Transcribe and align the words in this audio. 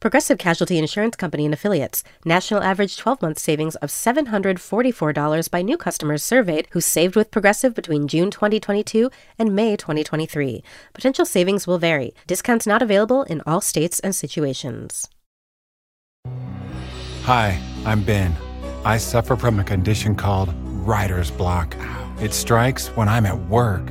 Progressive 0.00 0.38
Casualty 0.38 0.78
Insurance 0.78 1.14
Company 1.14 1.44
and 1.44 1.52
Affiliates. 1.52 2.02
National 2.24 2.62
average 2.62 2.96
12 2.96 3.20
month 3.20 3.38
savings 3.38 3.76
of 3.76 3.90
$744 3.90 5.50
by 5.50 5.60
new 5.60 5.76
customers 5.76 6.22
surveyed 6.22 6.68
who 6.70 6.80
saved 6.80 7.14
with 7.14 7.30
Progressive 7.30 7.74
between 7.74 8.08
June 8.08 8.30
2022 8.30 9.10
and 9.38 9.54
May 9.54 9.76
2023. 9.76 10.64
Potential 10.94 11.26
savings 11.26 11.66
will 11.66 11.76
vary. 11.76 12.14
Discounts 12.26 12.66
not 12.66 12.80
available 12.80 13.24
in 13.24 13.42
all 13.46 13.60
states 13.60 14.00
and 14.00 14.14
situations. 14.14 15.06
Hi, 17.24 17.60
I'm 17.84 18.02
Ben. 18.02 18.34
I 18.86 18.96
suffer 18.96 19.36
from 19.36 19.60
a 19.60 19.64
condition 19.64 20.14
called 20.14 20.54
writer's 20.64 21.30
block. 21.30 21.76
It 22.22 22.32
strikes 22.32 22.88
when 22.96 23.10
I'm 23.10 23.26
at 23.26 23.38
work. 23.50 23.82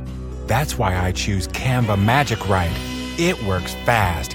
That's 0.48 0.76
why 0.76 0.98
I 0.98 1.12
choose 1.12 1.46
Canva 1.46 2.02
Magic 2.02 2.48
Write. 2.48 2.76
It 3.16 3.40
works 3.44 3.74
fast, 3.84 4.34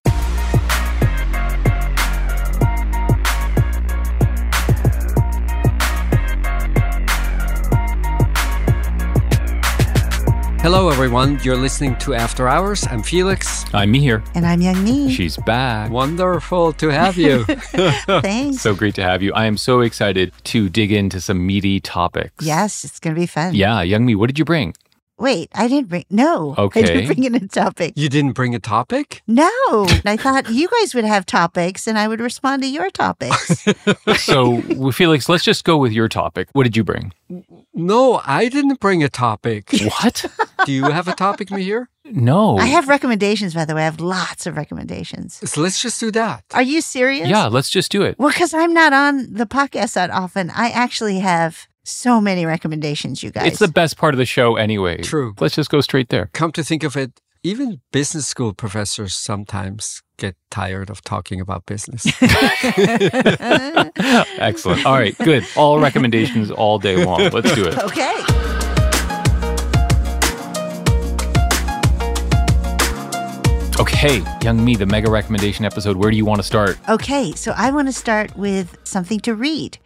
Hello, 10.61 10.89
everyone. 10.89 11.39
You're 11.43 11.57
listening 11.57 11.95
to 11.97 12.13
After 12.13 12.47
Hours. 12.47 12.85
I'm 12.87 13.01
Felix. 13.01 13.65
I'm 13.73 13.91
Mihir. 13.91 14.23
And 14.35 14.45
I'm 14.45 14.59
Youngme. 14.59 15.09
She's 15.09 15.35
back. 15.37 15.89
Wonderful 15.89 16.73
to 16.73 16.89
have 16.89 17.17
you. 17.17 17.43
Thanks. 17.45 18.61
So 18.61 18.75
great 18.75 18.93
to 18.95 19.01
have 19.03 19.23
you. 19.23 19.33
I 19.33 19.45
am 19.45 19.57
so 19.57 19.81
excited 19.81 20.31
to 20.45 20.69
dig 20.69 20.91
into 20.91 21.19
some 21.19 21.45
meaty 21.47 21.79
topics. 21.79 22.45
yes, 22.45 22.83
it's 22.85 22.99
going 22.99 23.15
to 23.15 23.19
be 23.19 23.25
fun. 23.25 23.55
Yeah, 23.55 23.83
Youngme, 23.83 24.15
what 24.15 24.27
did 24.27 24.37
you 24.37 24.45
bring? 24.45 24.75
Wait, 25.17 25.49
I 25.55 25.67
didn't 25.67 25.89
bring. 25.89 26.05
No. 26.11 26.53
I 26.57 26.61
Okay. 26.63 26.81
didn't 26.83 27.05
bring 27.07 27.23
in 27.23 27.35
a 27.35 27.47
topic. 27.47 27.93
you 27.95 28.07
didn't 28.09 28.33
bring 28.33 28.53
a 28.53 28.59
topic? 28.59 29.23
No. 29.27 29.49
I 30.05 30.15
thought 30.19 30.49
you 30.49 30.67
guys 30.79 30.93
would 30.93 31.05
have 31.05 31.25
topics 31.25 31.87
and 31.87 31.97
I 31.97 32.07
would 32.07 32.19
respond 32.19 32.61
to 32.61 32.67
your 32.67 32.89
topics. 32.91 33.65
So, 34.17 34.61
Felix, 34.91 35.27
let's 35.29 35.43
just 35.43 35.63
go 35.63 35.77
with 35.77 35.91
your 35.91 36.07
topic. 36.07 36.49
What 36.53 36.63
did 36.63 36.75
you 36.77 36.83
bring? 36.83 37.13
No, 37.73 38.21
I 38.25 38.49
didn't 38.49 38.79
bring 38.79 39.03
a 39.03 39.09
topic. 39.09 39.69
What? 39.71 40.25
Do 40.65 40.71
you 40.71 40.85
have 40.91 41.07
a 41.07 41.13
topic, 41.13 41.49
Mihir? 41.49 41.87
No. 42.05 42.57
I 42.57 42.65
have 42.65 42.87
recommendations, 42.89 43.53
by 43.53 43.65
the 43.65 43.73
way. 43.73 43.81
I 43.81 43.85
have 43.85 43.99
lots 44.01 44.45
of 44.45 44.57
recommendations. 44.57 45.39
So 45.49 45.61
let's 45.61 45.81
just 45.81 45.99
do 45.99 46.11
that. 46.11 46.43
Are 46.53 46.61
you 46.61 46.81
serious? 46.81 47.27
Yeah, 47.29 47.47
let's 47.47 47.69
just 47.69 47.91
do 47.91 48.01
it. 48.03 48.19
Well, 48.19 48.29
because 48.29 48.53
I'm 48.53 48.73
not 48.73 48.91
on 48.93 49.33
the 49.33 49.45
podcast 49.45 49.93
that 49.93 50.09
often, 50.09 50.49
I 50.49 50.69
actually 50.69 51.19
have 51.19 51.67
so 51.83 52.19
many 52.21 52.45
recommendations, 52.45 53.23
you 53.23 53.31
guys. 53.31 53.47
It's 53.47 53.59
the 53.59 53.67
best 53.67 53.97
part 53.97 54.13
of 54.13 54.17
the 54.17 54.25
show 54.25 54.55
anyway. 54.55 55.01
True. 55.01 55.33
Let's 55.39 55.55
just 55.55 55.69
go 55.69 55.81
straight 55.81 56.09
there. 56.09 56.29
Come 56.33 56.51
to 56.53 56.63
think 56.63 56.83
of 56.83 56.97
it, 56.97 57.19
even 57.43 57.81
business 57.91 58.27
school 58.27 58.53
professors 58.53 59.15
sometimes 59.15 60.03
get 60.17 60.35
tired 60.51 60.91
of 60.91 61.01
talking 61.01 61.41
about 61.41 61.65
business. 61.65 62.05
Excellent. 64.37 64.85
All 64.85 64.93
right, 64.93 65.17
good. 65.17 65.43
All 65.55 65.79
recommendations 65.79 66.51
all 66.51 66.77
day 66.77 67.03
long. 67.03 67.29
Let's 67.29 67.53
do 67.55 67.65
it. 67.65 67.79
okay. 67.79 68.23
Okay, 73.79 74.19
Youngme, 74.41 74.77
the 74.77 74.85
mega 74.85 75.09
recommendation 75.09 75.65
episode. 75.65 75.97
Where 75.97 76.11
do 76.11 76.17
you 76.17 76.25
want 76.25 76.39
to 76.39 76.43
start? 76.43 76.77
Okay, 76.87 77.31
so 77.31 77.53
I 77.57 77.71
want 77.71 77.87
to 77.87 77.93
start 77.93 78.37
with 78.37 78.77
something 78.83 79.19
to 79.21 79.33
read. 79.33 79.79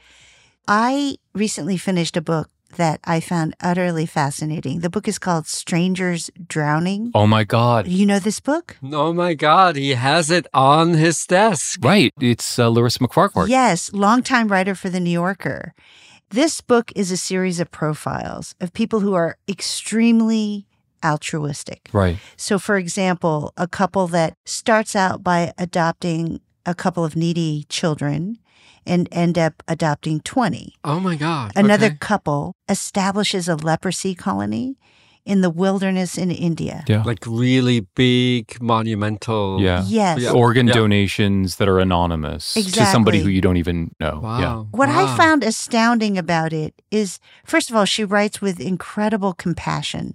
I 0.68 1.16
recently 1.34 1.78
finished 1.78 2.18
a 2.18 2.22
book 2.22 2.50
that 2.76 3.00
I 3.04 3.20
found 3.20 3.56
utterly 3.62 4.06
fascinating. 4.06 4.80
The 4.80 4.90
book 4.90 5.08
is 5.08 5.20
called 5.20 5.48
Strangers 5.48 6.30
Drowning. 6.48 7.12
Oh 7.14 7.28
my 7.28 7.44
God. 7.44 7.88
You 7.88 8.06
know 8.06 8.20
this 8.20 8.40
book? 8.40 8.78
oh 8.92 9.14
my 9.14 9.34
God, 9.34 9.76
he 9.76 9.92
has 9.92 10.30
it 10.32 10.48
on 10.54 10.94
his 10.94 11.26
desk. 11.26 11.80
Right. 11.84 12.14
It's 12.20 12.58
uh, 12.60 12.70
Larissa 12.70 13.00
MacFarquhar. 13.00 13.48
Yes, 13.48 13.92
longtime 13.94 14.48
writer 14.48 14.76
for 14.76 14.90
The 14.90 15.00
New 15.00 15.12
Yorker. 15.12 15.74
This 16.30 16.62
book 16.62 16.92
is 16.96 17.12
a 17.12 17.18
series 17.18 17.60
of 17.60 17.72
profiles 17.72 18.56
of 18.60 18.74
people 18.74 19.00
who 19.00 19.14
are 19.14 19.38
extremely 19.48 20.66
altruistic. 21.04 21.90
Right. 21.94 22.18
So, 22.36 22.58
for 22.58 22.78
example, 22.78 23.54
a 23.58 23.68
couple 23.68 24.08
that 24.08 24.36
starts 24.46 24.96
out 24.96 25.24
by 25.24 25.54
adopting 25.58 26.42
a 26.66 26.74
couple 26.74 27.06
of 27.06 27.16
needy 27.16 27.66
children 27.70 28.40
and 28.86 29.08
end 29.12 29.38
up 29.38 29.64
adopting 29.68 30.20
20. 30.22 30.76
Oh 30.84 31.00
my 31.00 31.16
God. 31.16 31.52
Another 31.56 31.88
okay. 31.88 31.98
couple 32.00 32.56
establishes 32.70 33.48
a 33.48 33.56
leprosy 33.56 34.16
colony 34.16 34.78
in 35.26 35.42
the 35.42 35.50
wilderness 35.50 36.18
in 36.18 36.30
India. 36.30 36.84
Yeah. 36.88 37.02
Like 37.04 37.26
really 37.26 37.80
big, 37.96 38.62
monumental. 38.62 39.60
Yeah. 39.60 39.84
Yes. 39.88 40.20
Yeah. 40.22 40.32
Organ 40.32 40.68
Yeah. 40.68 40.74
donations 40.74 41.56
that 41.56 41.68
are 41.68 41.80
anonymous 41.80 42.54
to 42.54 42.86
somebody 42.86 43.20
who 43.20 43.30
you 43.30 43.42
don't 43.42 43.58
even 43.58 43.92
know. 44.00 44.20
Wow. 44.22 44.40
Yeah. 44.40 44.56
What 44.72 44.90
I 44.90 45.18
found 45.18 45.44
astounding 45.44 46.18
about 46.18 46.54
it 46.54 46.80
is, 46.92 47.20
first 47.44 47.72
of 47.72 47.76
all, 47.76 47.86
she 47.86 48.04
writes 48.04 48.40
with 48.40 48.60
incredible 48.60 49.34
compassion, 49.34 50.14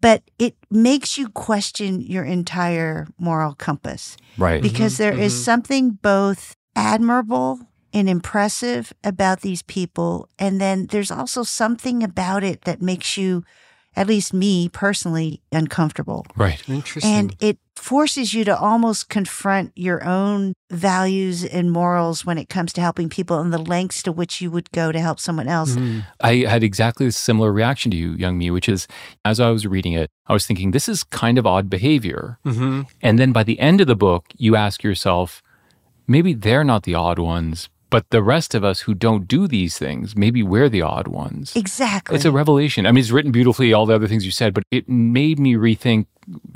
but 0.00 0.22
it 0.38 0.56
makes 0.70 1.18
you 1.18 1.28
question 1.28 2.00
your 2.00 2.24
entire 2.24 3.08
moral 3.18 3.54
compass 3.54 4.16
Right. 4.38 4.62
because 4.62 4.96
there 4.96 5.12
is 5.12 5.34
mhm. 5.34 5.44
something 5.44 5.98
both 6.00 6.56
admirable 6.78 7.60
and 7.92 8.08
impressive 8.08 8.92
about 9.02 9.40
these 9.40 9.62
people. 9.62 10.28
And 10.38 10.60
then 10.60 10.86
there's 10.86 11.10
also 11.10 11.42
something 11.42 12.02
about 12.02 12.44
it 12.44 12.62
that 12.62 12.80
makes 12.80 13.16
you, 13.16 13.44
at 13.96 14.06
least 14.06 14.32
me 14.32 14.68
personally, 14.68 15.42
uncomfortable. 15.50 16.24
Right. 16.36 16.62
Interesting. 16.68 17.12
And 17.12 17.36
it 17.40 17.58
forces 17.74 18.34
you 18.34 18.44
to 18.44 18.56
almost 18.56 19.08
confront 19.08 19.72
your 19.74 20.04
own 20.04 20.52
values 20.70 21.44
and 21.44 21.72
morals 21.72 22.26
when 22.26 22.36
it 22.38 22.48
comes 22.48 22.72
to 22.74 22.80
helping 22.80 23.08
people 23.08 23.40
and 23.40 23.52
the 23.52 23.58
lengths 23.58 24.02
to 24.02 24.12
which 24.12 24.40
you 24.40 24.50
would 24.50 24.70
go 24.72 24.92
to 24.92 25.00
help 25.00 25.18
someone 25.18 25.48
else. 25.48 25.74
Mhm. 25.74 26.04
I 26.20 26.34
had 26.48 26.62
exactly 26.62 27.06
a 27.06 27.12
similar 27.12 27.52
reaction 27.52 27.90
to 27.90 27.96
you, 27.96 28.14
Youngme, 28.16 28.52
which 28.52 28.68
is 28.68 28.86
as 29.24 29.40
I 29.40 29.50
was 29.50 29.66
reading 29.66 29.94
it, 29.94 30.10
I 30.26 30.32
was 30.32 30.46
thinking, 30.46 30.72
this 30.72 30.88
is 30.88 31.02
kind 31.04 31.38
of 31.38 31.46
odd 31.46 31.70
behavior. 31.70 32.38
Mhm. 32.44 32.86
And 33.00 33.18
then 33.18 33.32
by 33.32 33.42
the 33.42 33.58
end 33.58 33.80
of 33.80 33.86
the 33.86 33.96
book, 33.96 34.26
you 34.36 34.54
ask 34.56 34.82
yourself, 34.82 35.42
maybe 36.08 36.34
they're 36.34 36.64
not 36.64 36.82
the 36.82 36.94
odd 36.94 37.18
ones, 37.18 37.68
but 37.90 38.10
the 38.10 38.22
rest 38.22 38.54
of 38.54 38.64
us 38.64 38.80
who 38.80 38.94
don't 38.94 39.26
do 39.28 39.46
these 39.46 39.78
things, 39.78 40.16
maybe 40.16 40.42
we're 40.42 40.68
the 40.68 40.82
odd 40.82 41.08
ones. 41.08 41.54
Exactly. 41.54 42.16
It's 42.16 42.24
a 42.24 42.32
revelation. 42.32 42.86
I 42.86 42.92
mean, 42.92 43.00
it's 43.00 43.10
written 43.10 43.32
beautifully, 43.32 43.72
all 43.72 43.86
the 43.86 43.94
other 43.94 44.08
things 44.08 44.24
you 44.24 44.30
said, 44.30 44.52
but 44.52 44.64
it 44.70 44.88
made 44.88 45.38
me 45.38 45.54
rethink 45.54 46.06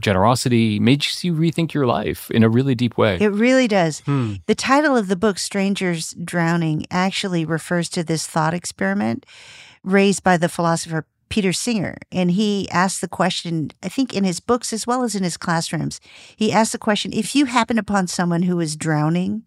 generosity, 0.02 0.78
made 0.78 1.06
you 1.22 1.32
rethink 1.32 1.72
your 1.72 1.86
life 1.86 2.30
in 2.30 2.42
a 2.42 2.48
really 2.48 2.74
deep 2.74 2.98
way. 2.98 3.16
It 3.20 3.28
really 3.28 3.66
does. 3.68 4.00
Hmm. 4.00 4.34
The 4.46 4.54
title 4.54 4.96
of 4.96 5.08
the 5.08 5.16
book, 5.16 5.38
Strangers 5.38 6.14
Drowning, 6.22 6.84
actually 6.90 7.44
refers 7.44 7.88
to 7.90 8.04
this 8.04 8.26
thought 8.26 8.52
experiment 8.52 9.24
raised 9.84 10.22
by 10.22 10.36
the 10.36 10.48
philosopher 10.48 11.06
Peter 11.32 11.52
Singer. 11.54 11.96
And 12.12 12.30
he 12.32 12.68
asked 12.70 13.00
the 13.00 13.08
question, 13.08 13.70
I 13.82 13.88
think 13.88 14.12
in 14.12 14.22
his 14.22 14.38
books 14.38 14.70
as 14.70 14.86
well 14.86 15.02
as 15.02 15.14
in 15.14 15.22
his 15.22 15.38
classrooms, 15.38 15.98
he 16.36 16.52
asked 16.52 16.72
the 16.72 16.78
question 16.78 17.10
if 17.14 17.34
you 17.34 17.46
happen 17.46 17.78
upon 17.78 18.06
someone 18.06 18.42
who 18.42 18.60
is 18.60 18.76
drowning 18.76 19.42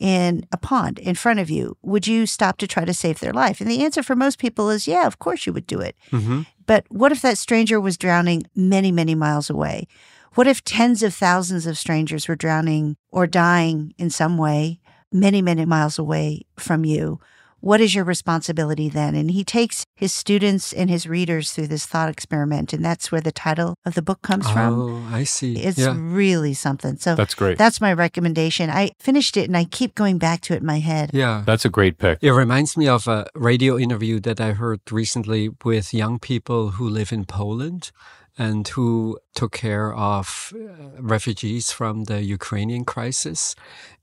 in 0.00 0.44
a 0.50 0.56
pond 0.56 0.98
in 0.98 1.14
front 1.14 1.38
of 1.38 1.48
you, 1.48 1.76
would 1.82 2.08
you 2.08 2.26
stop 2.26 2.56
to 2.58 2.66
try 2.66 2.84
to 2.84 2.92
save 2.92 3.20
their 3.20 3.32
life? 3.32 3.60
And 3.60 3.70
the 3.70 3.84
answer 3.84 4.02
for 4.02 4.16
most 4.16 4.40
people 4.40 4.70
is, 4.70 4.88
yeah, 4.88 5.06
of 5.06 5.20
course 5.20 5.46
you 5.46 5.52
would 5.52 5.68
do 5.68 5.78
it. 5.78 5.94
Mhm. 6.10 6.46
But 6.66 6.84
what 6.88 7.12
if 7.12 7.22
that 7.22 7.38
stranger 7.38 7.80
was 7.80 7.96
drowning 7.96 8.42
many, 8.56 8.90
many 8.90 9.14
miles 9.14 9.48
away? 9.48 9.86
What 10.34 10.48
if 10.48 10.64
tens 10.64 11.00
of 11.04 11.14
thousands 11.14 11.64
of 11.64 11.78
strangers 11.78 12.26
were 12.26 12.34
drowning 12.34 12.96
or 13.12 13.28
dying 13.28 13.94
in 13.98 14.10
some 14.10 14.36
way 14.36 14.80
many, 15.12 15.42
many 15.42 15.64
miles 15.64 15.96
away 15.96 16.42
from 16.56 16.84
you? 16.84 17.20
What 17.60 17.80
is 17.80 17.94
your 17.94 18.04
responsibility 18.04 18.88
then? 18.88 19.14
And 19.14 19.30
he 19.30 19.44
takes 19.44 19.84
his 19.94 20.12
students 20.12 20.72
and 20.72 20.88
his 20.90 21.06
readers 21.06 21.52
through 21.52 21.68
this 21.68 21.86
thought 21.86 22.08
experiment. 22.08 22.72
And 22.72 22.84
that's 22.84 23.10
where 23.12 23.20
the 23.20 23.32
title 23.32 23.74
of 23.84 23.94
the 23.94 24.02
book 24.02 24.22
comes 24.22 24.50
from. 24.50 24.80
Oh, 24.80 25.08
I 25.14 25.24
see. 25.24 25.56
It's 25.58 25.78
yeah. 25.78 25.94
really 25.96 26.54
something. 26.54 26.96
So 26.96 27.14
That's 27.14 27.34
great. 27.34 27.58
that's 27.58 27.80
my 27.80 27.92
recommendation. 27.92 28.70
I 28.70 28.92
finished 28.98 29.36
it 29.36 29.44
and 29.44 29.56
I 29.56 29.64
keep 29.64 29.94
going 29.94 30.18
back 30.18 30.40
to 30.42 30.54
it 30.54 30.60
in 30.60 30.66
my 30.66 30.80
head. 30.80 31.10
yeah. 31.12 31.42
That's 31.46 31.64
a 31.64 31.70
great 31.70 31.98
pick. 31.98 32.18
It 32.22 32.32
reminds 32.32 32.76
me 32.76 32.88
of 32.88 33.06
a 33.08 33.26
radio 33.34 33.78
interview 33.78 34.20
that 34.20 34.40
I 34.40 34.52
heard 34.52 34.80
recently 34.90 35.50
with 35.64 35.92
young 35.94 36.18
people 36.18 36.70
who 36.70 36.88
live 36.88 37.12
in 37.12 37.24
Poland 37.24 37.90
and 38.38 38.66
who 38.68 39.18
took 39.34 39.52
care 39.52 39.94
of 39.94 40.52
uh, 40.54 41.00
refugees 41.00 41.70
from 41.72 42.04
the 42.04 42.22
Ukrainian 42.22 42.84
crisis 42.84 43.54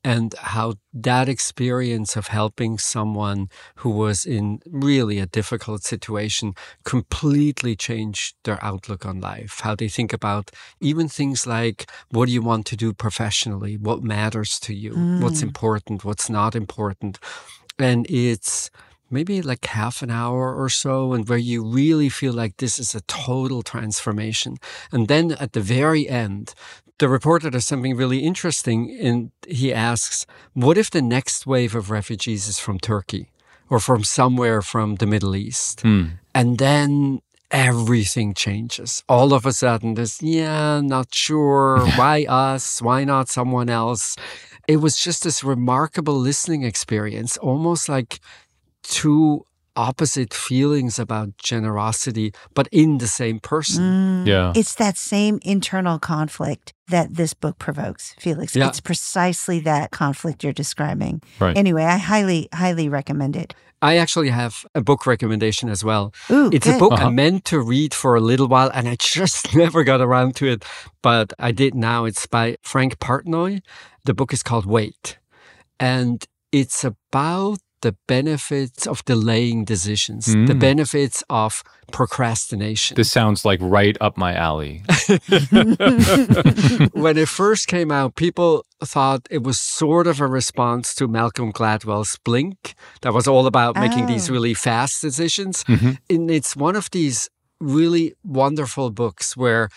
and 0.04 0.34
how 0.40 0.76
that 0.94 1.28
experience 1.28 2.16
of 2.16 2.28
helping 2.28 2.78
someone 2.78 3.50
who 3.78 3.90
was 3.90 4.26
in 4.26 4.60
really 4.70 5.20
a 5.20 5.26
difficult 5.26 5.84
situation 5.84 6.54
completely 6.84 7.76
changed 7.76 8.36
their 8.44 8.64
outlook 8.64 9.06
on 9.06 9.20
life, 9.20 9.60
how 9.64 9.76
they 9.76 9.90
think 9.90 10.14
about 10.14 10.52
even 10.80 11.08
things 11.08 11.46
like 11.46 11.90
what 12.12 12.28
do 12.28 12.32
you 12.32 12.42
want 12.42 12.66
to 12.68 12.78
do 12.78 12.94
professionally, 12.94 13.76
what 13.78 14.02
matters 14.04 14.60
to 14.60 14.74
you, 14.74 14.94
what's 15.22 15.42
important, 15.42 16.06
what's 16.06 16.30
not 16.30 16.56
important. 16.56 17.20
And 17.80 18.10
it's 18.10 18.72
maybe 19.10 19.42
like 19.42 19.66
half 19.66 20.02
an 20.02 20.10
hour 20.12 20.54
or 20.56 20.70
so, 20.70 21.14
and 21.14 21.28
where 21.28 21.38
you 21.38 21.66
really 21.66 22.10
feel 22.10 22.34
like 22.34 22.58
this 22.58 22.80
is 22.80 22.96
a 22.96 23.02
total 23.02 23.62
transformation. 23.62 24.58
And 24.92 25.08
then 25.08 25.32
at 25.34 25.54
the 25.54 25.62
very 25.62 26.08
end, 26.08 26.54
the 27.00 27.10
reporter 27.10 27.50
does 27.50 27.66
something 27.66 27.96
really 27.96 28.20
interesting, 28.20 28.98
and 29.00 29.32
he 29.48 29.74
asks, 29.74 30.26
What 30.54 30.78
if 30.78 30.90
the 30.90 31.02
next 31.02 31.46
wave 31.46 31.76
of 31.76 31.92
refugees 31.92 32.48
is 32.48 32.60
from 32.60 32.80
Turkey 32.80 33.32
or 33.70 33.80
from 33.80 34.04
somewhere 34.04 34.62
from 34.62 34.96
the 34.96 35.06
Middle 35.06 35.36
East? 35.36 35.82
Hmm. 35.82 36.06
And 36.34 36.58
then 36.58 37.22
everything 37.52 38.34
changes. 38.34 39.04
All 39.08 39.34
of 39.34 39.46
a 39.46 39.54
sudden, 39.54 39.94
this, 39.94 40.22
yeah, 40.22 40.82
not 40.82 41.14
sure. 41.14 41.80
Why 41.96 42.26
us? 42.28 42.82
Why 42.82 43.04
not 43.04 43.30
someone 43.30 43.70
else? 43.70 44.16
It 44.68 44.78
was 44.78 44.98
just 44.98 45.24
this 45.24 45.44
remarkable 45.44 46.16
listening 46.16 46.64
experience, 46.64 47.38
almost 47.38 47.88
like 47.88 48.20
two 48.88 49.44
opposite 49.76 50.34
feelings 50.34 50.98
about 50.98 51.38
generosity, 51.38 52.34
but 52.56 52.68
in 52.72 52.98
the 52.98 53.08
same 53.08 53.40
person. 53.40 53.84
Mm. 53.84 54.28
Yeah. 54.28 54.54
It's 54.56 54.74
that 54.76 54.98
same 54.98 55.40
internal 55.44 56.00
conflict 56.00 56.74
that 56.88 57.14
this 57.14 57.34
book 57.36 57.60
provokes, 57.60 58.16
Felix. 58.20 58.56
Yeah. 58.56 58.68
It's 58.68 58.82
precisely 58.82 59.60
that 59.62 59.92
conflict 59.92 60.44
you're 60.44 60.52
describing. 60.54 61.22
Right. 61.40 61.56
Anyway, 61.56 61.84
I 61.84 61.98
highly, 61.98 62.50
highly 62.54 62.90
recommend 62.90 63.36
it. 63.36 63.54
I 63.80 63.98
actually 63.98 64.30
have 64.30 64.66
a 64.74 64.82
book 64.82 65.06
recommendation 65.06 65.70
as 65.70 65.84
well. 65.84 66.12
Ooh, 66.32 66.50
It's 66.52 66.66
a 66.66 66.80
book 66.80 66.94
Uh-huh. 66.94 67.06
I 67.08 67.10
meant 67.10 67.46
to 67.46 67.60
read 67.60 67.94
for 67.94 68.16
a 68.16 68.20
little 68.20 68.48
while 68.48 68.72
and 68.74 68.88
I 68.88 68.96
just 69.00 69.56
never 69.56 69.84
got 69.84 70.02
around 70.02 70.36
to 70.38 70.48
it, 70.48 70.66
but 71.04 71.34
I 71.38 71.52
did 71.52 71.76
now. 71.76 72.06
It's 72.06 72.26
by 72.26 72.58
Frank 72.64 72.98
Partnoy. 72.98 73.62
The 74.06 74.16
book 74.16 74.34
is 74.34 74.42
called 74.42 74.66
Wait. 74.66 75.20
And 75.80 76.26
it's 76.52 76.84
about 76.84 77.60
the 77.82 77.96
benefits 78.08 78.88
of 78.88 79.06
delaying 79.06 79.64
decisions, 79.66 80.26
the 80.26 80.54
Mm. 80.56 80.60
benefits 80.60 81.24
of 81.30 81.64
procrastination. 81.92 82.96
This 82.96 83.12
sounds 83.12 83.46
like 83.46 83.60
right 83.62 83.96
up 84.02 84.18
my 84.18 84.34
alley. 84.34 84.84
when 86.94 87.18
it 87.18 87.28
first 87.30 87.68
came 87.68 87.92
out, 87.92 88.16
people 88.16 88.66
thought 88.84 89.28
it 89.30 89.44
was 89.44 89.60
sort 89.60 90.08
of 90.08 90.20
a 90.22 90.28
response 90.28 90.94
to 90.96 91.08
Malcolm 91.08 91.52
Gladwell's 91.52 92.18
Blink, 92.24 92.74
that 93.02 93.14
was 93.14 93.28
all 93.28 93.46
about 93.48 93.76
making 93.76 94.06
these 94.08 94.30
Oh. 94.30 94.34
really 94.34 94.54
fast 94.54 95.02
decisions. 95.02 95.64
Mhm. 95.66 95.98
And 96.10 96.32
it's 96.32 96.56
one 96.56 96.76
of 96.76 96.90
these 96.92 97.30
really 97.60 98.14
wonderful 98.24 98.92
books 98.92 99.36
where 99.38 99.70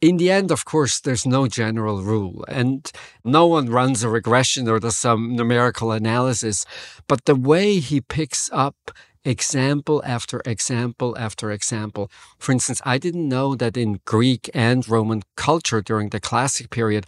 in 0.00 0.16
the 0.16 0.30
end, 0.30 0.50
of 0.50 0.64
course, 0.64 1.00
there's 1.00 1.26
no 1.26 1.46
general 1.46 2.02
rule 2.02 2.44
and 2.48 2.90
no 3.24 3.46
one 3.46 3.66
runs 3.66 4.02
a 4.02 4.08
regression 4.08 4.68
or 4.68 4.78
does 4.80 4.96
some 4.96 5.36
numerical 5.36 5.92
analysis. 5.92 6.64
But 7.06 7.26
the 7.26 7.34
way 7.34 7.80
he 7.80 8.00
picks 8.00 8.48
up 8.52 8.90
example 9.24 10.02
after 10.04 10.40
example 10.44 11.16
after 11.18 11.50
example. 11.50 12.10
For 12.38 12.52
instance, 12.52 12.80
I 12.84 12.98
didn't 12.98 13.28
know 13.28 13.54
that 13.54 13.76
in 13.76 14.00
Greek 14.04 14.50
and 14.54 14.88
Roman 14.88 15.22
culture 15.36 15.82
during 15.82 16.08
the 16.08 16.20
classic 16.20 16.70
period, 16.70 17.06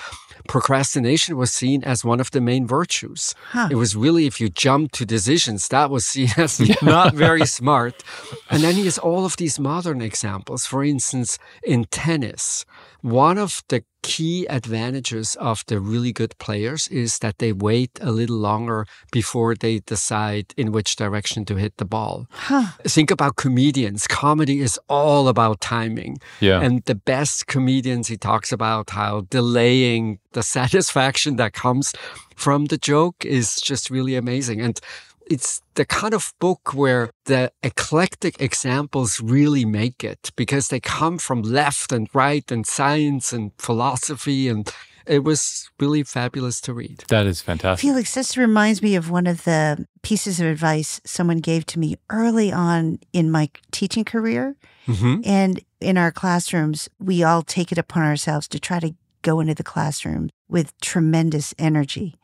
procrastination 0.48 1.36
was 1.36 1.52
seen 1.52 1.82
as 1.84 2.04
one 2.04 2.20
of 2.20 2.30
the 2.30 2.40
main 2.40 2.66
virtues. 2.66 3.34
Huh. 3.50 3.68
It 3.70 3.76
was 3.76 3.96
really, 3.96 4.26
if 4.26 4.40
you 4.40 4.48
jump 4.48 4.92
to 4.92 5.06
decisions, 5.06 5.68
that 5.68 5.90
was 5.90 6.06
seen 6.06 6.28
as 6.36 6.60
not 6.82 7.14
very 7.14 7.46
smart. 7.46 8.02
And 8.50 8.62
then 8.62 8.74
he 8.74 8.84
has 8.84 8.98
all 8.98 9.24
of 9.24 9.36
these 9.36 9.58
modern 9.58 10.00
examples. 10.02 10.66
For 10.66 10.84
instance, 10.84 11.38
in 11.62 11.84
tennis, 11.84 12.64
one 13.02 13.36
of 13.36 13.62
the 13.68 13.84
key 14.02 14.46
advantages 14.46 15.36
of 15.36 15.64
the 15.66 15.78
really 15.78 16.12
good 16.12 16.36
players 16.38 16.88
is 16.88 17.18
that 17.20 17.38
they 17.38 17.52
wait 17.52 17.98
a 18.00 18.10
little 18.10 18.36
longer 18.36 18.86
before 19.12 19.54
they 19.54 19.78
decide 19.80 20.52
in 20.56 20.72
which 20.72 20.96
direction 20.96 21.44
to 21.44 21.56
hit 21.56 21.76
the 21.76 21.84
ball. 21.84 22.26
Huh. 22.30 22.72
Think 22.84 23.10
about 23.10 23.36
comedians. 23.36 24.06
Comedy 24.06 24.60
is 24.60 24.78
all 24.88 25.28
about 25.28 25.60
timing. 25.60 26.18
Yeah. 26.40 26.60
And 26.60 26.82
the 26.84 26.96
best 26.96 27.46
comedians, 27.46 28.08
he 28.08 28.16
talks 28.16 28.52
about 28.52 28.90
how 28.90 29.22
delaying 29.30 30.18
the 30.32 30.42
satisfaction 30.58 31.36
that 31.36 31.52
comes 31.52 31.92
from 32.34 32.66
the 32.66 32.78
joke 32.78 33.24
is 33.24 33.60
just 33.60 33.90
really 33.90 34.16
amazing. 34.16 34.60
And 34.60 34.80
it's 35.30 35.62
the 35.74 35.84
kind 35.84 36.14
of 36.14 36.32
book 36.38 36.74
where 36.74 37.10
the 37.24 37.52
eclectic 37.62 38.40
examples 38.40 39.20
really 39.20 39.64
make 39.64 40.04
it 40.04 40.30
because 40.36 40.68
they 40.68 40.80
come 40.80 41.18
from 41.18 41.42
left 41.42 41.92
and 41.92 42.08
right 42.12 42.50
and 42.50 42.66
science 42.66 43.32
and 43.32 43.52
philosophy. 43.58 44.48
And 44.48 44.70
it 45.06 45.24
was 45.24 45.70
really 45.80 46.02
fabulous 46.02 46.60
to 46.62 46.74
read. 46.74 47.04
that 47.08 47.26
is 47.26 47.40
fantastic. 47.40 47.80
Felix, 47.80 48.14
this 48.14 48.36
reminds 48.36 48.82
me 48.82 48.94
of 48.94 49.10
one 49.10 49.26
of 49.26 49.44
the 49.44 49.86
pieces 50.02 50.40
of 50.40 50.46
advice 50.46 51.00
someone 51.04 51.38
gave 51.38 51.66
to 51.66 51.78
me 51.78 51.96
early 52.10 52.52
on 52.52 52.98
in 53.12 53.30
my 53.30 53.50
teaching 53.70 54.04
career. 54.04 54.56
Mm-hmm. 54.86 55.20
And 55.24 55.60
in 55.80 55.96
our 55.98 56.12
classrooms, 56.12 56.88
we 56.98 57.22
all 57.22 57.42
take 57.42 57.72
it 57.72 57.78
upon 57.78 58.02
ourselves 58.02 58.48
to 58.48 58.60
try 58.60 58.80
to 58.80 58.94
go 59.22 59.40
into 59.40 59.54
the 59.54 59.62
classroom 59.62 60.30
with 60.48 60.78
tremendous 60.80 61.54
energy 61.58 62.16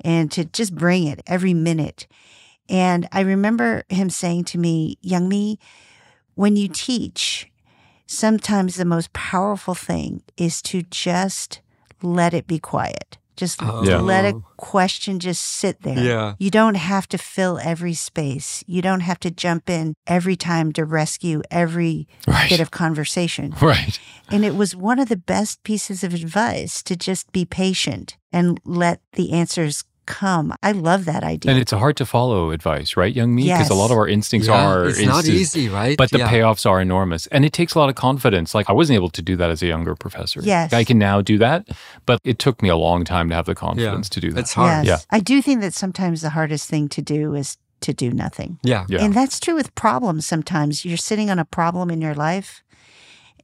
and 0.00 0.32
to 0.32 0.44
just 0.44 0.74
bring 0.74 1.06
it 1.06 1.20
every 1.26 1.54
minute. 1.54 2.06
And 2.68 3.08
I 3.12 3.20
remember 3.20 3.84
him 3.88 4.10
saying 4.10 4.44
to 4.44 4.58
me, 4.58 4.98
Youngme, 5.04 5.58
when 6.34 6.56
you 6.56 6.68
teach, 6.68 7.50
sometimes 8.06 8.76
the 8.76 8.84
most 8.84 9.12
powerful 9.12 9.74
thing 9.74 10.22
is 10.36 10.62
to 10.62 10.82
just 10.82 11.60
let 12.02 12.34
it 12.34 12.46
be 12.46 12.58
quiet. 12.58 13.18
Just 13.36 13.60
oh. 13.62 13.84
Yeah. 13.84 13.98
let 14.00 14.24
a 14.24 14.40
question 14.56 15.18
just 15.18 15.42
sit 15.42 15.82
there. 15.82 15.98
Yeah. 15.98 16.34
You 16.38 16.50
don't 16.50 16.76
have 16.76 17.06
to 17.08 17.18
fill 17.18 17.58
every 17.62 17.92
space. 17.92 18.64
You 18.66 18.80
don't 18.80 19.00
have 19.00 19.20
to 19.20 19.30
jump 19.30 19.68
in 19.68 19.92
every 20.06 20.36
time 20.36 20.72
to 20.72 20.86
rescue 20.86 21.42
every 21.50 22.08
Right. 22.26 22.48
bit 22.48 22.60
of 22.60 22.70
conversation. 22.70 23.54
Right. 23.60 24.00
And 24.30 24.42
it 24.44 24.54
was 24.56 24.74
one 24.74 24.98
of 24.98 25.08
the 25.10 25.16
best 25.18 25.62
pieces 25.64 26.02
of 26.02 26.14
advice 26.14 26.82
to 26.84 26.96
just 26.96 27.30
be 27.30 27.44
patient 27.44 28.16
and 28.32 28.58
let 28.64 29.00
the 29.12 29.32
answers 29.32 29.84
come. 30.06 30.54
I 30.62 30.72
love 30.72 31.04
that 31.04 31.22
idea. 31.24 31.52
And 31.52 31.60
it's 31.60 31.72
a 31.72 31.78
hard 31.78 31.96
to 31.98 32.06
follow 32.06 32.50
advice, 32.50 32.96
right, 32.96 33.14
Youngme? 33.14 33.44
Because 33.44 33.70
a 33.70 33.74
lot 33.74 33.90
of 33.90 33.96
our 33.98 34.08
instincts 34.08 34.48
Yeah, 34.48 34.66
are 34.66 34.86
it's 34.86 35.02
not 35.02 35.26
easy, 35.26 35.68
right? 35.68 35.96
But 35.98 36.10
the 36.10 36.18
Yeah. 36.18 36.30
payoffs 36.30 36.68
are 36.68 36.80
enormous. 36.80 37.26
And 37.28 37.44
it 37.44 37.52
takes 37.52 37.74
a 37.74 37.78
lot 37.78 37.88
of 37.88 37.94
confidence. 37.94 38.54
Like 38.54 38.70
I 38.70 38.72
wasn't 38.72 38.94
able 38.96 39.10
to 39.10 39.22
do 39.22 39.36
that 39.36 39.50
as 39.50 39.62
a 39.62 39.66
younger 39.66 39.94
professor. 39.94 40.40
Yes. 40.42 40.72
I 40.72 40.84
can 40.84 40.98
now 40.98 41.20
do 41.20 41.38
that, 41.38 41.68
but 42.06 42.20
it 42.24 42.38
took 42.38 42.62
me 42.62 42.68
a 42.68 42.76
long 42.76 43.04
time 43.04 43.28
to 43.28 43.34
have 43.34 43.46
the 43.46 43.54
confidence 43.54 44.08
to 44.10 44.20
do 44.20 44.32
that. 44.32 44.40
It's 44.40 44.54
hard. 44.54 44.86
Yeah. 44.86 44.98
I 45.10 45.20
do 45.20 45.42
think 45.42 45.60
that 45.60 45.74
sometimes 45.74 46.22
the 46.22 46.30
hardest 46.30 46.68
thing 46.68 46.88
to 46.90 47.02
do 47.02 47.34
is 47.34 47.58
to 47.82 47.92
do 47.92 48.10
nothing. 48.10 48.58
Yeah. 48.62 48.86
Yeah. 48.88 49.04
And 49.04 49.12
that's 49.12 49.38
true 49.38 49.54
with 49.54 49.74
problems 49.74 50.26
sometimes. 50.26 50.84
You're 50.84 50.96
sitting 50.96 51.30
on 51.30 51.38
a 51.38 51.44
problem 51.44 51.90
in 51.90 52.00
your 52.00 52.14
life 52.14 52.62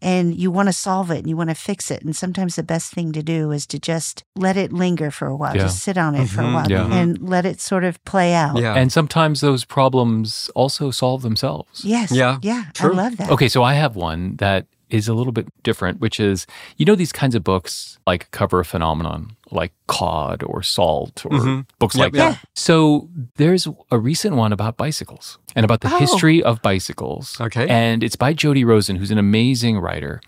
and 0.02 0.34
you 0.36 0.50
want 0.50 0.68
to 0.68 0.72
solve 0.72 1.10
it 1.10 1.18
and 1.18 1.28
you 1.28 1.36
want 1.36 1.50
to 1.50 1.54
fix 1.54 1.90
it. 1.90 2.02
And 2.02 2.14
sometimes 2.14 2.56
the 2.56 2.62
best 2.62 2.92
thing 2.92 3.12
to 3.12 3.22
do 3.22 3.50
is 3.52 3.66
to 3.68 3.78
just 3.78 4.24
let 4.36 4.56
it 4.56 4.72
linger 4.72 5.10
for 5.10 5.26
a 5.28 5.36
while, 5.36 5.54
Yeah. 5.56 5.62
just 5.62 5.80
sit 5.80 5.96
on 5.96 6.14
it 6.14 6.28
for 6.28 6.40
a 6.42 6.44
Mhm. 6.44 6.54
while 6.54 6.70
Yeah. 6.70 6.86
and 6.92 7.18
let 7.20 7.46
it 7.46 7.60
sort 7.60 7.84
of 7.84 8.02
play 8.04 8.34
out. 8.34 8.58
Yeah. 8.58 8.74
And 8.74 8.90
sometimes 8.92 9.40
those 9.40 9.64
problems 9.64 10.50
also 10.54 10.90
solve 10.90 11.22
themselves. 11.22 11.84
Yes. 11.84 12.10
Yeah. 12.10 12.38
Yeah. 12.42 12.64
True. 12.74 12.92
I 12.92 12.96
love 12.96 13.16
that. 13.18 13.30
Okay, 13.30 13.48
so 13.48 13.62
I 13.62 13.74
have 13.74 13.96
one 13.96 14.36
that 14.36 14.66
is 14.92 15.08
a 15.08 15.14
little 15.14 15.32
bit 15.32 15.46
different, 15.62 16.00
which 16.00 16.20
is 16.20 16.46
you 16.76 16.84
know 16.86 16.94
these 16.94 17.12
kinds 17.12 17.34
of 17.34 17.42
books 17.42 17.98
like 18.06 18.30
cover 18.30 18.60
a 18.60 18.64
phenomenon 18.64 19.36
like 19.50 19.72
cod 19.86 20.42
or 20.44 20.62
salt 20.62 21.24
or 21.26 21.30
Mhm. 21.38 21.66
books 21.78 21.94
Yep, 21.96 22.04
like 22.04 22.14
yeah. 22.14 22.30
that. 22.30 22.40
So 22.54 23.08
there's 23.36 23.66
a 23.90 23.98
recent 23.98 24.36
one 24.36 24.52
about 24.52 24.76
bicycles 24.78 25.38
and 25.54 25.64
about 25.64 25.80
the 25.82 25.92
Oh. 25.94 25.98
history 25.98 26.42
of 26.42 26.62
bicycles. 26.62 27.38
Okay. 27.40 27.66
And 27.68 28.02
it's 28.02 28.16
by 28.16 28.32
Jody 28.32 28.64
Rosen, 28.64 28.96
who's 28.96 29.10
an 29.10 29.18
amazing 29.18 29.78
writer. 29.78 30.20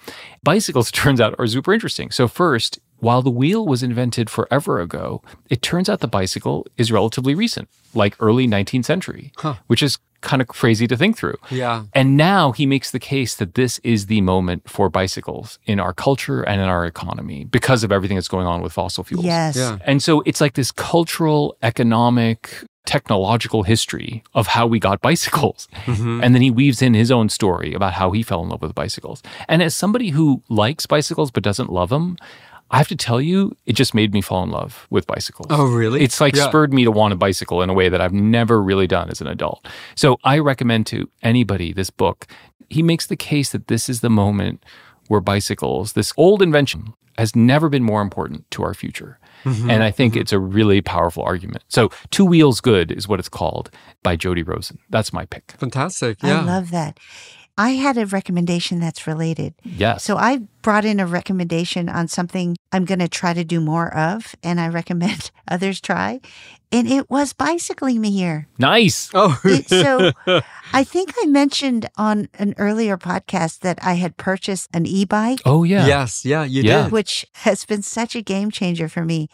Bicycles 0.43 0.91
turns 1.03 1.21
out 1.21 1.35
are 1.39 1.47
super 1.47 1.73
interesting. 1.73 2.11
So 2.11 2.29
first, 2.29 2.79
while 3.05 3.23
the 3.23 3.31
wheel 3.31 3.67
was 3.67 3.83
invented 3.83 4.31
forever 4.31 4.81
ago, 4.81 5.23
it 5.51 5.63
turns 5.63 5.89
out 5.89 6.01
the 6.01 6.09
bicycle 6.09 6.67
is 6.77 6.91
relatively 6.91 7.35
recent, 7.35 7.69
like 7.95 8.17
early 8.19 8.49
19th 8.49 8.85
century, 8.85 9.33
which 9.67 9.83
is 9.83 9.99
kind 10.23 10.41
of 10.41 10.49
crazy 10.49 10.87
to 10.87 10.97
think 10.97 11.17
through. 11.19 11.37
Yeah. 11.51 11.85
And 11.93 12.17
now 12.17 12.53
he 12.53 12.65
makes 12.65 12.91
the 12.91 12.99
case 12.99 13.35
that 13.37 13.55
this 13.55 13.79
is 13.81 14.07
the 14.07 14.23
moment 14.23 14.69
for 14.69 14.89
bicycles 14.89 15.59
in 15.67 15.79
our 15.79 15.93
culture 15.93 16.43
and 16.43 16.61
in 16.63 16.67
our 16.67 16.87
economy 16.87 17.45
because 17.45 17.85
of 17.85 17.93
everything 17.93 18.17
that's 18.17 18.29
going 18.29 18.47
on 18.47 18.63
with 18.63 18.73
fossil 18.73 19.05
fuels. 19.05 19.27
Yes. 19.27 19.57
Yeah. 19.57 19.79
And 19.85 20.03
so 20.03 20.23
it's 20.25 20.41
like 20.41 20.55
this 20.55 20.73
cultural, 20.73 21.57
economic, 21.63 22.65
technological 22.87 23.65
history 23.65 24.23
of 24.33 24.47
how 24.47 24.67
we 24.67 24.79
got 24.79 25.03
bicycles. 25.03 25.69
Mm-hmm. 25.85 26.23
And 26.23 26.35
then 26.35 26.43
he 26.43 26.51
weaves 26.51 26.81
in 26.81 26.95
his 26.95 27.11
own 27.11 27.29
story 27.29 27.75
about 27.75 27.93
how 27.93 28.11
he 28.13 28.23
fell 28.23 28.43
in 28.43 28.49
love 28.49 28.63
with 28.63 28.75
bicycles. 28.75 29.23
And 29.49 29.63
as 29.63 29.75
somebody 29.77 30.11
who 30.11 30.43
likes 30.49 30.87
bicycles 30.87 31.31
but 31.31 31.43
doesn't 31.43 31.71
love 31.71 31.91
them, 31.91 32.17
I 32.71 32.79
have 32.79 32.89
to 32.89 32.97
tell 32.97 33.21
you, 33.21 33.57
it 33.67 33.75
just 33.75 33.95
made 33.95 34.13
me 34.13 34.21
fall 34.21 34.43
in 34.43 34.51
love 34.51 34.87
with 34.91 35.07
bicycles. 35.07 35.47
Oh, 35.51 35.67
really? 35.67 36.03
It's 36.03 36.21
like 36.21 36.35
Yeah. 36.35 36.49
spurred 36.49 36.73
me 36.73 36.85
to 36.85 36.91
want 36.91 37.13
a 37.13 37.17
bicycle 37.17 37.63
in 37.63 37.71
a 37.71 37.75
way 37.75 37.89
that 37.89 38.01
I've 38.01 38.13
never 38.13 38.61
really 38.63 38.87
done 38.87 39.11
as 39.11 39.21
an 39.21 39.27
adult. 39.27 39.67
So 39.95 40.19
I 40.25 40.39
recommend 40.39 40.87
to 40.89 41.09
anybody 41.23 41.73
this 41.73 41.91
book. 41.91 42.27
He 42.71 42.83
makes 42.83 43.07
the 43.07 43.17
case 43.17 43.51
that 43.53 43.69
this 43.69 43.89
is 43.89 44.01
the 44.01 44.11
moment 44.11 44.65
where 45.09 45.21
bicycles, 45.21 45.93
this 45.93 46.13
old 46.17 46.43
invention, 46.43 46.95
has 47.19 47.37
never 47.37 47.69
been 47.69 47.83
more 47.85 48.03
important 48.03 48.51
to 48.53 48.65
our 48.65 48.75
future. 48.75 49.19
Mm-hmm. 49.45 49.71
And 49.71 49.83
I 49.85 49.91
think 49.91 50.17
it's 50.17 50.33
a 50.33 50.39
really 50.39 50.81
powerful 50.81 51.23
argument. 51.23 51.63
So, 51.69 51.91
Two 52.11 52.25
Wheels 52.25 52.61
Good 52.63 52.91
is 52.91 53.07
what 53.07 53.21
it's 53.21 53.29
called 53.29 53.71
by 54.03 54.17
Jody 54.17 54.43
Rosen. 54.43 54.79
That's 54.89 55.13
my 55.13 55.27
pick. 55.27 55.53
Fantastic. 55.59 56.23
Yeah. 56.23 56.41
I 56.41 56.45
love 56.45 56.71
that. 56.71 56.99
I 57.57 57.71
had 57.71 57.97
a 57.99 58.07
recommendation 58.07 58.81
that's 58.81 59.07
related. 59.07 59.55
Yes. 59.63 60.03
So 60.03 60.17
I 60.17 60.39
brought 60.63 60.85
in 60.85 60.99
a 60.99 61.07
recommendation 61.07 61.89
on 61.89 62.09
something 62.09 62.57
I'm 62.73 62.85
going 62.85 62.99
to 62.99 63.09
try 63.09 63.33
to 63.33 63.45
do 63.45 63.61
more 63.61 63.95
of, 63.95 64.35
and 64.43 64.61
I 64.61 64.69
recommend 64.81 65.31
others 65.47 65.81
try. 65.81 66.21
And 66.73 66.89
it 66.89 67.09
was 67.09 67.33
bicycling 67.33 68.03
Mihir. 68.03 68.47
nice. 68.59 69.09
oh, 69.15 69.39
It- 69.45 69.69
so 69.69 70.11
I 70.73 70.83
think 70.83 71.13
I 71.23 71.27
mentioned 71.27 71.89
on 71.97 72.29
an 72.35 72.55
earlier 72.59 72.97
podcast 72.99 73.61
that 73.61 73.79
I 73.83 73.95
had 73.95 74.17
purchased 74.17 74.69
an 74.75 74.85
e 74.87 75.05
bike, 75.05 75.41
Oh, 75.45 75.63
yeah. 75.63 75.87
yes. 75.87 76.25
Yeah, 76.25 76.43
you 76.43 76.63
Yeah. 76.65 76.85
did. 76.85 76.93
which 76.93 77.25
has 77.47 77.65
been 77.65 77.83
such 77.83 78.17
a 78.17 78.23
game 78.23 78.51
changer 78.51 78.89
for 78.89 79.05
me. 79.05 79.29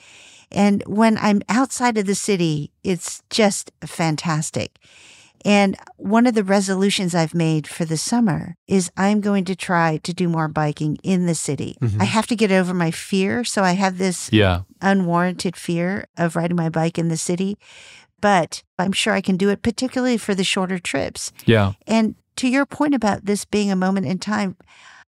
And 0.53 0.83
when 0.87 1.17
I'm 1.17 1.41
outside 1.49 1.97
of 1.97 2.05
the 2.07 2.15
city, 2.17 2.73
it's 2.85 3.23
just 3.31 3.71
fantastic. 3.87 4.77
And 5.45 5.77
one 5.97 6.27
of 6.27 6.35
the 6.35 6.45
resolutions 6.45 7.15
I've 7.15 7.35
made 7.35 7.67
for 7.67 7.85
the 7.85 7.97
summer 7.97 8.57
is 8.69 8.91
I'm 8.97 9.21
going 9.21 9.45
to 9.47 9.57
try 9.57 9.99
to 9.99 10.13
do 10.13 10.29
more 10.29 10.49
biking 10.49 10.99
in 11.03 11.27
the 11.27 11.35
city. 11.35 11.77
I 11.81 11.85
mm-hmm. 11.85 12.01
have 12.01 12.27
to 12.27 12.37
get 12.37 12.53
over 12.53 12.75
my 12.75 12.91
fear. 12.91 13.45
So 13.45 13.63
I 13.63 13.73
have 13.73 13.99
this 13.99 14.31
Yeah. 14.33 14.63
unwarranted 14.83 15.57
fear 15.57 16.07
of 16.17 16.37
riding 16.37 16.57
my 16.57 16.69
bike 16.69 16.99
in 16.99 17.09
the 17.09 17.17
city, 17.17 17.59
but 18.21 18.63
I'm 18.79 18.93
sure 18.93 19.15
I 19.15 19.21
can 19.21 19.37
do 19.37 19.49
it, 19.49 19.63
particularly 19.63 20.19
for 20.19 20.35
the 20.35 20.45
shorter 20.45 20.79
trips. 20.79 21.33
Yeah. 21.47 21.73
And 21.87 22.17
to 22.37 22.49
your 22.49 22.67
point 22.67 22.95
about 22.95 23.25
this 23.25 23.45
being 23.45 23.71
a 23.71 23.77
moment 23.77 24.07
in 24.07 24.19
time, 24.19 24.57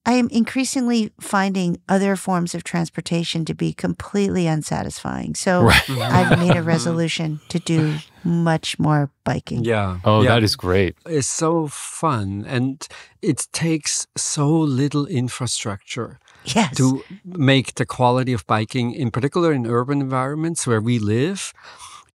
I 0.08 0.12
am 0.12 0.28
increasingly 0.30 1.10
finding 1.20 1.78
other 1.88 2.14
forms 2.16 2.54
of 2.54 2.62
transportation 2.62 3.44
to 3.44 3.54
be 3.54 3.72
completely 3.72 4.46
unsatisfying. 4.46 5.34
So 5.34 5.62
Right. 5.64 5.90
I've 5.90 6.38
made 6.38 6.56
a 6.56 6.62
resolution 6.74 7.40
to 7.48 7.58
do 7.58 7.96
much 8.24 8.78
more 8.78 9.10
biking. 9.24 9.64
yeah. 9.64 9.98
Oh, 10.04 10.22
yeah. 10.22 10.28
that 10.30 10.42
is 10.44 10.54
great. 10.56 10.94
It's 11.06 11.26
so 11.28 11.66
fun 11.68 12.44
and 12.46 12.86
it 13.20 13.48
takes 13.52 14.06
so 14.16 14.48
little 14.48 15.06
infrastructure 15.06 16.18
Yes. 16.44 16.76
to 16.76 17.02
make 17.24 17.74
the 17.74 17.84
quality 17.86 18.32
of 18.32 18.46
biking, 18.46 18.92
in 18.92 19.10
particular 19.10 19.52
in 19.52 19.66
urban 19.66 20.00
environments 20.00 20.66
where 20.66 20.80
we 20.80 20.98
live. 21.00 21.52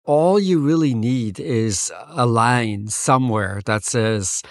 All 0.04 0.38
you 0.38 0.60
really 0.60 0.94
need 0.94 1.40
is 1.40 1.90
a 2.08 2.26
line 2.26 2.86
somewhere 2.88 3.60
that 3.66 3.82
says, 3.84 4.42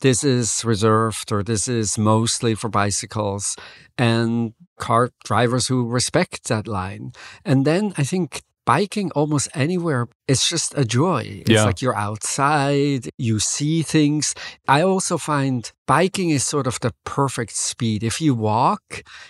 this 0.00 0.24
is 0.24 0.64
reserved 0.64 1.32
or 1.32 1.42
this 1.42 1.68
is 1.68 1.98
mostly 1.98 2.54
for 2.54 2.68
bicycles 2.68 3.56
and 3.96 4.54
car 4.78 5.10
drivers 5.24 5.66
who 5.68 5.86
respect 5.86 6.44
that 6.48 6.66
line. 6.68 7.12
And 7.44 7.64
then 7.64 7.92
I 7.96 8.04
think 8.04 8.42
biking 8.68 9.08
almost 9.20 9.48
anywhere 9.54 10.02
it's 10.32 10.46
just 10.54 10.76
a 10.76 10.84
joy. 10.84 11.22
It's 11.40 11.50
Yeah. 11.50 11.64
like 11.68 11.80
you're 11.82 11.96
outside, 11.96 13.08
you 13.18 13.38
see 13.40 13.82
things. 13.82 14.34
I 14.76 14.82
also 14.82 15.16
find 15.16 15.60
biking 15.86 16.28
is 16.36 16.44
sort 16.44 16.66
of 16.66 16.78
the 16.80 16.92
perfect 17.04 17.52
speed. 17.56 18.02
If 18.04 18.20
you 18.20 18.34
walk, 18.34 18.82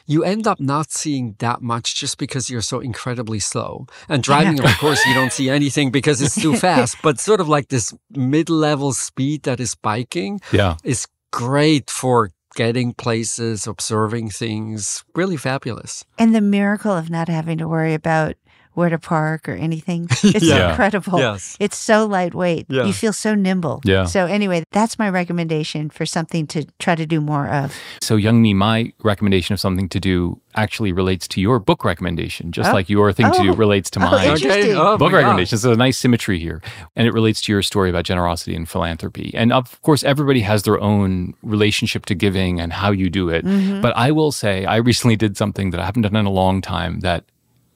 you 0.06 0.24
end 0.24 0.46
up 0.46 0.58
not 0.58 0.90
seeing 0.90 1.36
that 1.38 1.62
much 1.62 1.94
just 2.00 2.18
because 2.18 2.50
you're 2.50 2.68
so 2.74 2.80
incredibly 2.80 3.38
slow. 3.38 3.86
And 4.08 4.22
driving, 4.24 4.58
of 4.58 4.74
course, 4.78 5.00
you 5.06 5.14
don't 5.14 5.32
see 5.32 5.48
anything 5.50 5.92
because 5.92 6.20
it's 6.24 6.34
too 6.40 6.56
fast. 6.66 6.96
But 7.02 7.20
sort 7.20 7.40
of 7.40 7.48
like 7.48 7.68
this 7.68 7.94
mid 8.10 8.48
level 8.50 8.92
speed 8.92 9.42
that 9.44 9.60
is 9.60 9.74
biking 9.76 10.40
Yeah. 10.52 10.74
is 10.82 11.06
great 11.32 11.90
for 11.90 12.30
getting 12.56 12.92
places, 12.92 13.66
observing 13.68 14.30
things. 14.30 15.04
Really 15.14 15.36
fabulous. 15.36 16.04
And 16.18 16.34
the 16.34 16.40
miracle 16.40 16.92
of 16.96 17.08
not 17.08 17.28
having 17.28 17.58
to 17.58 17.68
worry 17.68 17.94
about 17.94 18.34
where 18.78 18.88
to 18.88 18.98
park 18.98 19.48
or 19.48 19.54
anything. 19.54 20.06
It's 20.22 20.44
Yeah. 20.44 20.70
incredible. 20.70 21.18
Yes. 21.18 21.56
It's 21.58 21.76
so 21.76 22.06
lightweight. 22.06 22.66
Yeah. 22.68 22.84
You 22.86 22.92
feel 22.92 23.12
so 23.12 23.34
nimble. 23.34 23.80
Yeah. 23.84 24.04
So 24.06 24.26
anyway, 24.26 24.62
that's 24.72 24.98
my 24.98 25.08
recommendation 25.10 25.90
for 25.90 26.06
something 26.06 26.46
to 26.48 26.64
try 26.78 26.94
to 26.94 27.06
do 27.06 27.20
more 27.20 27.48
of. 27.48 27.74
So, 28.00 28.16
Youngme, 28.16 28.54
my 28.54 28.92
recommendation 29.02 29.52
of 29.54 29.60
something 29.60 29.88
to 29.90 30.00
do 30.00 30.40
actually 30.54 30.92
relates 30.92 31.26
to 31.28 31.40
your 31.40 31.58
book 31.58 31.84
recommendation, 31.84 32.52
just 32.52 32.70
Oh. 32.70 32.72
like 32.78 32.88
your 32.88 33.12
thing 33.12 33.30
to 33.32 33.42
do 33.42 33.50
Oh. 33.52 33.54
relates 33.66 33.90
to 33.90 33.98
Oh, 34.00 34.10
mine. 34.10 34.28
interesting. 34.30 34.76
Oh, 34.76 34.96
book 34.98 35.12
my 35.12 35.18
recommendation. 35.18 35.58
So 35.58 35.72
a 35.72 35.76
nice 35.76 35.98
symmetry 35.98 36.38
here. 36.38 36.60
And 36.96 37.06
it 37.06 37.12
relates 37.12 37.40
to 37.42 37.52
your 37.52 37.62
story 37.62 37.90
about 37.90 38.04
generosity 38.04 38.54
and 38.56 38.68
philanthropy. 38.68 39.32
And 39.34 39.52
of 39.52 39.80
course, 39.82 40.02
everybody 40.04 40.40
has 40.42 40.62
their 40.62 40.80
own 40.80 41.34
relationship 41.42 42.06
to 42.06 42.14
giving 42.14 42.60
and 42.60 42.72
how 42.72 42.90
you 42.92 43.08
do 43.10 43.28
it. 43.28 43.44
Mm-hmm. 43.44 43.80
But 43.82 43.92
I 43.96 44.10
will 44.10 44.32
say, 44.32 44.64
I 44.64 44.76
recently 44.76 45.16
did 45.16 45.36
something 45.36 45.70
that 45.70 45.80
I 45.80 45.84
haven't 45.84 46.02
done 46.02 46.16
in 46.16 46.26
a 46.26 46.30
long 46.30 46.60
time 46.60 47.00
that 47.00 47.24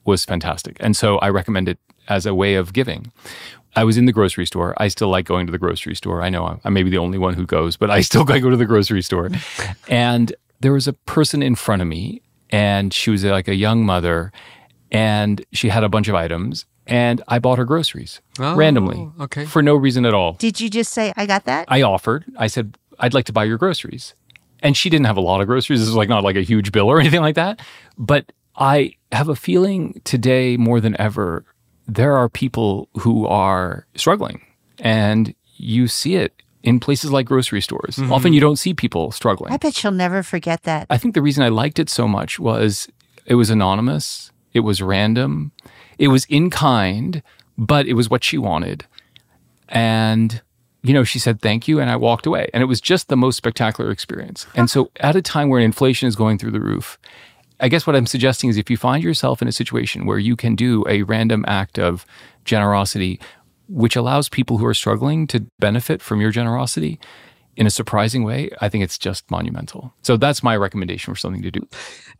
was 0.05 0.25
fantastic. 0.25 0.77
And 0.79 0.95
so 0.95 1.17
I 1.19 1.29
recommend 1.29 1.67
it 1.69 1.79
as 2.07 2.25
a 2.25 2.33
way 2.35 2.55
of 2.55 2.73
giving. 2.73 3.11
I 3.75 3.83
was 3.83 3.97
in 3.97 4.05
the 4.05 4.11
grocery 4.11 4.45
store. 4.45 4.73
I 4.77 4.87
still 4.87 5.07
like 5.09 5.25
going 5.25 5.45
to 5.47 5.51
the 5.51 5.57
grocery 5.57 5.95
store. 5.95 6.21
I 6.21 6.29
know 6.29 6.45
I'm, 6.45 6.61
I 6.63 6.69
may 6.69 6.83
be 6.83 6.89
the 6.91 6.97
only 6.99 7.17
one 7.17 7.33
who 7.33 7.45
goes, 7.45 7.75
but 7.77 7.89
I 7.89 8.01
still 8.09 8.23
go 8.25 8.49
to 8.49 8.57
the 8.57 8.65
grocery 8.65 9.01
store. 9.01 9.29
and 9.87 10.33
there 10.59 10.73
was 10.73 10.87
a 10.87 10.93
person 10.93 11.41
in 11.41 11.55
front 11.55 11.81
of 11.81 11.87
me, 11.87 12.21
and 12.49 12.93
she 12.93 13.09
was 13.09 13.23
like 13.23 13.47
a 13.47 13.55
young 13.55 13.85
mother, 13.85 14.31
and 14.91 15.43
she 15.51 15.69
had 15.69 15.83
a 15.83 15.89
bunch 15.89 16.07
of 16.07 16.15
items, 16.15 16.65
and 16.85 17.21
I 17.27 17.39
bought 17.39 17.57
her 17.57 17.65
groceries 17.65 18.21
Oh, 18.39 18.55
randomly 18.55 19.09
okay. 19.21 19.45
for 19.45 19.61
no 19.63 19.75
reason 19.75 20.05
at 20.05 20.13
all. 20.13 20.33
Did 20.33 20.59
you 20.61 20.69
just 20.69 20.91
say, 20.93 21.13
I 21.15 21.25
got 21.25 21.45
that? 21.45 21.65
I 21.67 21.81
offered. 21.81 22.25
I 22.37 22.47
said, 22.47 22.77
I'd 22.99 23.13
like 23.13 23.25
to 23.25 23.33
buy 23.33 23.45
your 23.45 23.57
groceries. 23.57 24.13
And 24.61 24.77
she 24.77 24.89
didn't 24.89 25.07
have 25.07 25.17
a 25.17 25.21
lot 25.21 25.41
of 25.41 25.47
groceries. 25.47 25.79
This 25.81 25.89
was 25.89 25.95
like 25.95 26.07
not 26.09 26.23
like 26.23 26.35
a 26.37 26.41
huge 26.41 26.71
bill 26.71 26.87
or 26.87 26.99
anything 26.99 27.19
like 27.21 27.35
that. 27.35 27.61
But 27.97 28.31
I 28.55 28.95
have 29.11 29.29
a 29.29 29.35
feeling 29.35 30.01
today 30.03 30.57
more 30.57 30.79
than 30.79 30.99
ever, 30.99 31.45
there 31.87 32.15
are 32.15 32.29
people 32.29 32.89
who 32.99 33.25
are 33.25 33.87
struggling. 33.95 34.41
And 34.79 35.33
you 35.55 35.87
see 35.87 36.15
it 36.15 36.33
in 36.63 36.79
places 36.79 37.11
like 37.11 37.25
grocery 37.25 37.61
stores. 37.61 37.97
Mm-hmm. 37.97 38.13
Often 38.13 38.33
you 38.33 38.39
don't 38.39 38.57
see 38.57 38.73
people 38.73 39.11
struggling. 39.11 39.53
I 39.53 39.57
bet 39.57 39.75
she'll 39.75 39.91
never 39.91 40.23
forget 40.23 40.63
that. 40.63 40.87
I 40.89 40.97
think 40.97 41.13
the 41.13 41.21
reason 41.21 41.43
I 41.43 41.49
liked 41.49 41.77
it 41.77 41.89
so 41.89 42.07
much 42.07 42.39
was 42.39 42.87
it 43.25 43.35
was 43.35 43.49
anonymous, 43.49 44.31
it 44.53 44.61
was 44.61 44.81
random, 44.81 45.51
it 45.97 46.07
was 46.07 46.25
in 46.25 46.49
kind, 46.49 47.21
but 47.57 47.85
it 47.85 47.93
was 47.93 48.09
what 48.09 48.23
she 48.23 48.37
wanted. 48.37 48.85
And, 49.69 50.41
you 50.83 50.93
know, 50.93 51.03
she 51.03 51.19
said 51.19 51.41
thank 51.41 51.67
you, 51.67 51.79
and 51.79 51.89
I 51.89 51.95
walked 51.95 52.25
away. 52.25 52.49
And 52.53 52.63
it 52.63 52.67
was 52.67 52.81
just 52.81 53.09
the 53.09 53.17
most 53.17 53.37
spectacular 53.37 53.91
experience. 53.91 54.45
And 54.55 54.69
so, 54.69 54.91
at 54.97 55.15
a 55.15 55.21
time 55.21 55.49
where 55.49 55.59
inflation 55.59 56.07
is 56.07 56.15
going 56.15 56.37
through 56.37 56.51
the 56.51 56.59
roof, 56.59 56.97
I 57.63 57.69
guess 57.69 57.87
what 57.87 57.95
I'm 57.95 58.05
suggesting 58.05 58.49
is 58.49 58.57
if 58.57 58.69
you 58.69 58.75
find 58.75 59.01
yourself 59.01 59.41
in 59.41 59.47
a 59.47 59.53
situation 59.53 60.05
where 60.05 60.19
you 60.19 60.35
can 60.35 60.53
do 60.53 60.83
a 60.85 61.03
random 61.03 61.45
act 61.47 61.79
of 61.79 62.05
generosity, 62.43 63.21
which 63.69 63.95
allows 63.95 64.27
people 64.27 64.57
who 64.57 64.65
are 64.65 64.73
struggling 64.73 65.27
to 65.27 65.45
benefit 65.59 66.01
from 66.01 66.19
your 66.19 66.29
generosity 66.29 66.99
in 67.55 67.67
a 67.67 67.69
surprising 67.69 68.23
way, 68.23 68.49
I 68.61 68.69
think 68.69 68.83
it's 68.83 68.97
just 68.97 69.29
monumental. 69.29 69.93
So 70.01 70.17
that's 70.17 70.41
my 70.43 70.55
recommendation 70.57 71.13
for 71.13 71.19
something 71.19 71.41
to 71.43 71.51
do. 71.51 71.67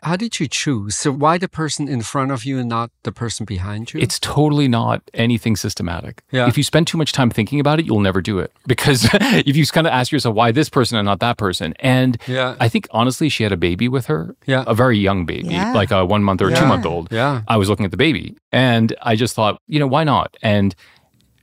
How 0.03 0.15
did 0.15 0.39
you 0.39 0.47
choose? 0.47 0.95
So 0.95 1.11
why 1.11 1.37
the 1.37 1.47
person 1.47 1.87
in 1.87 2.01
front 2.01 2.31
of 2.31 2.45
you 2.45 2.59
and 2.59 2.69
not 2.69 2.91
the 3.03 3.11
person 3.11 3.45
behind 3.45 3.93
you? 3.93 3.99
It's 3.99 4.19
totally 4.19 4.67
not 4.67 5.01
anything 5.13 5.55
systematic. 5.55 6.21
Yeah. 6.31 6.47
If 6.47 6.57
you 6.57 6.63
spend 6.63 6.87
too 6.87 6.97
much 6.97 7.13
time 7.13 7.29
thinking 7.31 7.59
about 7.59 7.79
it, 7.79 7.85
you'll 7.85 8.01
never 8.01 8.21
do 8.21 8.39
it. 8.39 8.51
Because 8.67 9.07
if 9.13 9.55
you 9.55 9.65
kind 9.67 9.87
of 9.87 9.93
ask 9.93 10.11
yourself, 10.11 10.35
why 10.35 10.51
this 10.51 10.69
person 10.69 10.97
and 10.97 11.05
not 11.05 11.19
that 11.19 11.37
person? 11.37 11.73
And 11.79 12.17
Yeah. 12.27 12.55
I 12.59 12.69
think 12.69 12.87
honestly, 12.91 13.29
she 13.29 13.43
had 13.43 13.51
a 13.51 13.57
baby 13.57 13.87
with 13.87 14.05
her, 14.07 14.35
Yeah. 14.45 14.63
a 14.67 14.73
very 14.73 14.97
young 14.97 15.25
baby, 15.25 15.49
Yeah. 15.49 15.73
like 15.73 15.91
a 15.91 16.05
one 16.05 16.23
month 16.23 16.41
or 16.41 16.49
Yeah. 16.49 16.59
two 16.59 16.65
month 16.65 16.85
old. 16.85 17.07
Yeah. 17.11 17.41
I 17.47 17.57
was 17.57 17.69
looking 17.69 17.85
at 17.85 17.91
the 17.91 17.97
baby 17.97 18.35
and 18.51 18.95
I 19.01 19.15
just 19.15 19.35
thought, 19.35 19.57
you 19.67 19.79
know, 19.79 19.87
why 19.87 20.03
not? 20.03 20.35
And 20.41 20.75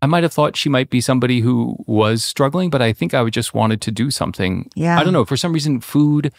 I 0.02 0.06
might 0.06 0.22
have 0.22 0.32
thought 0.32 0.56
she 0.56 0.68
might 0.68 0.88
be 0.90 1.00
somebody 1.00 1.40
who 1.40 1.76
was 1.86 2.24
struggling, 2.24 2.70
but 2.70 2.80
I 2.80 2.92
think 2.92 3.12
I 3.12 3.22
would 3.22 3.34
just 3.34 3.54
wanted 3.54 3.80
to 3.82 3.90
do 3.90 4.10
something. 4.10 4.70
Yeah. 4.74 4.98
I 4.98 5.04
don't 5.04 5.12
know. 5.12 5.24
For 5.26 5.36
some 5.36 5.52
reason, 5.52 5.80
food 5.80 6.32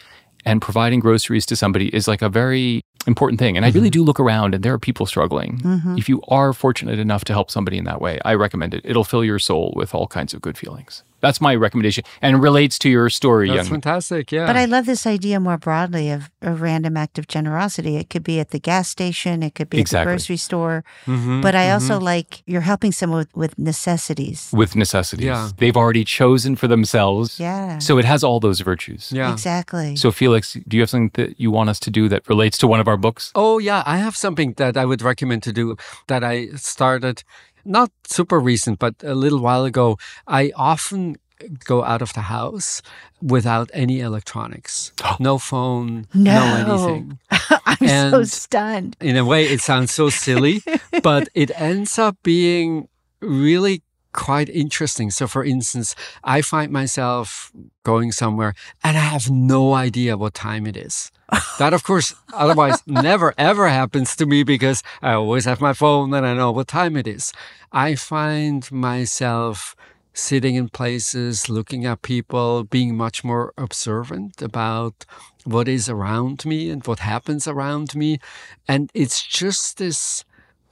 and 0.46 0.62
providing 0.62 1.00
groceries 1.00 1.46
to 1.48 1.56
somebody 1.56 1.94
is 1.96 2.08
like 2.08 2.24
a 2.24 2.30
very 2.30 2.82
important 3.06 3.40
thing. 3.40 3.56
And 3.58 3.66
I 3.66 3.70
really 3.70 3.92
do 3.92 4.04
look 4.04 4.20
around 4.20 4.56
and 4.56 4.64
there 4.64 4.74
are 4.74 4.80
people 4.80 5.06
struggling. 5.06 5.60
Mhm. 5.60 5.98
If 5.98 6.10
you 6.10 6.22
are 6.28 6.54
fortunate 6.54 6.98
enough 6.98 7.24
to 7.26 7.34
help 7.34 7.52
somebody 7.52 7.78
in 7.78 7.84
that 7.86 8.02
way, 8.02 8.20
I 8.26 8.34
recommend 8.34 8.74
it. 8.74 8.82
It'll 8.84 9.04
fill 9.04 9.24
your 9.24 9.38
soul 9.40 9.74
with 9.76 9.94
all 9.94 10.08
kinds 10.08 10.34
of 10.34 10.42
good 10.42 10.58
feelings. 10.58 11.04
That's 11.22 11.40
my 11.40 11.56
recommendation 11.56 12.04
and 12.22 12.42
relates 12.42 12.78
to 12.80 12.90
your 12.90 13.10
story, 13.10 13.48
That's 13.48 13.58
young. 13.70 13.82
fantastic. 13.82 14.32
Yeah. 14.32 14.48
But 14.48 14.58
I 14.58 14.66
love 14.66 14.86
this 14.86 15.06
idea 15.08 15.40
more 15.40 15.58
broadly 15.58 16.10
of 16.12 16.30
a 16.42 16.54
random 16.54 16.98
act 16.98 17.18
of 17.20 17.28
generosity. 17.28 17.96
It 17.98 18.10
could 18.10 18.24
be 18.24 18.40
at 18.40 18.50
the 18.50 18.60
gas 18.60 18.90
station, 18.90 19.44
it 19.44 19.56
could 19.56 19.70
be 19.70 19.80
at 19.82 19.88
the 19.90 20.04
grocery 20.04 20.38
store. 20.38 20.84
Mhm, 21.06 21.42
But 21.42 21.56
I 21.56 21.66
mhm. 21.68 21.74
also 21.74 22.00
like 22.00 22.42
you're 22.46 22.62
helping 22.72 22.92
someone 22.92 23.20
with, 23.20 23.36
with 23.36 23.60
necessities. 23.60 24.50
with 24.54 24.76
necessities. 24.76 25.26
Yeah. 25.26 25.50
They've 25.58 25.78
already 25.78 26.04
chosen 26.04 26.56
for 26.56 26.68
themselves. 26.68 27.40
Yeah. 27.40 27.78
So 27.80 27.98
it 27.98 28.06
has 28.06 28.24
all 28.24 28.40
those 28.40 28.60
virtues. 28.62 29.12
yeah. 29.12 29.32
Exactly. 29.32 29.96
So, 29.96 30.12
Felix, 30.12 30.58
do 30.68 30.78
you 30.78 30.82
have 30.82 30.90
something 30.90 31.12
that 31.14 31.40
you 31.40 31.52
want 31.52 31.70
us 31.70 31.80
to 31.82 31.90
do 31.92 32.10
that 32.10 32.28
relates 32.28 32.58
to 32.60 32.68
one 32.68 32.80
of 32.80 32.88
our 32.88 32.98
books? 32.98 33.32
Oh, 33.36 33.60
yeah. 33.60 33.84
I 33.86 33.98
have 33.98 34.16
something 34.16 34.54
that 34.58 34.76
I 34.78 34.86
would 34.86 35.02
recommend 35.02 35.44
to 35.44 35.54
do 35.54 35.76
that 36.08 36.24
I 36.24 36.48
started 36.56 37.24
not 37.66 37.92
super 38.08 38.40
recent, 38.40 38.80
but 38.80 38.96
a 39.04 39.16
little 39.16 39.40
while 39.40 39.66
ago. 39.66 39.98
I 40.28 40.52
often 40.56 41.18
go 41.66 41.84
out 41.84 42.02
of 42.04 42.14
the 42.14 42.22
house 42.22 42.82
without 43.22 43.72
any 43.74 44.00
electronics, 44.00 44.92
no 45.20 45.38
phone, 45.40 46.06
no, 46.14 46.40
No. 46.40 46.56
anything. 46.88 47.20
I'm 47.66 48.12
so 48.12 48.24
stunned. 48.24 48.96
In 49.02 49.18
a 49.18 49.26
way, 49.26 49.46
it 49.46 49.62
sounds 49.62 49.92
so 49.92 50.10
silly, 50.10 50.62
but 51.04 51.30
it 51.34 51.50
ends 51.60 51.98
up 51.98 52.16
being 52.24 52.88
really 53.22 53.82
quite 54.14 54.50
interesting. 54.50 55.12
So, 55.12 55.28
for 55.28 55.44
instance, 55.44 55.96
I 56.24 56.42
find 56.42 56.72
myself 56.72 57.52
going 57.84 58.12
somewhere 58.12 58.54
and 58.84 58.98
I 58.98 59.02
have 59.02 59.30
no 59.30 59.74
idea 59.74 60.18
what 60.18 60.34
time 60.34 60.68
it 60.68 60.78
is. 60.78 61.12
That, 61.60 61.74
of 61.74 61.84
course, 61.84 62.14
otherwise 62.34 62.84
never 62.88 63.34
ever 63.38 63.70
happens 63.70 64.16
to 64.18 64.26
me 64.26 64.44
because 64.44 64.84
I 65.02 65.14
always 65.14 65.46
have 65.46 65.62
my 65.62 65.74
phone 65.74 66.14
and 66.14 66.26
I 66.26 66.34
know 66.34 66.52
what 66.52 66.68
time 66.68 66.98
it 66.98 67.08
is. 67.08 67.32
I 67.72 67.96
find 67.96 68.70
myself 68.72 69.76
sitting 70.14 70.56
in 70.56 70.70
places, 70.70 71.50
looking 71.50 71.86
at 71.86 72.02
people, 72.02 72.64
being 72.66 72.96
much 72.96 73.24
more 73.24 73.54
observant 73.58 74.42
about 74.42 75.06
what 75.46 75.68
is 75.68 75.90
around 75.90 76.46
me 76.46 76.70
and 76.70 76.86
what 76.86 77.00
happens 77.00 77.48
around 77.48 77.96
me. 77.96 78.20
And 78.68 78.92
it's 78.94 79.24
just 79.24 79.78
this 79.78 80.26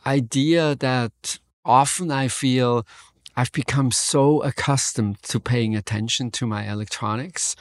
idea 0.05 0.75
that 0.75 1.39
often 1.65 2.12
I 2.12 2.27
feel 2.27 2.86
I've 3.39 3.53
become 3.53 3.89
so 3.91 4.43
accustomed 4.43 5.24
to 5.24 5.39
paying 5.39 5.74
attention 5.74 6.29
to 6.31 6.46
my 6.46 6.69
electronics. 6.69 7.55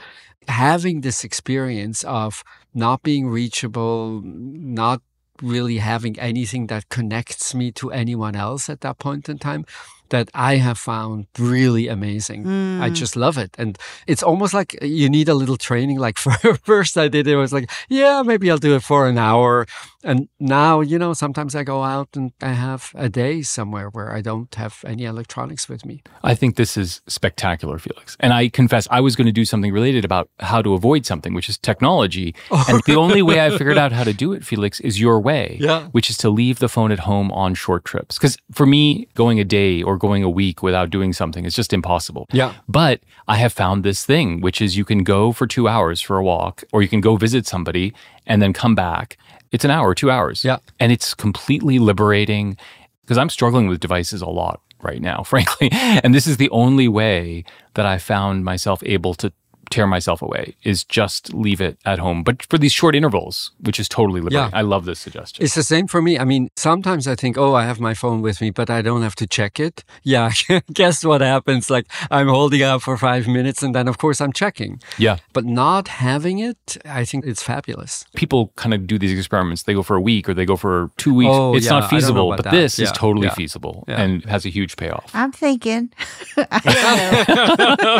Having 0.48 1.02
this 1.02 1.22
experience 1.22 2.02
of 2.02 2.42
not 2.74 3.04
being 3.04 3.28
reachable, 3.28 4.20
not 4.24 5.02
really 5.40 5.78
having 5.78 6.18
anything 6.18 6.66
that 6.66 6.88
connects 6.88 7.54
me 7.54 7.70
to 7.78 7.92
anyone 7.92 8.34
else 8.34 8.68
at 8.68 8.80
that 8.80 8.98
point 8.98 9.28
in 9.28 9.38
time, 9.38 9.64
that 10.10 10.28
I 10.34 10.56
have 10.56 10.78
found 10.78 11.26
really 11.38 11.88
amazing. 11.88 12.46
I 12.46 12.88
Mm. 12.90 12.94
just 12.94 13.16
love 13.16 13.38
it. 13.38 13.54
And 13.58 13.76
it's 14.06 14.22
almost 14.22 14.54
like 14.54 14.76
you 14.82 15.08
need 15.10 15.28
a 15.28 15.34
little 15.34 15.56
training. 15.56 15.98
Like 15.98 16.18
for 16.24 16.32
first 16.64 16.96
I 16.96 17.08
did 17.08 17.26
it, 17.26 17.36
was 17.36 17.52
like, 17.52 17.70
yeah, 17.88 18.22
maybe 18.24 18.50
I'll 18.50 18.58
do 18.58 18.74
it 18.76 18.82
for 18.82 19.08
an 19.08 19.18
hour. 19.18 19.66
And 20.04 20.28
now, 20.38 20.80
you 20.80 20.96
know, 20.98 21.12
sometimes 21.12 21.54
I 21.56 21.64
go 21.64 21.82
out 21.82 22.08
and 22.16 22.30
I 22.40 22.52
have 22.52 22.92
a 22.94 23.08
day 23.08 23.42
somewhere 23.42 23.88
where 23.90 24.12
I 24.18 24.22
don't 24.22 24.54
have 24.54 24.84
any 24.86 25.04
electronics 25.04 25.68
with 25.68 25.84
me. 25.84 26.02
I 26.22 26.34
think 26.36 26.54
this 26.56 26.76
is 26.76 27.00
spectacular, 27.08 27.78
Felix. 27.78 28.16
And 28.20 28.32
I 28.32 28.48
confess, 28.48 28.86
I 28.92 29.00
was 29.00 29.16
going 29.16 29.26
to 29.26 29.32
do 29.32 29.44
something 29.44 29.72
related 29.72 30.04
about 30.04 30.28
how 30.38 30.62
to 30.62 30.74
avoid 30.74 31.04
something, 31.04 31.34
which 31.34 31.48
is 31.48 31.58
technology. 31.58 32.34
And 32.68 32.80
the 32.86 32.94
only 32.96 33.22
way 33.22 33.44
I 33.44 33.50
figured 33.58 33.78
out 33.78 33.92
how 33.92 34.04
to 34.04 34.12
do 34.12 34.32
it, 34.32 34.44
Felix, 34.44 34.78
is 34.80 35.00
your 35.00 35.18
way, 35.20 35.58
Yeah. 35.60 35.88
which 35.92 36.10
is 36.10 36.16
to 36.18 36.30
leave 36.30 36.58
the 36.60 36.68
phone 36.68 36.92
at 36.92 37.00
home 37.00 37.32
on 37.32 37.54
short 37.54 37.84
trips. 37.84 38.18
Because 38.18 38.36
for 38.52 38.66
me, 38.66 39.08
going 39.14 39.40
a 39.40 39.44
day 39.44 39.82
or 39.82 39.97
going 39.98 40.22
a 40.22 40.30
week 40.30 40.62
without 40.62 40.90
doing 40.90 41.12
something. 41.12 41.44
It's 41.44 41.56
just 41.56 41.72
impossible. 41.72 42.26
Yeah. 42.32 42.54
But 42.68 43.00
I 43.26 43.36
have 43.36 43.52
found 43.52 43.84
this 43.84 44.04
thing, 44.04 44.40
which 44.40 44.60
is 44.60 44.76
you 44.76 44.84
can 44.84 45.04
go 45.04 45.32
for 45.32 45.46
two 45.46 45.68
hours 45.68 46.00
for 46.00 46.16
a 46.16 46.24
walk, 46.24 46.64
or 46.72 46.82
you 46.82 46.88
can 46.88 47.00
go 47.00 47.16
visit 47.16 47.46
somebody 47.46 47.92
and 48.26 48.40
then 48.40 48.52
come 48.52 48.74
back. 48.74 49.18
It's 49.52 49.64
an 49.64 49.70
hour, 49.70 49.94
two 49.94 50.10
hours. 50.10 50.44
Yeah. 50.44 50.58
And 50.78 50.92
it's 50.92 51.14
completely 51.14 51.78
liberating 51.78 52.56
because 53.02 53.18
I'm 53.18 53.30
struggling 53.30 53.68
with 53.68 53.80
devices 53.80 54.20
a 54.20 54.28
lot 54.28 54.60
right 54.82 55.00
now, 55.00 55.22
frankly. 55.24 55.70
And 55.72 56.14
this 56.14 56.26
is 56.26 56.36
the 56.36 56.50
only 56.50 56.88
way 56.88 57.44
that 57.74 57.86
I 57.86 57.98
found 57.98 58.44
myself 58.44 58.82
able 58.84 59.14
to 59.14 59.32
tear 59.70 59.86
myself 59.86 60.22
away 60.22 60.56
is 60.62 60.84
just 60.84 61.32
leave 61.34 61.60
it 61.60 61.78
at 61.84 61.98
home. 61.98 62.22
But 62.22 62.42
for 62.44 62.58
these 62.58 62.72
short 62.72 62.94
intervals, 62.94 63.52
which 63.60 63.78
is 63.80 63.88
totally 63.88 64.20
liberating. 64.20 64.50
Yeah. 64.52 64.58
I 64.58 64.62
love 64.62 64.84
this 64.84 65.00
suggestion. 65.00 65.44
It's 65.44 65.54
the 65.54 65.62
same 65.62 65.86
for 65.86 66.02
me. 66.02 66.18
I 66.18 66.24
mean, 66.24 66.50
sometimes 66.56 67.06
I 67.06 67.14
think, 67.14 67.36
oh, 67.38 67.54
I 67.54 67.64
have 67.64 67.80
my 67.80 67.94
phone 67.94 68.22
with 68.22 68.40
me, 68.40 68.50
but 68.50 68.70
I 68.70 68.82
don't 68.82 69.02
have 69.02 69.14
to 69.16 69.26
check 69.26 69.60
it. 69.60 69.84
Yeah. 70.02 70.30
Guess 70.72 71.04
what 71.04 71.20
happens? 71.20 71.70
Like 71.70 71.86
I'm 72.10 72.28
holding 72.28 72.62
up 72.62 72.82
for 72.82 72.96
five 72.96 73.26
minutes 73.28 73.62
and 73.62 73.74
then 73.74 73.88
of 73.88 73.98
course 73.98 74.20
I'm 74.20 74.32
checking. 74.32 74.80
yeah. 74.98 75.18
But 75.32 75.44
not 75.44 75.88
having 75.88 76.38
it, 76.38 76.78
I 76.84 77.04
think 77.04 77.26
it's 77.26 77.42
fabulous. 77.42 78.04
People 78.14 78.52
kind 78.56 78.74
of 78.74 78.86
do 78.86 78.98
these 78.98 79.16
experiments. 79.16 79.64
They 79.64 79.74
go 79.74 79.82
for 79.82 79.96
a 79.96 80.00
week 80.00 80.28
or 80.28 80.34
they 80.34 80.44
go 80.44 80.56
for 80.56 80.90
two 80.96 81.14
weeks. 81.14 81.30
Oh, 81.32 81.54
it's 81.54 81.66
yeah, 81.66 81.76
I 81.76 81.80
not 81.80 81.90
feasible, 81.90 82.30
but 82.30 82.44
that. 82.44 82.50
this 82.52 82.78
is 82.78 82.90
totally 82.92 83.26
yeah, 83.26 83.34
feasible 83.34 83.84
yeah. 83.88 84.00
and 84.00 84.24
has 84.24 84.44
a 84.46 84.48
huge 84.48 84.76
payoff. 84.76 85.10
I'm 85.14 85.32
thinking. 85.32 85.92
I 86.36 87.36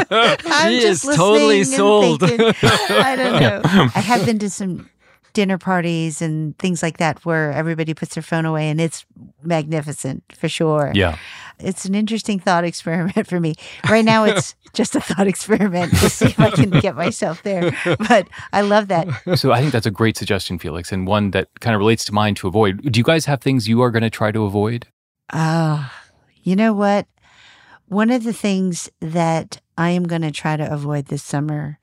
don't 0.06 0.10
know. 0.10 0.36
I'm 0.46 0.72
He 0.72 0.80
just 0.80 1.08
is 1.08 1.16
totally 1.16 1.57
listening 1.60 1.76
sold. 1.78 2.20
thinking. 2.20 2.52
I 2.62 3.16
don't 3.16 3.40
know. 3.40 3.60
I 3.64 4.00
have 4.00 4.24
been 4.26 4.38
to 4.40 4.50
some 4.50 4.88
dinner 5.32 5.58
parties 5.58 6.20
and 6.22 6.58
things 6.58 6.82
like 6.82 6.98
that 6.98 7.24
where 7.24 7.52
everybody 7.52 7.94
puts 7.94 8.14
their 8.14 8.22
phone 8.22 8.44
away 8.44 8.68
and 8.70 8.80
it's 8.80 9.04
magnificent 9.42 10.24
for 10.36 10.48
sure. 10.48 10.90
Yeah. 10.94 11.16
It's 11.60 11.84
an 11.84 11.94
interesting 11.94 12.38
thought 12.38 12.64
experiment 12.64 13.26
for 13.26 13.40
me. 13.40 13.54
Right 13.88 14.04
now 14.04 14.24
it's 14.24 14.54
just 14.74 14.94
a 14.96 15.00
thought 15.00 15.26
experiment 15.26 15.90
to 15.90 16.08
see 16.08 16.26
if 16.26 16.40
I 16.40 16.50
can 16.50 16.70
get 16.70 16.96
myself 16.96 17.42
there. 17.42 17.72
But 18.08 18.28
I 18.52 18.60
love 18.62 18.88
that. 18.88 19.08
So 19.36 19.52
I 19.52 19.60
think 19.60 19.72
that's 19.72 19.86
a 19.86 19.90
great 19.90 20.16
suggestion, 20.16 20.58
Felix, 20.58 20.92
and 20.92 21.06
one 21.06 21.32
that 21.32 21.48
kind 21.60 21.74
of 21.74 21.78
relates 21.80 22.04
to 22.06 22.12
mine 22.12 22.34
to 22.36 22.48
avoid. 22.48 22.80
Do 22.90 22.98
you 22.98 23.04
guys 23.04 23.24
have 23.26 23.40
things 23.40 23.68
you 23.68 23.82
are 23.82 23.90
going 23.90 24.02
to 24.02 24.10
try 24.10 24.30
to 24.32 24.44
avoid? 24.44 24.86
Ah, 25.32 25.92
you 26.42 26.56
know 26.56 26.72
what? 26.72 27.06
One 27.86 28.10
of 28.10 28.22
the 28.24 28.32
things 28.32 28.90
that 29.00 29.60
I 29.78 29.90
am 29.90 30.02
going 30.04 30.22
to 30.22 30.30
try 30.32 30.56
to 30.56 30.70
avoid 30.70 31.06
this 31.06 31.22
summer 31.22 31.78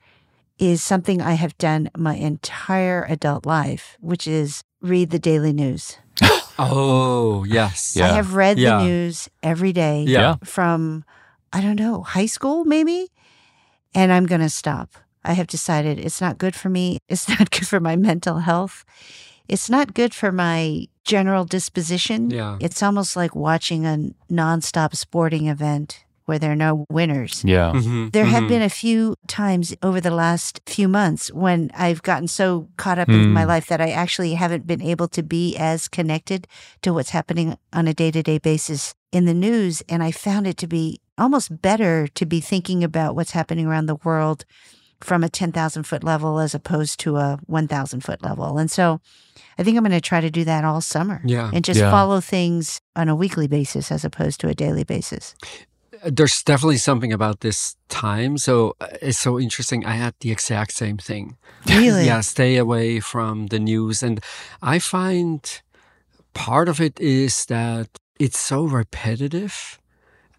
is 0.58 0.82
something 0.82 1.20
I 1.20 1.32
have 1.32 1.56
done 1.58 1.90
my 1.96 2.14
entire 2.14 3.04
adult 3.08 3.46
life, 3.46 3.96
which 4.00 4.26
is 4.28 4.62
read 4.80 5.10
the 5.10 5.18
daily 5.18 5.52
news. 5.52 5.96
Oh, 6.58 7.44
yes. 7.44 7.94
Yeah. 7.96 8.06
I 8.06 8.14
have 8.14 8.34
read 8.34 8.56
Yeah. 8.58 8.78
the 8.78 8.84
news 8.84 9.28
every 9.42 9.74
day 9.74 10.04
Yeah. 10.08 10.36
from, 10.42 11.04
I 11.52 11.60
don't 11.60 11.76
know, 11.78 12.00
high 12.00 12.24
school 12.24 12.64
maybe, 12.64 13.08
and 13.94 14.10
I'm 14.10 14.24
going 14.24 14.40
to 14.40 14.48
stop. 14.48 14.94
I 15.22 15.34
have 15.34 15.48
decided 15.48 15.98
it's 15.98 16.18
not 16.18 16.38
good 16.38 16.54
for 16.54 16.70
me. 16.70 16.96
It's 17.10 17.28
not 17.38 17.50
good 17.50 17.66
for 17.66 17.78
my 17.78 17.94
mental 17.94 18.38
health. 18.38 18.86
It's 19.48 19.68
not 19.68 19.92
good 19.92 20.14
for 20.14 20.32
my 20.32 20.86
general 21.04 21.44
disposition. 21.44 22.30
Yeah. 22.30 22.56
It's 22.58 22.82
almost 22.82 23.16
like 23.16 23.36
watching 23.36 23.84
a 23.84 24.12
nonstop 24.32 24.96
sporting 24.96 25.48
event 25.48 26.05
where 26.26 26.38
there 26.38 26.52
are 26.52 26.56
no 26.56 26.84
winners. 26.90 27.42
Yeah. 27.44 27.72
Mhm, 27.74 28.12
There 28.12 28.24
have 28.26 28.44
mhm. 28.44 28.48
been 28.48 28.62
a 28.62 28.68
few 28.68 29.14
times 29.28 29.74
over 29.82 30.00
the 30.00 30.10
last 30.10 30.60
few 30.66 30.88
months 30.88 31.32
when 31.32 31.70
I've 31.74 32.02
gotten 32.02 32.28
so 32.28 32.68
caught 32.76 32.98
up 32.98 33.08
in 33.08 33.32
my 33.32 33.44
Mm. 33.44 33.48
life 33.48 33.66
that 33.68 33.80
I 33.80 33.90
actually 33.90 34.34
haven't 34.34 34.66
been 34.66 34.82
able 34.82 35.08
to 35.08 35.22
be 35.22 35.56
as 35.56 35.88
connected 35.88 36.46
to 36.82 36.92
what's 36.92 37.10
happening 37.10 37.56
on 37.72 37.86
a 37.88 37.94
day 37.94 38.10
to 38.10 38.22
day 38.22 38.38
basis 38.38 38.94
in 39.12 39.24
the 39.24 39.34
news. 39.34 39.82
And 39.88 40.02
I 40.02 40.10
found 40.10 40.46
it 40.46 40.56
to 40.58 40.66
be 40.66 41.00
almost 41.16 41.62
better 41.62 42.06
to 42.08 42.26
be 42.26 42.40
thinking 42.40 42.82
about 42.84 43.14
what's 43.14 43.30
happening 43.30 43.66
around 43.66 43.86
the 43.86 43.96
world 44.04 44.44
from 45.00 45.22
a 45.22 45.28
10,000 45.28 45.84
foot 45.84 46.02
level 46.02 46.38
as 46.40 46.54
opposed 46.54 46.98
to 47.00 47.16
a 47.16 47.38
1,000 47.46 48.00
foot 48.02 48.22
level. 48.22 48.58
And 48.58 48.70
so 48.70 49.00
I 49.58 49.62
think 49.62 49.76
I'm 49.76 49.84
going 49.84 49.92
to 49.92 50.00
try 50.00 50.20
to 50.20 50.30
do 50.30 50.44
that 50.44 50.64
all 50.64 50.80
summer 50.80 51.20
Yeah. 51.24 51.50
and 51.52 51.64
just 51.64 51.78
Yeah. 51.80 51.90
follow 51.90 52.20
things 52.20 52.80
on 52.96 53.08
a 53.08 53.14
weekly 53.14 53.46
basis 53.46 53.92
as 53.92 54.04
opposed 54.04 54.40
to 54.40 54.48
a 54.48 54.54
daily 54.54 54.84
basis. 54.84 55.34
There's 56.06 56.42
definitely 56.42 56.78
something 56.78 57.12
about 57.12 57.40
this 57.40 57.76
time. 57.88 58.38
So 58.38 58.76
uh, 58.80 58.86
it's 59.02 59.18
so 59.18 59.40
interesting. 59.40 59.84
I 59.84 59.92
had 59.92 60.14
the 60.20 60.30
exact 60.30 60.72
same 60.72 60.98
thing. 60.98 61.36
Really? 61.68 62.06
Yeah, 62.06 62.20
stay 62.20 62.56
away 62.56 63.00
from 63.00 63.48
the 63.48 63.58
news. 63.58 64.02
And 64.02 64.22
I 64.62 64.78
find 64.78 65.40
part 66.32 66.68
of 66.68 66.80
it 66.80 67.00
is 67.00 67.46
that 67.46 67.88
it's 68.18 68.38
so 68.38 68.64
repetitive. 68.64 69.80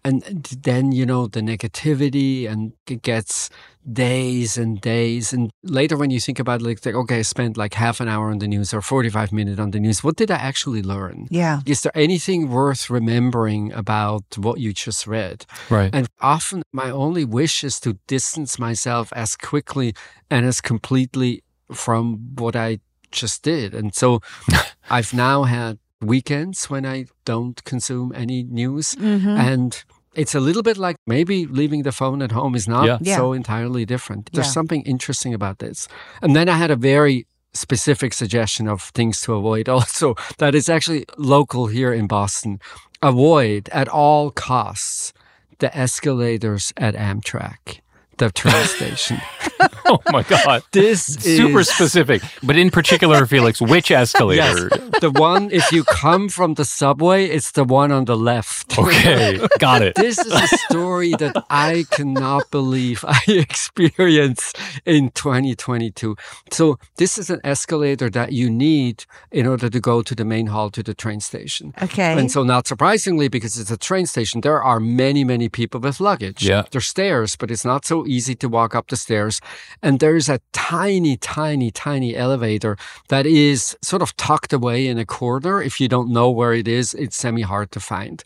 And 0.08 0.44
then, 0.62 0.92
you 0.92 1.04
know, 1.04 1.26
the 1.26 1.40
negativity 1.40 2.48
and 2.48 2.72
it 2.86 3.02
gets 3.02 3.50
days 3.92 4.56
and 4.56 4.80
days. 4.80 5.32
And 5.32 5.50
later, 5.62 5.96
when 5.96 6.10
you 6.10 6.20
think 6.20 6.38
about 6.38 6.60
it, 6.60 6.64
like, 6.64 6.84
like, 6.86 6.94
okay, 6.94 7.18
I 7.18 7.22
spent 7.22 7.56
like 7.56 7.74
half 7.74 8.00
an 8.00 8.08
hour 8.08 8.30
on 8.30 8.38
the 8.38 8.48
news 8.48 8.72
or 8.72 8.80
45 8.80 9.32
minutes 9.32 9.60
on 9.60 9.70
the 9.70 9.80
news. 9.80 10.02
What 10.02 10.16
did 10.16 10.30
I 10.30 10.36
actually 10.36 10.82
learn? 10.82 11.26
Yeah. 11.30 11.60
Is 11.66 11.82
there 11.82 11.96
anything 11.96 12.48
worth 12.48 12.88
remembering 12.88 13.72
about 13.72 14.24
what 14.36 14.60
you 14.60 14.72
just 14.72 15.06
read? 15.06 15.44
Right. 15.68 15.90
And 15.92 16.08
often 16.20 16.62
my 16.72 16.90
only 16.90 17.24
wish 17.24 17.62
is 17.62 17.78
to 17.80 17.98
distance 18.06 18.58
myself 18.58 19.12
as 19.14 19.36
quickly 19.36 19.94
and 20.30 20.46
as 20.46 20.60
completely 20.60 21.42
from 21.72 22.34
what 22.36 22.56
I 22.56 22.80
just 23.10 23.42
did. 23.42 23.74
And 23.74 23.94
so 23.94 24.20
I've 24.90 25.12
now 25.12 25.44
had 25.44 25.78
weekends 26.00 26.70
when 26.70 26.86
I 26.86 27.06
don't 27.24 27.62
consume 27.64 28.12
any 28.14 28.42
news. 28.44 28.94
Mm-hmm. 28.94 29.28
And 29.28 29.84
it's 30.18 30.34
a 30.34 30.40
little 30.40 30.62
bit 30.62 30.76
like 30.76 30.96
maybe 31.06 31.46
leaving 31.46 31.82
the 31.84 31.92
phone 31.92 32.22
at 32.22 32.32
home 32.32 32.54
is 32.56 32.66
not 32.68 32.84
Yeah. 32.86 32.98
Yeah. 33.00 33.16
so 33.16 33.32
entirely 33.32 33.84
different. 33.86 34.30
There's 34.32 34.46
Yeah. 34.48 34.52
something 34.60 34.82
interesting 34.82 35.32
about 35.34 35.58
this. 35.58 35.88
And 36.22 36.34
then 36.36 36.48
I 36.48 36.56
had 36.58 36.70
a 36.70 36.76
very 36.76 37.26
specific 37.54 38.12
suggestion 38.12 38.68
of 38.68 38.82
things 38.94 39.20
to 39.22 39.34
avoid 39.34 39.68
also 39.76 40.14
that 40.38 40.54
is 40.54 40.68
actually 40.68 41.04
local 41.16 41.66
here 41.68 41.92
in 41.92 42.06
Boston. 42.06 42.58
Avoid 43.02 43.68
at 43.72 43.88
all 43.88 44.30
costs 44.30 45.12
the 45.60 45.70
escalators 45.76 46.72
at 46.76 46.94
Amtrak, 46.94 47.80
the 48.18 48.30
train 48.30 48.64
station. 48.64 49.20
Oh 49.90 50.00
my 50.12 50.22
God. 50.22 50.62
This 50.72 51.02
Super 51.02 51.60
is 51.60 51.68
specific. 51.68 52.22
But 52.42 52.56
in 52.56 52.70
particular, 52.70 53.24
Felix, 53.24 53.58
which 53.58 53.90
escalator? 53.90 54.68
Yes. 54.70 55.00
the 55.00 55.10
one 55.10 55.50
if 55.50 55.72
you 55.72 55.82
come 55.84 56.28
from 56.28 56.54
the 56.54 56.64
subway, 56.66 57.24
it's 57.24 57.52
the 57.52 57.64
one 57.64 57.90
on 57.90 58.04
the 58.04 58.16
left. 58.16 58.78
Okay, 58.78 59.40
got 59.58 59.80
it. 59.80 59.94
This 59.94 60.18
is 60.18 60.30
a 60.32 60.46
story 60.58 61.12
that 61.18 61.42
I 61.48 61.86
cannot 61.90 62.50
believe 62.50 63.02
I 63.08 63.20
experienced 63.28 64.58
in 64.84 65.10
2022. 65.10 66.16
So 66.50 66.78
this 66.96 67.16
is 67.16 67.30
an 67.30 67.40
escalator 67.42 68.10
that 68.10 68.32
you 68.32 68.50
need 68.50 69.06
in 69.30 69.46
order 69.46 69.70
to 69.70 69.80
go 69.80 70.02
to 70.02 70.14
the 70.14 70.24
main 70.24 70.48
hall 70.48 70.70
to 70.70 70.82
the 70.82 70.94
train 70.94 71.20
station. 71.20 71.72
Okay. 71.80 72.12
And 72.12 72.30
so 72.30 72.42
not 72.42 72.66
surprisingly, 72.66 73.28
because 73.28 73.58
it's 73.58 73.70
a 73.70 73.78
train 73.78 74.04
station, 74.04 74.42
there 74.42 74.62
are 74.62 74.80
many, 74.80 75.24
many 75.24 75.48
people 75.48 75.80
with 75.80 75.98
luggage. 75.98 76.46
Yeah. 76.46 76.64
There's 76.70 76.86
stairs, 76.86 77.36
but 77.36 77.50
it's 77.50 77.64
not 77.64 77.86
so 77.86 78.06
easy 78.08 78.34
to 78.36 78.48
walk 78.48 78.74
up 78.74 78.88
the 78.88 78.96
stairs. 78.96 79.40
And 79.82 80.00
there's 80.00 80.28
a 80.28 80.40
tiny, 80.52 81.16
tiny, 81.16 81.70
tiny 81.70 82.16
elevator 82.16 82.76
that 83.08 83.26
is 83.26 83.76
sort 83.82 84.02
of 84.02 84.16
tucked 84.16 84.52
away 84.52 84.86
in 84.86 84.98
a 84.98 85.06
corner. 85.06 85.62
If 85.62 85.80
you 85.80 85.88
don't 85.88 86.10
know 86.10 86.30
where 86.30 86.54
it 86.54 86.66
is, 86.66 86.94
it's 86.94 87.16
semi 87.16 87.42
hard 87.42 87.70
to 87.72 87.80
find. 87.80 88.24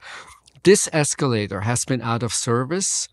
This 0.62 0.88
escalator 0.92 1.62
has 1.62 1.84
been 1.84 2.00
out 2.02 2.22
of 2.22 2.32
service, 2.32 3.08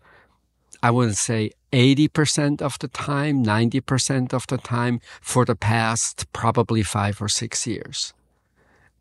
I 0.82 0.90
wouldn't 0.90 1.16
say 1.16 1.50
80% 1.72 2.62
of 2.62 2.78
the 2.78 2.88
time, 2.88 3.44
90% 3.44 4.32
of 4.32 4.46
the 4.46 4.58
time 4.58 5.00
for 5.20 5.44
the 5.44 5.56
past 5.56 6.32
probably 6.32 6.82
five 6.82 7.20
or 7.20 7.28
six 7.28 7.66
years. 7.66 8.14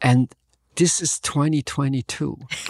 And 0.02 0.34
this 0.80 1.02
is 1.02 1.20
2022. 1.20 2.38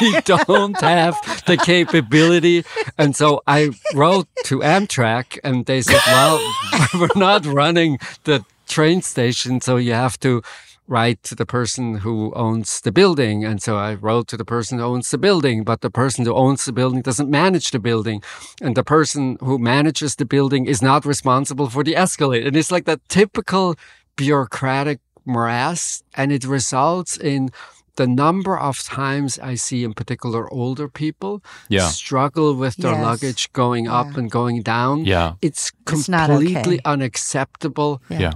we 0.00 0.20
don't 0.22 0.80
have 0.80 1.14
the 1.46 1.56
capability. 1.56 2.64
And 2.98 3.14
so 3.14 3.40
I 3.46 3.70
wrote 3.94 4.26
to 4.46 4.58
Amtrak 4.58 5.38
and 5.44 5.64
they 5.64 5.80
said, 5.80 6.00
well, 6.08 6.40
we're 6.94 7.08
not 7.14 7.46
running 7.46 7.98
the 8.24 8.44
train 8.66 9.00
station. 9.00 9.60
So 9.60 9.76
you 9.76 9.92
have 9.92 10.18
to 10.20 10.42
write 10.88 11.22
to 11.22 11.36
the 11.36 11.46
person 11.46 11.98
who 11.98 12.32
owns 12.34 12.80
the 12.80 12.90
building. 12.90 13.44
And 13.44 13.62
so 13.62 13.76
I 13.76 13.94
wrote 13.94 14.26
to 14.28 14.36
the 14.36 14.44
person 14.44 14.78
who 14.78 14.84
owns 14.84 15.08
the 15.12 15.18
building, 15.18 15.62
but 15.62 15.82
the 15.82 15.90
person 15.90 16.24
who 16.24 16.34
owns 16.34 16.64
the 16.64 16.72
building 16.72 17.00
doesn't 17.00 17.30
manage 17.30 17.70
the 17.70 17.78
building. 17.78 18.22
And 18.60 18.76
the 18.76 18.84
person 18.84 19.36
who 19.38 19.56
manages 19.58 20.16
the 20.16 20.24
building 20.24 20.66
is 20.66 20.82
not 20.82 21.06
responsible 21.06 21.70
for 21.70 21.84
the 21.84 21.94
escalator. 21.94 22.48
And 22.48 22.56
it's 22.56 22.72
like 22.72 22.86
that 22.86 23.08
typical 23.08 23.76
bureaucratic 24.16 24.98
morass. 25.26 26.02
And 26.14 26.32
it 26.32 26.44
results 26.44 27.16
in 27.16 27.50
the 27.96 28.06
number 28.06 28.58
of 28.58 28.82
times 28.82 29.38
I 29.38 29.54
see, 29.56 29.82
in 29.84 29.94
particular, 29.94 30.52
older 30.52 30.88
people 30.88 31.42
Yeah. 31.68 31.88
struggle 31.88 32.54
with 32.54 32.76
their 32.76 32.92
Yes. 32.92 33.04
luggage 33.04 33.52
going 33.52 33.88
up 33.88 34.16
and 34.18 34.30
going 34.30 34.62
down. 34.62 35.04
Yeah. 35.06 35.32
It's 35.40 35.72
It's 35.88 36.06
completely 36.06 36.56
okay. 36.76 36.80
unacceptable 36.84 38.00
Yeah. 38.10 38.20
Yeah. 38.20 38.32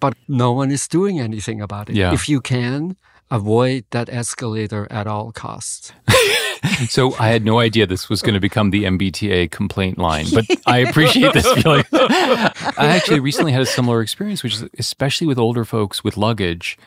but 0.00 0.14
no 0.28 0.52
one 0.52 0.72
is 0.74 0.88
doing 0.88 1.20
anything 1.20 1.60
about 1.62 1.88
it. 1.90 1.96
Yeah. 1.96 2.12
If 2.12 2.28
you 2.28 2.40
can, 2.40 2.96
avoid 3.30 3.84
that 3.90 4.08
escalator 4.08 4.86
at 4.90 5.06
all 5.06 5.32
costs. 5.32 5.92
So 6.88 7.14
I 7.18 7.28
had 7.28 7.44
no 7.44 7.58
idea 7.58 7.86
this 7.86 8.08
was 8.08 8.22
going 8.22 8.34
to 8.34 8.40
become 8.40 8.70
the 8.70 8.84
MBTA 8.84 9.50
complaint 9.50 9.98
line, 9.98 10.26
but 10.32 10.44
I 10.66 10.78
appreciate 10.78 11.32
this 11.32 11.50
feeling. 11.52 11.84
I 11.92 12.52
actually 12.96 13.20
recently 13.20 13.52
had 13.52 13.62
a 13.62 13.66
similar 13.66 14.00
experience, 14.00 14.42
which 14.42 14.54
is 14.54 14.64
especially 14.78 15.26
with 15.26 15.38
older 15.38 15.64
folks 15.64 16.02
with 16.04 16.16
luggage. 16.16 16.78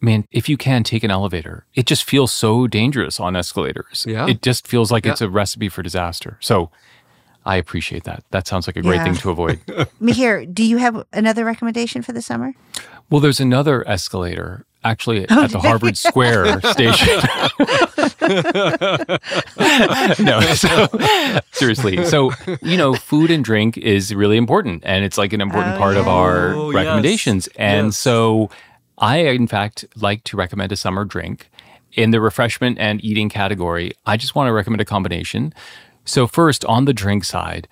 Man, 0.00 0.26
if 0.32 0.48
you 0.48 0.56
can 0.56 0.84
take 0.84 1.02
an 1.02 1.10
elevator, 1.10 1.64
it 1.74 1.86
just 1.86 2.04
feels 2.04 2.32
so 2.32 2.66
dangerous 2.66 3.18
on 3.18 3.36
escalators. 3.36 4.04
Yeah. 4.06 4.26
It 4.28 4.42
just 4.42 4.66
feels 4.66 4.92
like 4.92 5.06
Yeah. 5.06 5.12
it's 5.12 5.20
a 5.22 5.30
recipe 5.30 5.68
for 5.70 5.82
disaster. 5.82 6.36
So 6.40 6.70
I 7.46 7.56
appreciate 7.56 8.04
that. 8.04 8.22
That 8.30 8.46
sounds 8.46 8.66
like 8.66 8.76
a 8.76 8.82
great 8.82 8.96
Yeah. 8.96 9.04
thing 9.04 9.14
to 9.16 9.30
avoid. 9.30 9.60
Mihir, 10.02 10.52
do 10.52 10.62
you 10.62 10.76
have 10.76 11.04
another 11.12 11.44
recommendation 11.44 12.02
for 12.02 12.12
the 12.12 12.20
summer? 12.22 12.52
Well, 13.10 13.20
there's 13.20 13.40
another 13.40 13.86
escalator 13.88 14.66
actually 14.84 15.28
at 15.28 15.50
the 15.50 15.58
Harvard 15.60 15.96
Square 15.96 16.60
station. 16.72 17.20
no, 20.24 20.40
so 20.54 20.86
seriously. 21.52 22.04
So, 22.04 22.32
you 22.62 22.76
know, 22.76 22.94
food 22.94 23.30
and 23.30 23.44
drink 23.44 23.76
is 23.78 24.14
really 24.14 24.36
important 24.36 24.82
and 24.84 25.04
it's 25.04 25.18
like 25.18 25.32
an 25.32 25.40
important 25.40 25.76
Oh, 25.76 25.78
part 25.78 25.96
of 25.96 26.06
our 26.08 26.54
Oh, 26.54 26.70
yes. 26.70 26.76
recommendations. 26.76 27.48
And 27.56 27.86
Yes. 27.88 27.96
so 27.96 28.50
I, 28.98 29.18
in 29.18 29.46
fact, 29.46 29.84
like 29.96 30.24
to 30.24 30.36
recommend 30.36 30.72
a 30.72 30.76
summer 30.76 31.04
drink. 31.04 31.50
In 31.92 32.10
the 32.10 32.20
refreshment 32.20 32.76
and 32.80 33.02
eating 33.04 33.28
category, 33.28 33.92
I 34.04 34.16
just 34.16 34.34
want 34.34 34.48
to 34.48 34.52
recommend 34.52 34.80
a 34.80 34.84
combination. 34.84 35.54
So, 36.04 36.26
first, 36.26 36.64
on 36.64 36.86
the 36.86 36.92
drink 36.92 37.24
side, 37.24 37.68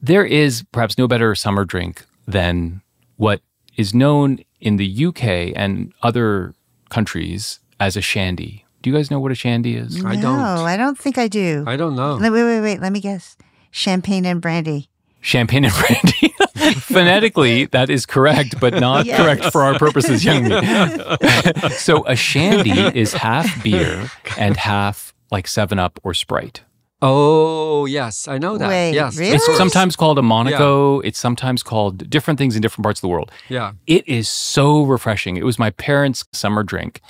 there 0.00 0.24
is 0.24 0.64
perhaps 0.70 0.96
no 0.96 1.08
better 1.08 1.34
summer 1.34 1.64
drink 1.64 2.04
than 2.28 2.80
what 3.16 3.40
is 3.76 3.92
known 3.92 4.38
in 4.60 4.76
the 4.76 5.06
UK 5.06 5.52
and 5.56 5.92
other 6.02 6.54
countries 6.88 7.60
as 7.78 7.96
a 7.96 8.00
shandy. 8.00 8.64
Do 8.82 8.90
you 8.90 8.96
guys 8.96 9.10
know 9.10 9.20
what 9.20 9.30
a 9.32 9.34
shandy 9.34 9.76
is? 9.76 10.04
I 10.04 10.14
don't. 10.16 10.38
Know, 10.38 10.64
I 10.64 10.76
don't 10.76 10.98
think 10.98 11.18
I 11.18 11.28
do. 11.28 11.64
I 11.66 11.76
don't 11.76 11.94
know. 11.96 12.16
Wait, 12.20 12.30
wait, 12.30 12.44
wait, 12.44 12.60
wait. 12.60 12.80
Let 12.80 12.92
me 12.92 13.00
guess. 13.00 13.36
Champagne 13.70 14.24
and 14.24 14.40
brandy. 14.40 14.88
Champagne 15.20 15.64
and 15.66 15.74
brandy. 15.74 16.34
Phonetically, 16.80 17.66
that 17.66 17.90
is 17.90 18.06
correct, 18.06 18.58
but 18.60 18.74
not 18.74 19.04
Yes. 19.06 19.20
correct 19.20 19.52
for 19.52 19.62
our 19.62 19.78
purposes, 19.78 20.24
Youngme. 20.24 21.70
so 21.78 22.04
a 22.06 22.16
shandy 22.16 22.70
is 22.98 23.12
half 23.12 23.62
beer 23.62 24.10
and 24.38 24.56
half 24.56 25.12
like 25.30 25.46
Seven 25.46 25.78
Up 25.78 26.00
or 26.02 26.14
Sprite. 26.14 26.62
Oh, 27.02 27.86
yes, 27.86 28.28
I 28.28 28.38
know 28.38 28.58
that. 28.58 28.68
Wait, 28.68 28.92
yes, 28.92 29.16
really? 29.16 29.32
It's 29.32 29.56
sometimes 29.56 29.96
called 29.96 30.18
a 30.18 30.22
Monaco. 30.22 31.00
It's 31.00 31.18
sometimes 31.18 31.62
called 31.62 32.10
different 32.10 32.38
things 32.38 32.56
in 32.56 32.62
different 32.62 32.82
parts 32.82 32.98
of 32.98 33.02
the 33.02 33.08
world. 33.08 33.32
Yeah. 33.48 33.72
It 33.86 34.06
is 34.06 34.28
so 34.28 34.82
refreshing. 34.82 35.36
It 35.36 35.44
was 35.44 35.58
my 35.58 35.70
parents' 35.70 36.24
summer 36.32 36.62
drink. 36.62 37.00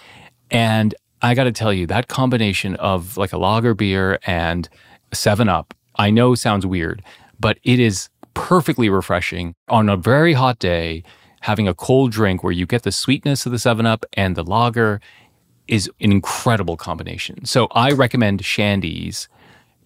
And 0.50 0.94
I 1.22 1.34
got 1.34 1.44
to 1.44 1.52
tell 1.52 1.72
you, 1.72 1.86
that 1.88 2.08
combination 2.08 2.76
of 2.76 3.16
like 3.16 3.32
a 3.32 3.38
lager 3.38 3.74
beer 3.74 4.20
and 4.24 4.68
7 5.12 5.48
Up, 5.48 5.74
I 5.96 6.10
know 6.10 6.34
sounds 6.34 6.64
weird, 6.64 7.02
but 7.40 7.58
it 7.64 7.80
is 7.80 8.08
perfectly 8.34 8.88
refreshing 8.88 9.54
on 9.68 9.88
a 9.88 9.96
very 9.96 10.34
hot 10.34 10.58
day. 10.60 11.02
Having 11.40 11.68
a 11.68 11.74
cold 11.74 12.12
drink 12.12 12.44
where 12.44 12.52
you 12.52 12.66
get 12.66 12.82
the 12.82 12.92
sweetness 12.92 13.46
of 13.46 13.52
the 13.52 13.58
7 13.58 13.86
Up 13.86 14.04
and 14.12 14.36
the 14.36 14.44
lager 14.44 15.00
is 15.66 15.90
an 16.00 16.12
incredible 16.12 16.76
combination. 16.76 17.44
So 17.44 17.66
I 17.72 17.92
recommend 17.92 18.42
Shandies 18.42 19.26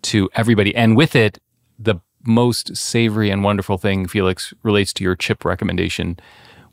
to 0.04 0.30
everybody. 0.34 0.74
And 0.74 0.96
with 0.96 1.16
it, 1.16 1.38
the 1.78 1.96
most 2.26 2.76
savory 2.76 3.30
and 3.30 3.44
wonderful 3.44 3.78
thing, 3.78 4.06
Felix, 4.06 4.54
relates 4.62 4.92
to 4.94 5.04
your 5.04 5.14
chip 5.16 5.44
recommendation, 5.44 6.18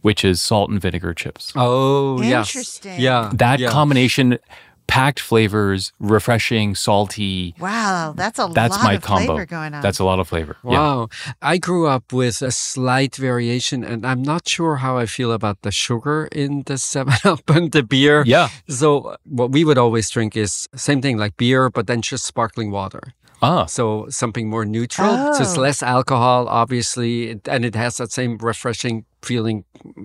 which 0.01 0.23
is 0.23 0.41
salt 0.41 0.69
and 0.69 0.81
vinegar 0.81 1.13
chips. 1.13 1.51
Oh, 1.55 2.21
yes. 2.21 2.49
Interesting. 2.55 2.99
Yeah. 2.99 3.31
That 3.33 3.59
yeah. 3.59 3.69
combination, 3.69 4.39
packed 4.87 5.19
flavors, 5.19 5.93
refreshing, 5.99 6.75
salty. 6.75 7.55
Wow, 7.59 8.13
that's 8.15 8.39
a 8.39 8.49
That's 8.53 8.75
lot 8.75 8.83
my 8.83 8.93
of 8.95 9.01
combo. 9.03 9.25
flavor 9.25 9.45
going 9.45 9.73
on. 9.73 9.81
That's 9.81 9.99
a 9.99 10.03
lot 10.03 10.19
of 10.19 10.27
flavor. 10.27 10.57
Yeah. 10.63 10.69
Wow. 10.71 11.09
I 11.41 11.57
grew 11.57 11.87
up 11.87 12.11
with 12.11 12.41
a 12.41 12.51
slight 12.51 13.15
variation, 13.15 13.83
and 13.83 14.05
I'm 14.05 14.21
not 14.21 14.47
sure 14.47 14.77
how 14.77 14.97
I 14.97 15.05
feel 15.05 15.31
about 15.31 15.61
the 15.61 15.71
sugar 15.71 16.27
in 16.31 16.63
the 16.65 16.77
7 16.93 17.13
Up 17.23 17.49
and 17.49 17.71
the 17.71 17.83
beer. 17.83 18.23
Yeah. 18.25 18.49
So, 18.67 19.15
what 19.23 19.51
we 19.51 19.63
would 19.63 19.77
always 19.77 20.09
drink 20.09 20.35
is 20.35 20.67
same 20.75 21.01
thing 21.01 21.17
like 21.17 21.37
beer, 21.37 21.69
but 21.69 21.87
then 21.87 22.01
just 22.01 22.25
sparkling 22.25 22.71
water. 22.71 23.13
Ah, 23.41 23.65
So, 23.65 24.05
something 24.09 24.49
more 24.49 24.65
neutral. 24.65 25.09
Oh. 25.11 25.33
So, 25.33 25.41
it's 25.43 25.57
less 25.57 25.81
alcohol, 25.83 26.47
obviously, 26.47 27.39
and 27.49 27.65
it 27.65 27.75
has 27.75 27.97
that 27.97 28.11
same 28.11 28.37
refreshing 28.37 29.05
feeling 29.23 29.63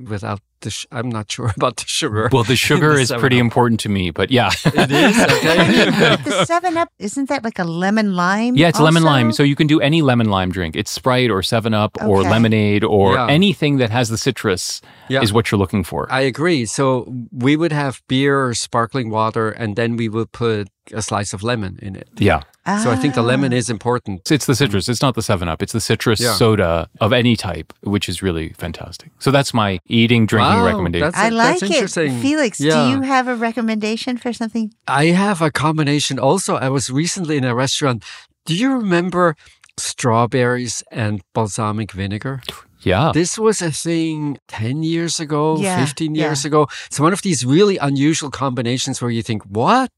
without 0.09 0.41
the. 0.61 0.71
Sh- 0.71 0.87
I'm 0.93 1.09
not 1.11 1.31
sure 1.31 1.53
about 1.57 1.77
the 1.77 1.85
sugar. 1.87 2.29
well, 2.33 2.45
the 2.45 2.57
sugar 2.69 2.95
The 2.95 3.01
is 3.01 3.13
pretty 3.13 3.37
Up. 3.37 3.45
important 3.45 3.81
to 3.81 3.89
me, 3.89 4.11
but 4.11 4.31
yeah. 4.31 4.51
It 4.65 4.91
is? 4.91 5.19
Okay. 5.19 6.17
the 6.25 6.45
Seven 6.47 6.77
Up 6.77 6.89
isn't 6.99 7.29
that 7.29 7.45
like 7.45 7.59
a 7.59 7.65
lemon 7.65 8.15
lime? 8.15 8.57
Yeah, 8.57 8.69
it's 8.69 8.81
lemon 8.81 9.03
lime. 9.03 9.33
So 9.33 9.43
you 9.43 9.55
can 9.57 9.67
do 9.67 9.81
any 9.81 10.01
lemon 10.03 10.29
lime 10.31 10.51
drink. 10.51 10.77
It's 10.77 10.91
Sprite 10.91 11.31
or 11.31 11.43
7 11.43 11.75
Up 11.75 11.93
or 12.03 12.23
lemonade 12.23 12.85
or 12.85 13.15
Yeah. 13.15 13.27
anything 13.29 13.79
that 13.79 13.91
has 13.91 14.09
the 14.09 14.19
citrus 14.19 14.81
Yeah. 15.09 15.23
is 15.23 15.33
what 15.33 15.51
you're 15.51 15.59
looking 15.59 15.85
for. 15.85 16.07
I 16.11 16.21
agree. 16.23 16.67
So 16.67 17.07
we 17.33 17.57
would 17.57 17.73
have 17.73 18.01
beer 18.09 18.47
or 18.47 18.55
sparkling 18.55 19.11
water, 19.11 19.51
and 19.51 19.77
then 19.77 19.97
we 19.97 20.09
would 20.09 20.33
put 20.33 20.69
a 20.93 21.03
slice 21.03 21.33
of 21.35 21.43
lemon 21.43 21.79
in 21.83 21.97
it. 21.97 22.09
yeah. 22.19 22.41
So 22.83 22.91
I 22.91 22.97
think 22.97 23.15
the 23.15 23.23
lemon 23.23 23.53
Ah. 23.53 23.57
is 23.57 23.71
important. 23.71 24.29
It's 24.31 24.47
the 24.47 24.55
citrus. 24.57 24.89
It's 24.89 25.01
not 25.01 25.15
the 25.15 25.23
Seven 25.23 25.49
Up. 25.49 25.63
It's 25.63 25.73
the 25.73 25.81
citrus 25.81 26.21
Yeah. 26.21 26.33
soda 26.35 26.89
of 27.01 27.13
any 27.13 27.37
type, 27.37 27.73
which 27.83 28.09
is 28.09 28.23
really 28.23 28.49
fantastic. 28.59 29.11
So 29.21 29.31
that's 29.31 29.55
my 29.55 29.79
eating 29.87 30.27
drinking 30.27 30.59
Wow, 30.61 30.67
recommendation. 30.67 31.07
that's- 31.07 31.25
I 31.25 31.29
like 31.29 31.61
that's 31.61 31.63
it. 31.71 31.75
interesting. 31.75 32.21
Felix, 32.21 32.59
Yeah. 32.61 32.85
do 32.85 32.91
you 32.91 33.01
have 33.03 33.29
a 33.29 33.37
recommendation 33.37 34.17
for 34.19 34.33
something? 34.33 34.73
I 34.89 35.07
have 35.07 35.41
a 35.41 35.51
combination. 35.51 36.19
Also, 36.19 36.57
I 36.57 36.69
was 36.69 36.91
recently 36.91 37.37
in 37.37 37.45
a 37.45 37.55
restaurant. 37.55 38.03
Do 38.47 38.55
you 38.55 38.73
remember 38.75 39.37
strawberries 39.79 40.83
and 40.91 41.21
balsamic 41.35 41.93
vinegar? 41.93 42.41
Yeah. 42.87 43.11
This 43.13 43.37
was 43.37 43.61
a 43.61 43.73
thing 43.73 44.39
10 44.47 44.85
years 44.85 45.19
ago, 45.19 45.59
Yeah, 45.59 45.85
15 45.85 46.15
years 46.15 46.45
yeah. 46.45 46.49
ago. 46.49 46.69
It's 46.87 47.01
one 47.01 47.13
of 47.13 47.23
these 47.23 47.45
really 47.45 47.79
unusual 47.79 48.31
combinations 48.31 49.03
where 49.03 49.11
you 49.11 49.23
think, 49.23 49.43
what? 49.43 49.91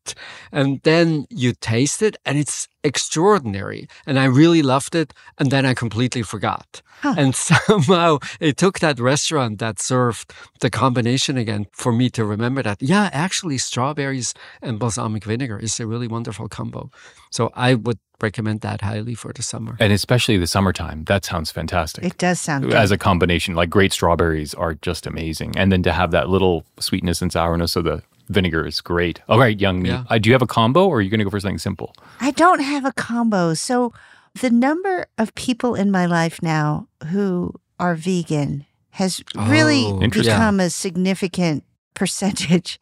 And 0.51 0.81
then 0.85 1.27
you 1.29 1.53
taste 1.53 2.01
it 2.03 2.17
and 2.25 2.39
it's 2.39 2.67
extraordinary. 2.83 3.89
And 4.07 4.19
I 4.19 4.25
really 4.25 4.63
loved 4.63 4.95
it. 4.95 5.13
And 5.37 5.51
then 5.51 5.67
I 5.67 5.75
completely 5.75 6.23
forgot. 6.23 6.81
Huh. 7.03 7.15
And 7.19 7.35
somehow 7.69 8.19
it 8.41 8.57
took 8.57 8.79
that 8.79 8.99
restaurant 8.99 9.59
that 9.59 9.79
served 9.79 10.33
the 10.61 10.71
combination 10.71 11.37
again 11.37 11.67
for 11.73 11.93
me 11.93 12.09
to 12.11 12.25
remember 12.25 12.63
that, 12.63 12.81
yeah, 12.81 13.11
actually, 13.13 13.59
strawberries 13.59 14.33
and 14.63 14.79
balsamic 14.79 15.25
vinegar 15.25 15.59
is 15.59 15.79
a 15.79 15.87
really 15.87 16.09
wonderful 16.09 16.49
combo. 16.49 16.91
So 17.31 17.51
I 17.55 17.75
would 17.75 17.99
recommend 18.21 18.61
that 18.63 18.81
highly 18.81 19.15
for 19.15 19.33
the 19.33 19.43
summer. 19.43 19.77
and 19.81 19.93
especially 19.93 20.37
the 20.39 20.47
summertime. 20.47 21.05
That 21.05 21.25
sounds 21.25 21.51
fantastic. 21.51 22.05
It 22.05 22.19
does 22.19 22.41
sound 22.41 22.65
good. 22.65 22.75
As 22.75 22.91
a 22.91 22.99
combination, 22.99 23.55
like 23.55 23.71
great 23.71 23.93
strawberries 23.93 24.55
are 24.55 24.75
just 24.75 25.07
amazing. 25.07 25.57
And 25.57 25.71
then 25.71 25.83
to 25.85 25.93
have 25.93 26.11
that 26.11 26.29
little 26.29 26.65
sweetness 26.81 27.23
and 27.23 27.33
sourness 27.33 27.77
of 27.77 27.85
the 27.85 28.03
vinegar 28.29 28.67
is 28.67 28.81
great. 28.81 29.21
All 29.29 29.39
right, 29.39 29.57
Youngme. 29.57 29.87
Yeah. 29.87 30.05
Uh, 30.11 30.19
do 30.19 30.29
you 30.29 30.35
have 30.35 30.43
a 30.43 30.47
combo 30.47 30.87
or 30.87 30.99
are 30.99 31.01
you 31.01 31.11
going 31.11 31.19
to 31.21 31.25
go 31.25 31.31
for 31.31 31.41
something 31.41 31.59
simple? 31.59 31.95
I 32.21 32.31
don't 32.33 32.61
have 32.61 32.85
a 32.85 32.93
combo. 32.93 33.55
So 33.55 33.93
the 34.41 34.51
number 34.51 35.07
of 35.17 35.35
people 35.35 35.75
in 35.75 35.91
my 35.91 36.07
life 36.07 36.43
now 36.43 36.89
who 37.11 37.55
are 37.81 37.95
vegan 37.95 38.67
has 38.91 39.23
really 39.37 39.85
Oh, 39.87 40.03
Interesting. 40.03 40.35
become 40.35 40.59
a 40.61 40.71
significant 40.71 41.63
percentage. 41.95 42.81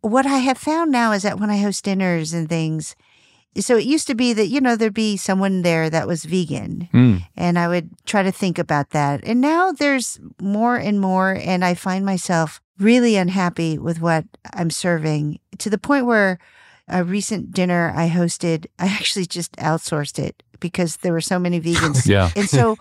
What 0.00 0.26
I 0.26 0.38
have 0.38 0.58
found 0.58 0.92
now 0.92 1.12
is 1.12 1.22
that 1.22 1.40
when 1.40 1.50
I 1.50 1.56
host 1.58 1.84
dinners 1.84 2.32
and 2.32 2.48
things, 2.48 2.94
so 3.60 3.76
it 3.76 3.84
used 3.84 4.06
to 4.06 4.14
be 4.14 4.32
that, 4.32 4.46
you 4.48 4.60
know, 4.60 4.76
there'd 4.76 4.94
be 4.94 5.16
someone 5.16 5.62
there 5.62 5.90
that 5.90 6.06
was 6.06 6.24
vegan 6.24 6.88
Mm. 6.92 7.22
and 7.36 7.58
I 7.58 7.68
would 7.68 7.90
try 8.06 8.22
to 8.22 8.32
think 8.32 8.58
about 8.58 8.90
that. 8.90 9.20
And 9.24 9.40
now 9.40 9.72
there's 9.72 10.18
more 10.40 10.76
and 10.76 11.00
more, 11.00 11.32
and 11.40 11.64
I 11.64 11.74
find 11.74 12.04
myself 12.04 12.60
really 12.78 13.16
unhappy 13.16 13.76
with 13.78 14.00
what 14.00 14.24
I'm 14.54 14.70
serving 14.70 15.38
to 15.58 15.68
the 15.70 15.78
point 15.78 16.06
where 16.06 16.38
a 16.88 17.02
recent 17.04 17.52
dinner 17.52 17.92
I 17.96 18.08
hosted, 18.08 18.66
I 18.78 18.86
actually 18.98 19.26
just 19.26 19.52
outsourced 19.56 20.18
it 20.18 20.42
because 20.60 20.96
there 20.98 21.12
were 21.12 21.20
so 21.20 21.38
many 21.38 21.60
vegans. 21.66 22.06
Yeah. 22.06 22.30
And 22.36 22.48
so 22.48 22.76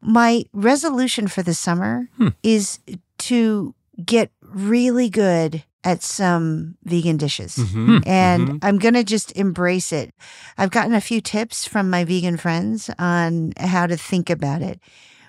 my 0.00 0.44
resolution 0.52 1.28
for 1.28 1.42
the 1.42 1.54
summer 1.54 2.08
Hmm. 2.16 2.28
is 2.42 2.78
to 3.18 3.74
get 4.04 4.30
really 4.42 5.08
good 5.10 5.64
at 5.84 6.02
some 6.02 6.76
vegan 6.84 7.16
dishes. 7.16 7.56
Mhm, 7.56 8.02
And 8.06 8.48
mhm. 8.48 8.58
I'm 8.62 8.78
going 8.78 8.94
to 8.94 9.04
just 9.04 9.32
embrace 9.36 9.92
it. 9.92 10.12
I've 10.56 10.70
gotten 10.70 10.92
a 10.94 11.00
few 11.00 11.20
tips 11.20 11.66
from 11.66 11.88
my 11.88 12.04
vegan 12.04 12.36
friends 12.36 12.90
on 12.98 13.52
how 13.58 13.86
to 13.86 13.96
think 13.96 14.28
about 14.28 14.60
it. 14.62 14.80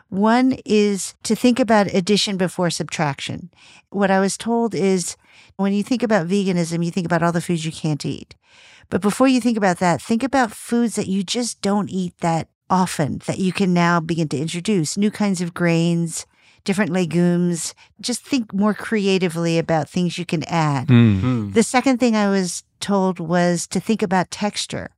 One 0.09 0.57
is 0.65 1.13
to 1.23 1.35
think 1.35 1.59
about 1.59 1.93
addition 1.93 2.35
before 2.37 2.71
subtraction. 2.71 3.51
What 3.91 4.09
I 4.09 4.19
was 4.19 4.37
told 4.37 4.73
is 4.73 5.15
when 5.57 5.71
you 5.73 5.83
think 5.83 6.01
about 6.01 6.27
veganism, 6.27 6.83
you 6.83 6.89
think 6.91 7.05
about 7.05 7.21
all 7.21 7.31
the 7.31 7.41
foods 7.41 7.63
you 7.63 7.71
can't 7.71 8.03
eat. 8.05 8.33
But 8.89 9.01
before 9.01 9.27
you 9.27 9.39
think 9.39 9.55
about 9.55 9.77
that, 9.79 10.01
think 10.01 10.23
about 10.23 10.51
foods 10.51 10.95
that 10.95 11.07
you 11.07 11.23
just 11.23 11.61
don't 11.61 11.91
eat 11.91 12.17
that 12.21 12.47
often 12.71 13.19
that 13.27 13.37
you 13.37 13.51
can 13.53 13.71
now 13.73 13.99
begin 13.99 14.27
to 14.29 14.37
introduce 14.37 14.97
new 14.97 15.11
kinds 15.11 15.41
of 15.41 15.53
grains, 15.53 16.25
different 16.63 16.91
legumes. 16.91 17.73
Just 18.01 18.25
think 18.25 18.53
more 18.53 18.73
creatively 18.73 19.57
about 19.57 19.89
things 19.89 20.17
you 20.17 20.25
can 20.25 20.43
add. 20.43 20.87
Mm. 20.87 21.21
Mm. 21.21 21.53
The 21.53 21.63
second 21.63 21.99
thing 21.99 22.15
I 22.15 22.29
was 22.29 22.63
told 22.79 23.19
was 23.19 23.67
to 23.67 23.79
think 23.79 24.01
about 24.01 24.31
texture. 24.31 24.91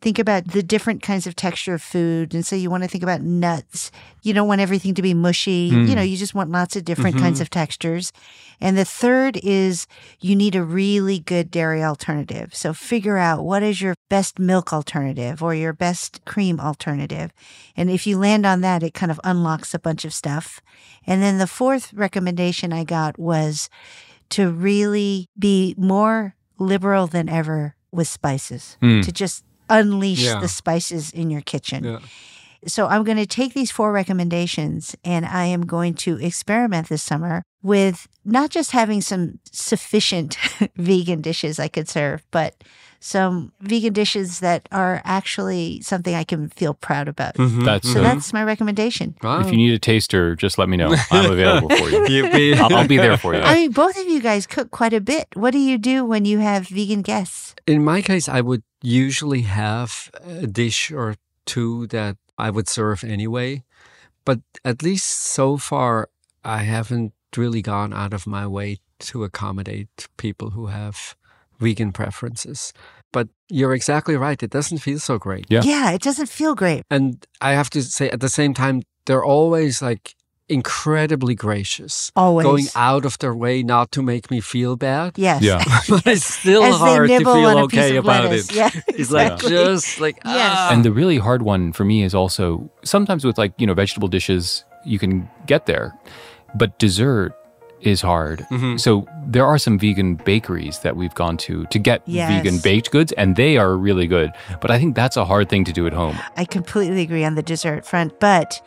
Think 0.00 0.20
about 0.20 0.52
the 0.52 0.62
different 0.62 1.02
kinds 1.02 1.26
of 1.26 1.34
texture 1.34 1.74
of 1.74 1.82
food. 1.82 2.32
And 2.32 2.46
so 2.46 2.54
you 2.54 2.70
want 2.70 2.84
to 2.84 2.88
think 2.88 3.02
about 3.02 3.20
nuts. 3.20 3.90
You 4.22 4.32
don't 4.32 4.46
want 4.46 4.60
everything 4.60 4.94
to 4.94 5.02
be 5.02 5.12
mushy. 5.12 5.72
Mm. 5.72 5.88
You 5.88 5.96
know, 5.96 6.02
you 6.02 6.16
just 6.16 6.36
want 6.36 6.52
lots 6.52 6.76
of 6.76 6.84
different 6.84 7.18
kinds 7.18 7.40
of 7.40 7.50
textures. 7.50 8.12
And 8.60 8.76
the 8.76 8.84
third 8.84 9.38
is 9.42 9.86
you 10.20 10.34
need 10.34 10.54
a 10.56 10.62
really 10.64 11.18
good 11.20 11.50
dairy 11.50 11.82
alternative. 11.82 12.54
So 12.54 12.72
figure 12.72 13.16
out 13.18 13.44
what 13.44 13.62
is 13.62 13.80
your 13.80 13.94
best 14.10 14.38
milk 14.38 14.72
alternative 14.72 15.42
or 15.42 15.54
your 15.54 15.72
best 15.72 16.24
cream 16.24 16.58
alternative. 16.60 17.30
And 17.76 17.90
if 17.90 18.06
you 18.06 18.18
land 18.18 18.44
on 18.46 18.60
that, 18.62 18.82
it 18.82 18.94
kind 18.94 19.12
of 19.12 19.20
unlocks 19.24 19.74
a 19.74 19.78
bunch 19.78 20.04
of 20.04 20.12
stuff. 20.12 20.60
And 21.06 21.22
then 21.22 21.38
the 21.38 21.46
fourth 21.46 21.92
recommendation 21.92 22.72
I 22.72 22.84
got 22.84 23.18
was 23.18 23.68
to 24.30 24.50
really 24.50 25.28
be 25.38 25.74
more 25.78 26.34
liberal 26.58 27.06
than 27.06 27.28
ever 27.28 27.76
with 27.92 28.08
spices, 28.08 28.76
Mm. 28.82 29.04
to 29.04 29.12
just 29.12 29.44
unleash 29.70 30.24
Yeah. 30.24 30.40
the 30.40 30.48
spices 30.48 31.10
in 31.10 31.30
your 31.30 31.40
kitchen. 31.42 31.84
Yeah. 31.84 31.98
So 32.66 32.86
I'm 32.86 33.04
going 33.04 33.18
to 33.18 33.26
take 33.26 33.54
these 33.54 33.70
four 33.70 33.92
recommendations 33.92 34.96
and 35.04 35.24
I 35.26 35.44
am 35.46 35.62
going 35.66 35.94
to 35.94 36.16
experiment 36.20 36.88
this 36.88 37.02
summer 37.02 37.42
with 37.62 38.08
not 38.24 38.50
just 38.50 38.72
having 38.72 39.00
some 39.00 39.38
sufficient 39.50 40.36
vegan 40.76 41.20
dishes 41.20 41.58
I 41.58 41.68
could 41.68 41.88
serve, 41.88 42.24
but 42.30 42.54
some 43.00 43.52
vegan 43.60 43.92
dishes 43.92 44.40
that 44.40 44.68
are 44.72 45.00
actually 45.04 45.80
something 45.82 46.14
I 46.16 46.24
can 46.24 46.48
feel 46.48 46.74
proud 46.74 47.06
about. 47.06 47.34
Mhm, 47.34 47.64
That's, 47.64 47.88
So 47.92 48.00
uh, 48.00 48.02
mhm. 48.02 48.06
that's 48.06 48.32
my 48.32 48.42
recommendation. 48.42 49.14
Wow. 49.22 49.38
If 49.40 49.50
you 49.52 49.56
need 49.56 49.72
a 49.72 49.78
taster, 49.78 50.34
just 50.34 50.58
let 50.58 50.68
me 50.68 50.76
know. 50.76 50.94
I'm 51.12 51.30
available 51.30 51.68
for 51.68 51.88
you. 52.10 52.28
Be- 52.30 52.54
I'll, 52.54 52.74
I'll 52.74 52.88
be 52.88 52.96
there 52.96 53.16
for 53.16 53.34
you. 53.34 53.40
I 53.40 53.54
mean, 53.54 53.70
both 53.70 53.96
of 53.98 54.08
you 54.08 54.20
guys 54.20 54.46
cook 54.48 54.70
quite 54.72 54.92
a 54.92 55.00
bit. 55.00 55.28
What 55.34 55.52
do 55.52 55.58
you 55.58 55.78
do 55.78 56.04
when 56.04 56.24
you 56.24 56.38
have 56.40 56.66
vegan 56.68 57.02
guests? 57.02 57.54
In 57.68 57.84
my 57.84 58.02
case, 58.02 58.28
I 58.28 58.40
would 58.40 58.62
usually 58.82 59.42
have 59.42 60.10
a 60.24 60.46
dish 60.48 60.90
or 60.90 61.14
two 61.46 61.86
that 61.88 62.16
I 62.38 62.50
would 62.50 62.68
serve 62.68 63.04
anyway. 63.04 63.64
But 64.24 64.40
at 64.64 64.82
least 64.82 65.08
so 65.08 65.56
far, 65.56 66.08
I 66.44 66.58
haven't 66.58 67.12
really 67.36 67.62
gone 67.62 67.92
out 67.92 68.12
of 68.12 68.26
my 68.26 68.46
way 68.46 68.78
to 69.00 69.24
accommodate 69.24 70.08
people 70.16 70.50
who 70.50 70.66
have 70.66 71.16
vegan 71.58 71.92
preferences. 71.92 72.72
But 73.12 73.28
you're 73.48 73.74
exactly 73.74 74.16
right. 74.16 74.42
It 74.42 74.50
doesn't 74.50 74.78
feel 74.78 74.98
so 74.98 75.18
great. 75.18 75.46
Yeah. 75.48 75.62
Yeah, 75.64 75.92
it 75.92 76.02
doesn't 76.02 76.28
feel 76.28 76.54
great. 76.54 76.82
And 76.90 77.26
I 77.40 77.52
have 77.52 77.70
to 77.70 77.82
say, 77.82 78.10
at 78.10 78.20
the 78.20 78.28
same 78.28 78.54
time, 78.54 78.82
they're 79.06 79.24
always 79.24 79.80
like 79.80 80.14
incredibly 80.48 81.34
gracious, 81.34 82.10
Always. 82.16 82.44
going 82.46 82.66
out 82.74 83.04
of 83.04 83.18
their 83.18 83.34
way 83.34 83.62
not 83.62 83.92
to 83.92 84.02
make 84.02 84.30
me 84.30 84.40
feel 84.40 84.76
bad. 84.76 85.12
Yes. 85.16 85.42
Yeah. 85.42 85.62
but 85.88 86.06
it's 86.06 86.24
still 86.24 86.62
As 86.64 86.74
they 86.74 86.78
hard 86.78 87.08
to 87.08 87.18
nibble 87.18 87.34
feel 87.34 87.46
on 87.50 87.56
a 87.58 87.62
okay 87.64 87.88
piece 87.90 87.98
of 87.98 88.04
about 88.04 88.24
lettuce. 88.24 88.48
it. 88.50 88.54
Yeah, 88.56 88.70
It's 88.88 89.10
like 89.10 89.32
exactly. 89.32 89.50
just 89.50 90.00
like 90.00 90.16
Yes. 90.24 90.56
ah. 90.58 90.72
And 90.72 90.84
the 90.84 90.92
really 90.92 91.18
hard 91.18 91.42
one 91.42 91.72
for 91.72 91.84
me 91.84 92.02
is 92.02 92.14
also 92.14 92.70
sometimes 92.84 93.24
with 93.24 93.38
like, 93.38 93.52
you 93.58 93.66
know, 93.66 93.74
vegetable 93.74 94.08
dishes, 94.08 94.64
you 94.84 94.98
can 94.98 95.28
get 95.46 95.66
there, 95.66 95.94
but 96.54 96.78
dessert 96.78 97.34
is 97.80 98.00
hard. 98.00 98.44
Mhm. 98.50 98.80
So 98.80 99.06
there 99.28 99.46
are 99.46 99.56
some 99.58 99.78
vegan 99.78 100.16
bakeries 100.16 100.80
that 100.80 100.96
we've 100.96 101.14
gone 101.14 101.36
to 101.46 101.64
to 101.66 101.78
get 101.78 102.02
Yes. 102.06 102.28
vegan 102.42 102.58
baked 102.58 102.90
goods, 102.90 103.12
and 103.12 103.36
they 103.36 103.56
are 103.56 103.76
really 103.76 104.08
good. 104.08 104.32
But 104.60 104.72
I 104.72 104.78
think 104.80 104.96
that's 104.96 105.16
a 105.16 105.24
hard 105.24 105.48
thing 105.48 105.62
to 105.64 105.72
do 105.72 105.86
at 105.86 105.92
home. 105.92 106.18
I 106.36 106.44
completely 106.44 107.02
agree 107.02 107.24
on 107.24 107.36
the 107.36 107.42
dessert 107.42 107.86
front, 107.86 108.18
but 108.18 108.60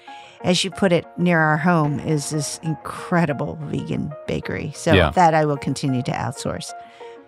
as 0.43 0.63
you 0.63 0.71
put 0.71 0.91
it, 0.91 1.05
near 1.17 1.39
our 1.39 1.57
home 1.57 1.99
is 1.99 2.29
this 2.31 2.59
incredible 2.63 3.57
vegan 3.63 4.11
bakery. 4.27 4.71
So 4.75 4.93
Yeah. 4.93 5.11
that 5.11 5.33
I 5.33 5.45
will 5.45 5.57
continue 5.57 6.01
to 6.03 6.11
outsource 6.11 6.71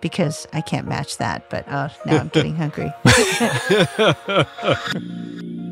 because 0.00 0.46
I 0.52 0.60
can't 0.60 0.88
match 0.88 1.18
that. 1.18 1.48
But 1.50 1.66
uh, 1.68 1.88
oh, 1.90 2.02
now 2.06 2.18
I'm 2.18 2.28
getting 2.28 2.56
hungry. 2.56 2.92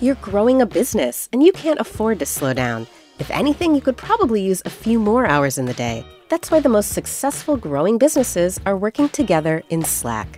You're 0.00 0.14
growing 0.16 0.62
a 0.62 0.66
business 0.66 1.28
and 1.32 1.42
you 1.42 1.52
can't 1.52 1.80
afford 1.80 2.18
to 2.20 2.26
slow 2.26 2.52
down. 2.52 2.86
If 3.18 3.30
anything, 3.30 3.74
you 3.74 3.80
could 3.80 3.96
probably 3.96 4.42
use 4.42 4.62
a 4.64 4.70
few 4.70 5.00
more 5.00 5.26
hours 5.26 5.58
in 5.58 5.66
the 5.66 5.74
day. 5.74 6.04
That's 6.28 6.50
why 6.50 6.60
the 6.60 6.68
most 6.68 6.92
successful 6.92 7.56
growing 7.56 7.98
businesses 7.98 8.60
are 8.64 8.76
working 8.76 9.08
together 9.08 9.62
in 9.70 9.82
Slack. 9.82 10.37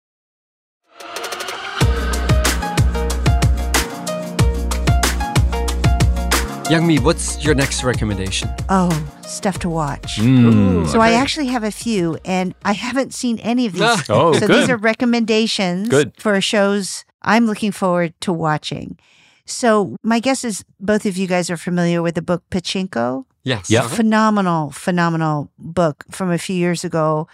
Youngme, 6.71 7.01
what's 7.01 7.43
your 7.43 7.53
next 7.53 7.83
recommendation? 7.83 8.49
Oh, 8.69 8.89
stuff 9.23 9.59
to 9.59 9.67
watch. 9.67 10.15
Mm. 10.15 10.87
So 10.87 11.01
I 11.01 11.11
actually 11.11 11.47
have 11.47 11.65
a 11.65 11.69
few, 11.69 12.17
and 12.23 12.55
I 12.63 12.71
haven't 12.71 13.13
seen 13.13 13.39
any 13.39 13.65
of 13.65 13.73
these. 13.73 13.81
Ah. 13.81 14.01
Oh, 14.09 14.31
so 14.31 14.47
good. 14.47 14.55
these 14.55 14.69
are 14.69 14.77
recommendations 14.77 15.89
Good. 15.89 16.13
for 16.15 16.39
shows 16.39 17.03
I'm 17.23 17.45
looking 17.45 17.73
forward 17.73 18.13
to 18.21 18.31
watching. 18.31 18.97
So 19.43 19.97
my 20.01 20.21
guess 20.21 20.45
is 20.45 20.63
both 20.79 21.05
of 21.05 21.17
you 21.17 21.27
guys 21.27 21.49
are 21.49 21.57
familiar 21.57 22.01
with 22.01 22.15
the 22.15 22.21
book 22.21 22.41
Pachinko. 22.49 23.25
Yes. 23.43 23.69
Yeah. 23.69 23.81
Uh-huh. 23.81 23.95
Phenomenal, 23.95 24.71
phenomenal 24.71 25.51
book 25.59 26.05
from 26.09 26.31
a 26.31 26.37
few 26.37 26.55
years 26.55 26.85
ago. 26.85 27.27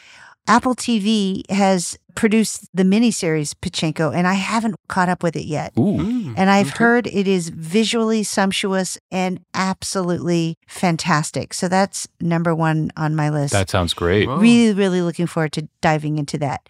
Apple 0.48 0.74
TV 0.74 1.48
has 1.52 2.00
produced 2.18 2.68
the 2.74 2.84
miniseries 2.84 3.54
Pachinko, 3.54 4.14
and 4.14 4.28
I 4.28 4.34
haven't 4.34 4.76
caught 4.90 5.08
up 5.08 5.22
with 5.22 5.36
it 5.36 5.46
yet. 5.46 5.72
Ooh. 5.78 5.98
Mm, 6.00 6.34
And 6.36 6.50
I've 6.50 6.70
okay. 6.74 6.78
heard 6.84 7.08
it 7.08 7.28
is 7.28 7.50
visually 7.50 8.24
sumptuous 8.24 8.98
and 9.12 9.40
absolutely 9.54 10.58
fantastic. 10.68 11.54
So 11.54 11.68
that's 11.68 12.08
number 12.20 12.56
one 12.56 12.92
on 12.98 13.16
my 13.16 13.30
list. 13.30 13.54
That 13.54 13.70
sounds 13.70 13.94
great. 13.94 14.28
Wow. 14.28 14.38
really, 14.38 14.74
really 14.74 15.02
looking 15.04 15.28
forward 15.28 15.54
to 15.54 15.70
diving 15.80 16.18
into 16.18 16.38
that. 16.40 16.68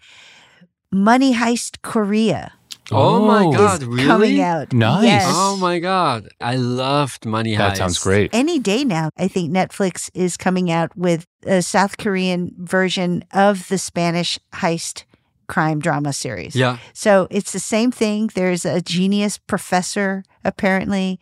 Money 0.92 1.34
Heist 1.34 1.82
Korea 1.82 2.52
Oh 2.90 3.26
my 3.26 3.44
Oh. 3.44 3.52
God, 3.52 3.82
really? 3.82 4.04
coming 4.06 4.40
out. 4.40 4.72
Nice. 4.72 5.04
Yes. 5.04 5.24
Oh 5.28 5.56
my 5.58 5.78
God. 5.78 6.28
I 6.40 6.56
loved 6.56 7.26
Money 7.26 7.52
Heist. 7.54 7.58
That 7.58 7.76
sounds 7.76 7.98
great. 7.98 8.30
Any 8.32 8.58
day 8.58 8.82
now, 8.84 9.10
I 9.18 9.28
think 9.28 9.50
Netflix 9.52 10.10
is 10.14 10.36
coming 10.38 10.70
out 10.70 10.96
with 10.96 11.26
a 11.44 11.60
South 11.60 11.98
Korean 11.98 12.54
version 12.58 13.24
of 13.32 13.68
the 13.68 13.76
Spanish 13.76 14.38
heist 14.54 15.04
crime 15.48 15.80
drama 15.80 16.12
series. 16.12 16.54
Yeah. 16.54 16.78
So 16.92 17.26
it's 17.30 17.52
the 17.52 17.58
same 17.58 17.90
thing. 17.90 18.30
There's 18.34 18.64
a 18.64 18.80
genius 18.80 19.38
professor, 19.38 20.22
apparently, 20.44 21.18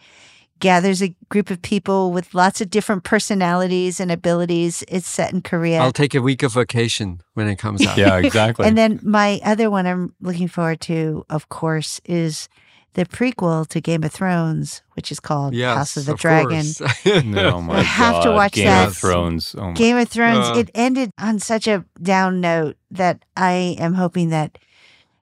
gathers 0.59 1.03
a 1.03 1.15
group 1.29 1.51
of 1.51 1.61
people 1.61 2.13
with 2.13 2.35
lots 2.35 2.61
of 2.61 2.71
different 2.71 3.05
personalities 3.05 4.01
and 4.01 4.11
abilities. 4.11 4.83
It's 4.89 5.09
set 5.09 5.33
in 5.33 5.43
Korea. 5.43 5.81
I'll 5.81 5.93
take 5.93 6.15
a 6.15 6.23
week 6.23 6.43
of 6.43 6.53
vacation 6.53 7.21
when 7.35 7.49
it 7.49 7.57
comes 7.57 7.87
out. 7.87 7.97
Yeah, 7.97 8.17
exactly. 8.17 8.67
and 8.69 8.77
then 8.77 9.01
my 9.03 9.41
other 9.45 9.71
one 9.71 9.87
I'm 9.87 10.15
looking 10.21 10.49
forward 10.49 10.81
to, 10.83 11.25
of 11.29 11.49
course, 11.49 12.01
is 12.05 12.49
the 12.97 13.05
prequel 13.07 13.67
to 13.69 13.81
Game 13.81 14.03
of 14.03 14.11
Thrones, 14.13 14.83
which 14.95 15.13
is 15.13 15.21
called 15.21 15.55
Yes, 15.55 15.77
House 15.77 15.97
of 15.97 16.07
the 16.07 16.13
of 16.15 16.19
Dragon. 16.19 16.65
course. 16.65 16.81
oh 17.07 17.61
my 17.61 17.75
I 17.79 17.83
have 17.83 18.23
to 18.23 18.29
God. 18.31 18.35
watch 18.35 18.53
Game 18.55 18.67
that. 18.67 18.89
of 18.89 18.97
Thrones. 18.97 19.55
Oh 19.57 19.69
my. 19.69 19.73
Game 19.75 19.97
of 19.97 20.09
Thrones, 20.09 20.47
Uh. 20.49 20.59
it 20.61 20.71
ended 20.75 21.11
on 21.19 21.39
such 21.39 21.67
a 21.69 21.85
down 22.03 22.41
note 22.41 22.77
that 22.91 23.25
I 23.37 23.77
am 23.79 23.95
hoping 23.95 24.31
that 24.31 24.59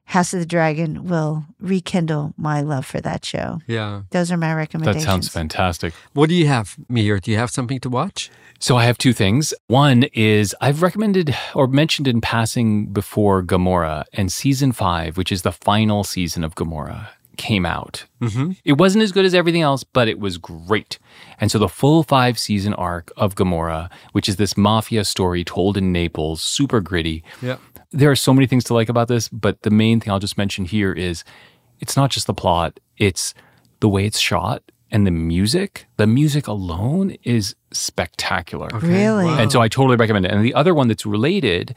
House 0.07 0.35
of 0.35 0.41
the 0.41 0.47
Dragon 0.47 1.07
will 1.09 1.47
rekindle 1.59 2.35
my 2.37 2.61
love 2.61 2.85
for 2.85 3.01
that 3.01 3.25
show. 3.25 3.61
yeah. 3.67 4.03
Those 4.11 4.31
are 4.31 4.37
my 4.37 4.53
recommendations. 4.55 5.05
that 5.05 5.11
sounds 5.11 5.29
fantastic. 5.29 5.95
What 6.13 6.29
do 6.29 6.35
you 6.35 6.47
have, 6.47 6.77
Mihir? 6.91 7.21
Do 7.23 7.31
you 7.31 7.39
have 7.39 7.51
something 7.51 7.81
to 7.81 7.89
watch? 7.89 8.31
So 8.61 8.77
I 8.77 8.85
have 8.85 8.99
two 8.99 9.13
things. 9.15 9.53
One 9.67 10.05
is 10.13 10.55
I've 10.61 10.83
recommended 10.83 11.35
or 11.55 11.67
mentioned 11.67 12.07
in 12.07 12.21
passing 12.21 12.87
before 12.93 13.43
Gomorrah 13.43 14.05
and 14.13 14.31
season 14.31 14.73
five, 14.73 15.17
which 15.17 15.33
is 15.33 15.43
the 15.43 15.53
final 15.53 16.05
season 16.05 16.45
of 16.45 16.55
Gomorrah, 16.55 17.11
came 17.37 17.67
out. 17.67 18.05
Mm-hmm. 18.21 18.53
It 18.65 18.75
wasn't 18.75 19.03
as 19.03 19.13
good 19.13 19.25
as 19.25 19.35
everything 19.35 19.63
else, 19.63 19.85
but 19.85 20.09
it 20.09 20.19
was 20.19 20.39
great. 20.39 20.99
And 21.41 21.51
so 21.51 21.59
the 21.59 21.69
full 21.69 22.03
five 22.03 22.39
season 22.39 22.75
arc 22.75 23.13
of 23.17 23.35
Gomorrah, 23.35 23.91
which 24.13 24.29
is 24.29 24.37
this 24.37 24.57
mafia 24.57 25.05
story 25.05 25.45
told 25.45 25.77
in 25.77 25.93
Naples, 25.93 26.43
super 26.43 26.81
gritty. 26.81 27.25
Yeah. 27.43 27.57
There 27.91 28.11
are 28.11 28.17
so 28.17 28.35
many 28.35 28.47
things 28.47 28.65
to 28.65 28.75
like 28.75 28.89
about 28.89 29.09
this, 29.09 29.29
but 29.29 29.63
the 29.63 29.71
main 29.71 30.01
thing 30.01 30.13
I'll 30.13 30.19
just 30.19 30.39
mention 30.39 30.65
here 30.65 30.93
is 30.93 31.25
it's 31.81 31.97
not 31.97 32.11
just 32.11 32.27
the 32.27 32.35
plot, 32.35 32.81
it's 32.97 33.35
the 33.81 33.89
way 33.89 34.05
it's 34.07 34.19
shot 34.19 34.63
and 34.91 35.07
the 35.07 35.11
music. 35.11 35.87
The 35.97 36.07
music 36.07 36.47
alone 36.47 37.17
is 37.23 37.57
spectacular. 37.73 38.69
Really? 38.75 39.29
And 39.29 39.51
so 39.51 39.61
I 39.61 39.69
totally 39.69 39.97
recommend 39.97 40.25
it. 40.25 40.33
And 40.33 40.45
the 40.45 40.55
other 40.55 40.75
one 40.75 40.89
that's 40.89 41.05
related, 41.05 41.77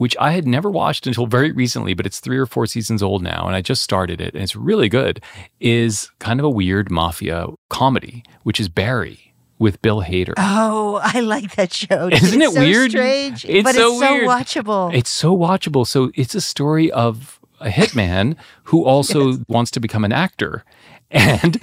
which 0.00 0.16
I 0.18 0.32
had 0.32 0.46
never 0.48 0.70
watched 0.70 1.06
until 1.06 1.26
very 1.26 1.52
recently, 1.52 1.92
but 1.92 2.06
it's 2.06 2.20
three 2.20 2.38
or 2.38 2.46
four 2.46 2.64
seasons 2.64 3.02
old 3.02 3.22
now, 3.22 3.46
and 3.46 3.54
I 3.54 3.60
just 3.60 3.82
started 3.82 4.18
it, 4.18 4.32
and 4.32 4.42
it's 4.42 4.56
really 4.56 4.88
good, 4.88 5.22
is 5.60 6.10
kind 6.20 6.40
of 6.40 6.46
a 6.46 6.48
weird 6.48 6.90
mafia 6.90 7.48
comedy, 7.68 8.24
which 8.42 8.58
is 8.58 8.70
Barry 8.70 9.34
with 9.58 9.82
Bill 9.82 10.00
Hader. 10.00 10.32
Oh, 10.38 11.00
I 11.04 11.20
like 11.20 11.54
that 11.56 11.70
show. 11.74 12.08
Isn't 12.08 12.40
It's 12.40 12.50
it 12.52 12.54
so 12.54 12.60
weird? 12.60 12.90
Strange, 12.92 13.44
It's 13.44 13.62
but 13.62 13.74
so 13.74 13.90
it's 13.90 14.00
so 14.00 14.12
weird. 14.14 14.26
watchable. 14.26 14.94
It's 14.94 15.10
so 15.10 15.36
watchable. 15.36 15.86
So 15.86 16.10
it's 16.14 16.34
a 16.34 16.40
story 16.40 16.90
of 16.90 17.38
a 17.60 17.68
hitman 17.68 18.36
who 18.64 18.82
also 18.86 19.34
wants 19.48 19.70
to 19.72 19.80
become 19.80 20.06
an 20.06 20.12
actor. 20.12 20.64
And 21.10 21.60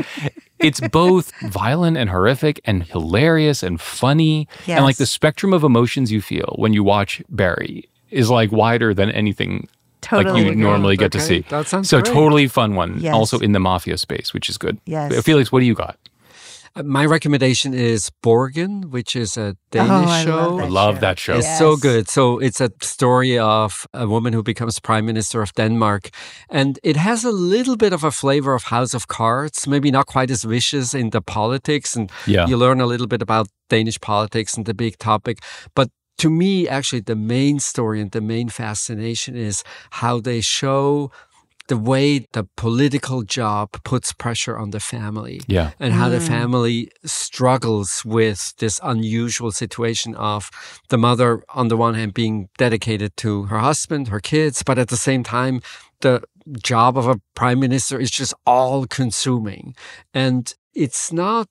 it's 0.60 0.80
both 0.80 1.32
violent 1.42 1.98
and 1.98 2.12
horrific 2.12 2.62
and 2.66 2.84
hilarious 2.84 3.64
and 3.64 3.82
funny. 3.82 4.48
And 4.68 4.84
like 4.86 4.98
the 4.98 5.08
spectrum 5.08 5.54
of 5.54 5.64
emotions 5.64 6.12
you 6.12 6.22
feel 6.22 6.54
when 6.60 6.74
you 6.74 6.84
watch 6.84 7.24
Barry 7.30 7.90
is 8.12 8.30
like 8.30 8.52
wider 8.52 8.94
than 8.94 9.10
anything 9.12 9.68
totally 10.02 10.32
like 10.34 10.42
you 10.46 10.52
agree. 10.52 10.62
normally 10.64 10.98
get 10.98 11.12
to 11.12 11.20
see. 11.20 11.44
that 11.50 11.68
sounds 11.68 11.90
so 11.90 12.02
great. 12.02 12.14
totally 12.14 12.48
fun 12.48 12.76
one. 12.76 13.00
Yes. 13.00 13.14
Also 13.14 13.40
in 13.40 13.52
the 13.52 13.60
mafia 13.60 13.98
space, 13.98 14.34
which 14.34 14.50
is 14.50 14.58
good. 14.58 14.78
Yes. 14.86 15.24
Felix, 15.26 15.52
what 15.52 15.60
do 15.60 15.66
you 15.66 15.76
got? 15.76 15.98
Uh, 16.76 16.84
My 16.84 17.06
recommendation 17.06 17.74
is 17.74 18.12
Borgen, 18.24 18.86
which 18.92 19.16
is 19.16 19.38
a 19.38 19.56
Danish 19.72 20.08
Oh, 20.10 20.12
I 20.12 20.24
show. 20.26 20.36
love 20.36 20.60
I 20.60 20.62
that 20.66 20.72
love 20.72 20.96
show. 20.96 21.02
that 21.02 21.20
show. 21.20 21.38
It's 21.38 21.58
so 21.58 21.76
good. 21.76 22.08
So 22.10 22.40
it's 22.40 22.62
a 22.62 22.70
story 22.82 23.40
of 23.40 23.86
a 23.94 24.06
woman 24.08 24.34
who 24.34 24.44
becomes 24.44 24.80
prime 24.80 25.06
minister 25.06 25.42
of 25.42 25.52
Denmark. 25.54 26.10
And 26.50 26.80
it 26.84 26.96
has 26.98 27.26
a 27.26 27.32
little 27.32 27.76
bit 27.76 27.94
of 27.94 28.04
a 28.04 28.12
flavor 28.12 28.54
of 28.54 28.64
House 28.64 28.94
of 28.98 29.08
Cards, 29.08 29.68
maybe 29.68 29.92
not 29.92 30.06
quite 30.06 30.32
as 30.32 30.44
vicious 30.46 30.94
in 30.94 31.10
the 31.10 31.22
politics. 31.22 31.96
And 31.98 32.12
Yeah. 32.26 32.48
you 32.50 32.58
learn 32.58 32.82
a 32.82 32.86
little 32.86 33.08
bit 33.08 33.22
about 33.22 33.48
Danish 33.70 34.00
politics 34.00 34.58
and 34.58 34.66
the 34.66 34.74
big 34.74 34.98
topic. 34.98 35.38
But 35.76 35.88
to 36.18 36.30
me, 36.30 36.68
actually, 36.68 37.02
the 37.02 37.16
main 37.16 37.60
story 37.60 38.02
and 38.02 38.12
the 38.12 38.22
main 38.22 38.50
fascination 38.50 39.36
is 39.36 39.64
how 39.92 40.20
they 40.20 40.42
show 40.42 41.12
the 41.68 41.78
way 41.78 42.20
the 42.32 42.46
political 42.56 43.24
job 43.24 43.72
puts 43.84 44.14
pressure 44.14 44.58
on 44.58 44.70
the 44.72 44.80
family 44.80 45.42
Yeah. 45.48 45.72
and 45.82 45.94
how 45.94 46.08
the 46.08 46.20
Mm. 46.20 46.28
family 46.28 46.90
struggles 47.04 48.04
with 48.06 48.54
this 48.58 48.80
unusual 48.84 49.52
situation 49.52 50.16
of 50.16 50.50
the 50.88 50.98
mother, 50.98 51.44
on 51.54 51.68
the 51.68 51.76
one 51.76 51.94
hand, 51.94 52.14
being 52.14 52.48
dedicated 52.58 53.18
to 53.18 53.44
her 53.52 53.60
husband, 53.60 54.08
her 54.08 54.22
kids, 54.22 54.64
but 54.64 54.78
at 54.80 54.88
the 54.88 54.96
same 54.98 55.24
time, 55.24 55.62
the 56.00 56.22
job 56.64 56.98
of 56.98 57.06
a 57.06 57.20
prime 57.36 57.60
minister 57.60 58.00
is 58.00 58.10
just 58.12 58.34
all 58.46 58.86
consuming. 58.88 59.76
And 60.14 60.54
it's 60.74 61.12
not 61.12 61.50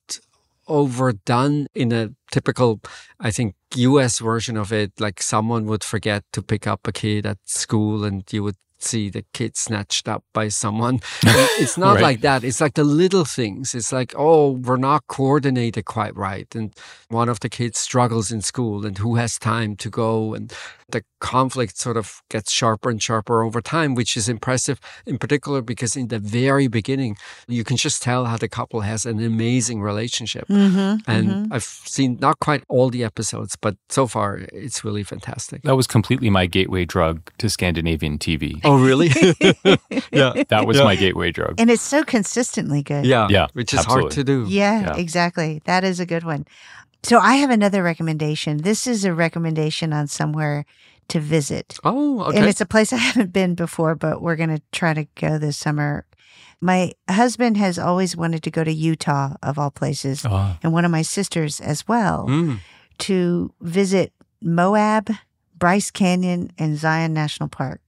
overdone 0.67 1.67
in 1.75 1.93
a 1.93 2.11
typical, 2.33 2.81
I 3.21 3.31
think, 3.31 3.55
US 3.77 4.19
version 4.19 4.57
of 4.57 4.73
it. 4.73 4.93
Like 5.01 5.23
someone 5.23 5.67
would 5.67 5.85
forget 5.85 6.25
to 6.33 6.43
pick 6.43 6.67
up 6.67 6.87
a 6.87 6.93
kid 6.93 7.27
at 7.27 7.39
school 7.45 8.05
and 8.05 8.25
you 8.33 8.43
would 8.43 8.57
see 8.79 9.09
the 9.11 9.25
kid 9.33 9.57
snatched 9.57 10.09
up 10.09 10.23
by 10.35 10.49
someone. 10.49 11.01
it's 11.59 11.77
not 11.79 11.95
Right. 11.97 12.03
like 12.03 12.21
that. 12.23 12.45
It's 12.45 12.61
like 12.61 12.75
the 12.75 12.85
little 12.85 13.25
things. 13.25 13.75
It's 13.75 13.93
like, 13.93 14.13
oh, 14.17 14.53
we're 14.53 14.77
not 14.77 15.07
coordinated 15.09 15.85
quite 15.85 16.15
right. 16.17 16.53
And 16.55 16.73
one 17.09 17.29
of 17.29 17.41
the 17.41 17.49
kids 17.49 17.79
struggles 17.79 18.31
in 18.33 18.43
school 18.43 18.85
and 18.87 18.99
who 18.99 19.17
has 19.17 19.39
time 19.39 19.77
to 19.77 19.91
go. 19.91 20.35
And 20.35 20.53
the 20.89 21.03
conflict 21.21 21.77
sort 21.79 21.97
of 21.97 22.23
gets 22.31 22.53
sharper 22.53 22.91
and 22.91 23.03
sharper 23.03 23.43
over 23.43 23.61
time, 23.61 23.95
which 23.95 24.17
is 24.17 24.29
impressive 24.29 24.79
in 25.07 25.19
particular 25.19 25.61
because 25.63 25.97
in 25.97 26.09
the 26.09 26.19
very 26.19 26.69
beginning, 26.69 27.17
you 27.49 27.65
can 27.65 27.77
just 27.77 28.03
tell 28.03 28.27
how 28.27 28.37
the 28.37 28.49
couple 28.49 28.83
has 28.83 29.05
an 29.07 29.21
amazing 29.25 29.81
relationship. 29.83 30.47
Mhm, 30.49 31.01
And 31.07 31.29
mhm. 31.29 31.49
I've 31.51 31.65
seen 31.65 32.19
not 32.21 32.39
quite 32.41 32.63
all 32.69 32.91
the 32.91 33.03
episodes, 33.05 33.57
but 33.61 33.77
so 33.89 34.07
far 34.07 34.37
it's 34.53 34.85
really 34.85 35.03
fantastic. 35.03 35.63
That 35.63 35.77
was 35.77 35.87
completely 35.87 36.31
my 36.31 36.47
gateway 36.47 36.85
drug 36.85 37.31
to 37.39 37.49
Scandinavian 37.49 38.19
TV. 38.19 38.61
Oh, 38.67 38.79
really? 38.85 39.09
yeah. 40.13 40.43
That 40.49 40.65
was 40.67 40.77
Yeah. 40.79 40.85
my 40.85 40.97
gateway 40.97 41.31
drug. 41.33 41.55
and 41.59 41.71
it's 41.71 41.83
so 41.83 42.03
consistently 42.05 42.83
good. 42.83 43.05
Yeah. 43.07 43.29
Yeah, 43.31 43.47
Which 43.53 43.73
is 43.73 43.85
hard 43.85 44.11
to 44.13 44.25
do. 44.25 44.45
Yeah, 44.49 44.81
Yeah. 44.81 44.97
exactly. 44.97 45.63
That 45.65 45.85
is 45.85 46.01
a 46.01 46.07
good 46.07 46.25
one. 46.25 46.47
So 47.03 47.19
I 47.19 47.37
have 47.37 47.51
another 47.51 47.83
recommendation. 47.83 48.59
This 48.63 48.87
is 48.87 49.05
a 49.05 49.15
recommendation 49.15 49.93
on 49.93 50.09
somewhere 50.09 50.65
to 51.09 51.21
visit. 51.21 51.79
Oh, 51.85 52.23
okay. 52.25 52.39
And 52.39 52.47
it's 52.49 52.61
a 52.61 52.67
place 52.67 52.93
I 52.93 52.97
haven't 53.09 53.33
been 53.33 53.55
before, 53.55 53.95
but 53.95 54.21
we're 54.21 54.37
going 54.37 54.55
to 54.57 54.63
try 54.73 54.93
to 54.95 55.07
go 55.15 55.39
this 55.39 55.57
summer. 55.57 56.05
My 56.61 56.93
husband 57.09 57.59
has 57.59 57.79
always 57.79 58.17
wanted 58.17 58.43
to 58.43 58.51
go 58.51 58.65
to 58.65 58.73
Utah, 58.73 59.35
of 59.43 59.59
all 59.59 59.71
places, 59.71 60.25
Oh, 60.27 60.57
and 60.63 60.73
one 60.73 60.85
of 60.85 60.91
my 60.91 61.03
sisters 61.03 61.61
as 61.61 61.87
well, 61.87 62.27
Mm. 62.29 62.59
to 63.07 63.53
visit 63.61 64.13
Moab, 64.43 65.11
Bryce 65.57 65.91
Canyon, 65.91 66.51
and 66.59 66.77
Zion 66.79 67.13
National 67.13 67.49
Park. 67.49 67.81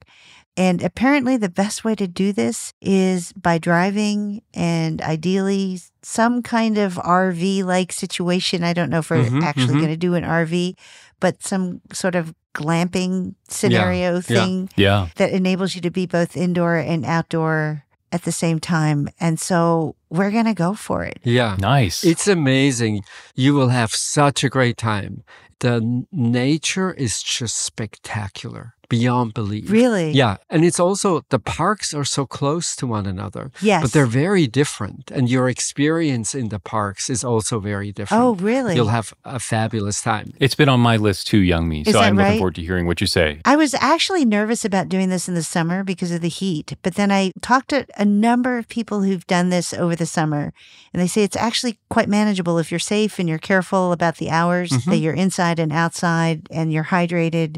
And 0.59 0.83
apparently, 0.83 1.37
the 1.37 1.47
best 1.47 1.85
way 1.85 1.95
to 1.95 2.05
do 2.05 2.33
this 2.33 2.73
is 2.81 3.31
by 3.31 3.59
driving 3.59 4.41
and 4.53 5.01
ideally 5.01 5.79
some 6.01 6.43
kind 6.43 6.77
of 6.77 6.95
RV 6.95 7.63
like 7.63 7.93
situation. 7.93 8.61
I 8.61 8.73
don't 8.73 8.89
know 8.89 8.99
if 8.99 9.09
we're 9.09 9.23
Mhm, 9.23 9.41
actually 9.41 9.75
mhm. 9.75 9.81
going 9.83 9.87
to 9.87 9.97
do 9.97 10.15
an 10.15 10.25
RV, 10.25 10.75
but 11.21 11.41
some 11.41 11.79
sort 11.93 12.15
of 12.15 12.33
glamping 12.53 13.35
scenario 13.47 14.15
yeah. 14.15 14.19
thing 14.19 14.69
yeah. 14.75 15.07
that 15.15 15.31
enables 15.31 15.75
you 15.75 15.81
to 15.81 15.91
be 15.91 16.05
both 16.05 16.35
indoor 16.35 16.75
and 16.75 17.05
outdoor 17.05 17.85
at 18.11 18.23
the 18.23 18.31
same 18.33 18.59
time. 18.59 19.07
And 19.17 19.39
so 19.39 19.95
we're 20.09 20.31
going 20.31 20.45
to 20.45 20.53
go 20.53 20.73
for 20.73 21.05
it. 21.05 21.19
Yeah. 21.23 21.55
Nice. 21.57 22.03
It's 22.03 22.27
amazing. 22.27 23.03
You 23.33 23.53
will 23.53 23.69
have 23.69 23.93
such 23.93 24.43
a 24.43 24.49
great 24.49 24.75
time. 24.75 25.23
The 25.59 26.05
nature 26.11 26.91
is 26.91 27.23
just 27.23 27.55
spectacular, 27.57 28.75
beyond 28.89 29.33
belief. 29.33 29.69
Really? 29.69 30.11
Yeah. 30.11 30.37
And 30.49 30.65
it's 30.65 30.79
also, 30.79 31.21
the 31.29 31.39
parks 31.39 31.93
are 31.93 32.03
so 32.03 32.25
close 32.25 32.75
to 32.77 32.87
one 32.87 33.05
another, 33.05 33.51
Yes. 33.61 33.81
but 33.83 33.91
they're 33.93 34.05
very 34.07 34.47
different. 34.47 35.11
And 35.11 35.29
your 35.29 35.47
experience 35.47 36.33
in 36.35 36.49
the 36.49 36.59
parks 36.59 37.09
is 37.09 37.23
also 37.23 37.59
very 37.59 37.91
different. 37.91 38.21
Oh, 38.23 38.33
really? 38.35 38.75
You'll 38.75 38.87
have 38.87 39.13
a 39.23 39.39
fabulous 39.39 40.01
time. 40.01 40.33
it's 40.39 40.55
been 40.55 40.69
on 40.69 40.79
my 40.79 40.97
list 40.97 41.27
too, 41.27 41.41
Youngme. 41.41 41.81
Is 41.87 41.93
So 41.93 41.99
that 41.99 42.07
I'm 42.07 42.17
right? 42.17 42.25
looking 42.25 42.39
forward 42.39 42.55
to 42.55 42.61
hearing 42.61 42.87
what 42.87 42.99
you 42.99 43.07
say. 43.07 43.39
I 43.45 43.55
was 43.55 43.73
actually 43.75 44.25
nervous 44.25 44.65
about 44.65 44.89
doing 44.89 45.09
this 45.09 45.29
in 45.29 45.35
the 45.35 45.43
summer 45.43 45.83
because 45.83 46.11
of 46.11 46.21
the 46.21 46.29
heat, 46.29 46.73
but 46.81 46.95
then 46.95 47.11
I 47.11 47.31
talked 47.41 47.69
to 47.69 47.85
a 47.97 48.05
number 48.05 48.57
of 48.57 48.67
people 48.67 49.03
who've 49.03 49.25
done 49.27 49.49
this 49.49 49.73
over 49.73 49.95
the 49.95 50.05
summer, 50.07 50.51
and 50.93 51.01
they 51.01 51.07
say 51.07 51.23
it's 51.23 51.37
actually 51.37 51.77
quite 51.89 52.09
manageable 52.09 52.57
if 52.57 52.71
you're 52.71 52.79
safe 52.79 53.19
and 53.19 53.29
you're 53.29 53.37
careful 53.37 53.91
about 53.91 54.17
the 54.17 54.29
hours 54.31 54.71
Mhm. 54.71 54.85
that 54.85 54.97
you're 54.97 55.13
inside 55.13 55.59
and 55.59 55.71
outside 55.71 56.47
and 56.51 56.73
you're 56.73 56.85
hydrated. 56.85 57.57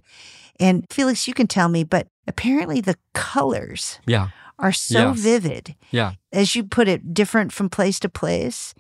And 0.62 0.86
Felix, 0.90 1.28
you 1.28 1.34
can 1.34 1.48
tell 1.48 1.68
me, 1.68 1.84
but 1.84 2.08
apparently 2.28 2.80
the 2.82 2.96
colors 3.14 4.00
Yeah. 4.06 4.30
are 4.60 4.72
so 4.72 5.10
Yes. 5.10 5.20
vivid. 5.20 5.76
Yeah. 5.90 6.14
As 6.32 6.56
you 6.56 6.64
put 6.64 6.88
it, 6.88 7.14
different 7.14 7.52
from 7.52 7.68
place 7.70 8.00
to 8.02 8.10
place. 8.10 8.74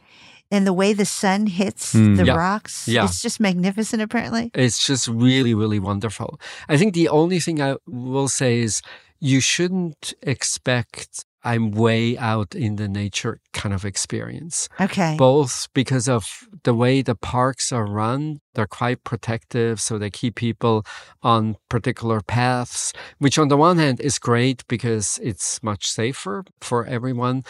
And 0.53 0.67
the 0.67 0.73
way 0.73 0.93
the 0.93 1.05
sun 1.05 1.47
hits 1.47 1.93
Hmm. 1.93 2.15
the 2.15 2.25
Yeah. 2.25 2.33
rocks, 2.35 2.87
Yeah. 2.87 3.05
it's 3.05 3.21
just 3.21 3.39
magnificent, 3.39 4.01
apparently. 4.01 4.51
It's 4.53 4.85
just 4.85 5.07
really, 5.07 5.53
really 5.53 5.79
wonderful. 5.79 6.39
I 6.69 6.77
think 6.77 6.93
the 6.93 7.07
only 7.09 7.39
thing 7.39 7.61
I 7.61 7.77
will 7.87 8.27
say 8.27 8.59
is 8.59 8.81
you 9.19 9.39
shouldn't 9.39 10.13
expect 10.21 11.25
I'm 11.43 11.71
way 11.71 12.17
out 12.17 12.53
in 12.55 12.75
the 12.75 12.87
nature 12.87 13.39
kind 13.53 13.73
of 13.73 13.85
experience. 13.85 14.69
Okay. 14.79 15.15
Both 15.17 15.67
because 15.73 16.07
of 16.07 16.47
the 16.63 16.73
way 16.73 17.01
the 17.01 17.15
parks 17.15 17.71
are 17.71 17.85
run, 17.85 18.41
they're 18.53 18.67
quite 18.67 19.03
protective, 19.03 19.79
so 19.79 19.97
they 19.97 20.09
keep 20.09 20.35
people 20.35 20.85
on 21.23 21.55
particular 21.69 22.21
paths, 22.21 22.93
which 23.19 23.39
on 23.39 23.47
the 23.47 23.57
one 23.57 23.77
hand 23.77 23.99
is 23.99 24.19
great 24.19 24.65
because 24.67 25.19
it's 25.23 25.61
much 25.63 25.89
safer 25.89 26.43
for 26.61 26.85
everyone. 26.85 27.43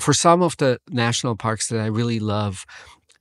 For 0.00 0.12
some 0.12 0.42
of 0.42 0.56
the 0.58 0.78
national 0.90 1.36
parks 1.36 1.68
that 1.68 1.80
I 1.80 1.86
really 1.86 2.20
love, 2.20 2.64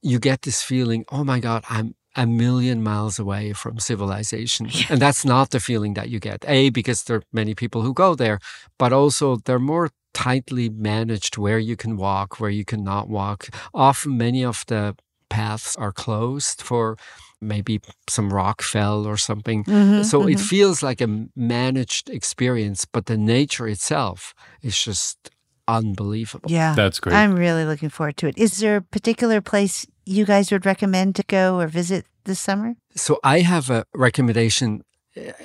you 0.01 0.19
get 0.19 0.43
this 0.43 0.61
feeling, 0.61 1.05
oh 1.11 1.23
my 1.23 1.39
God, 1.39 1.63
I'm 1.69 1.95
a 2.15 2.25
million 2.25 2.81
miles 2.81 3.19
away 3.19 3.53
from 3.53 3.79
civilization. 3.79 4.69
And 4.89 4.99
that's 4.99 5.23
not 5.23 5.51
the 5.51 5.59
feeling 5.59 5.93
that 5.93 6.09
you 6.09 6.19
get. 6.19 6.43
A, 6.47 6.69
because 6.71 7.03
there 7.03 7.17
are 7.17 7.23
many 7.31 7.53
people 7.53 7.83
who 7.83 7.93
go 7.93 8.15
there, 8.15 8.39
but 8.79 8.91
also 8.91 9.37
they're 9.45 9.59
more 9.59 9.89
tightly 10.17 10.67
managed 10.69 11.37
where 11.37 11.59
you 11.59 11.75
can 11.75 11.95
walk, 11.95 12.39
where 12.39 12.49
you 12.49 12.65
cannot 12.65 13.07
walk. 13.07 13.49
Often 13.73 14.17
many 14.17 14.43
of 14.43 14.63
the 14.67 14.95
paths 15.29 15.75
are 15.75 15.91
closed 15.93 16.61
for 16.61 16.97
maybe 17.39 17.79
some 18.09 18.33
rock 18.33 18.61
fell 18.63 19.05
or 19.05 19.17
something. 19.17 19.63
Mhm, 19.65 20.03
So 20.03 20.25
it 20.27 20.37
mhm. 20.39 20.49
feels 20.49 20.81
like 20.81 21.01
a 21.03 21.27
managed 21.35 22.09
experience, 22.09 22.85
but 22.91 23.05
the 23.05 23.17
nature 23.17 23.67
itself 23.67 24.33
is 24.63 24.75
just 24.85 25.29
unbelievable. 25.67 26.49
Yeah. 26.51 26.73
That's 26.75 26.99
great. 26.99 27.15
I'm 27.15 27.35
really 27.35 27.65
looking 27.65 27.89
forward 27.89 28.17
to 28.17 28.27
it. 28.27 28.37
Is 28.37 28.57
there 28.59 28.77
a 28.77 28.81
particular 28.81 29.41
place 29.41 29.85
you 30.05 30.25
guys 30.25 30.51
would 30.51 30.65
recommend 30.65 31.15
to 31.15 31.23
go 31.27 31.59
or 31.59 31.67
visit 31.67 32.05
this 32.23 32.39
summer? 32.39 32.73
So 32.95 33.19
I 33.23 33.41
have 33.41 33.69
a 33.69 33.83
recommendation, 33.93 34.81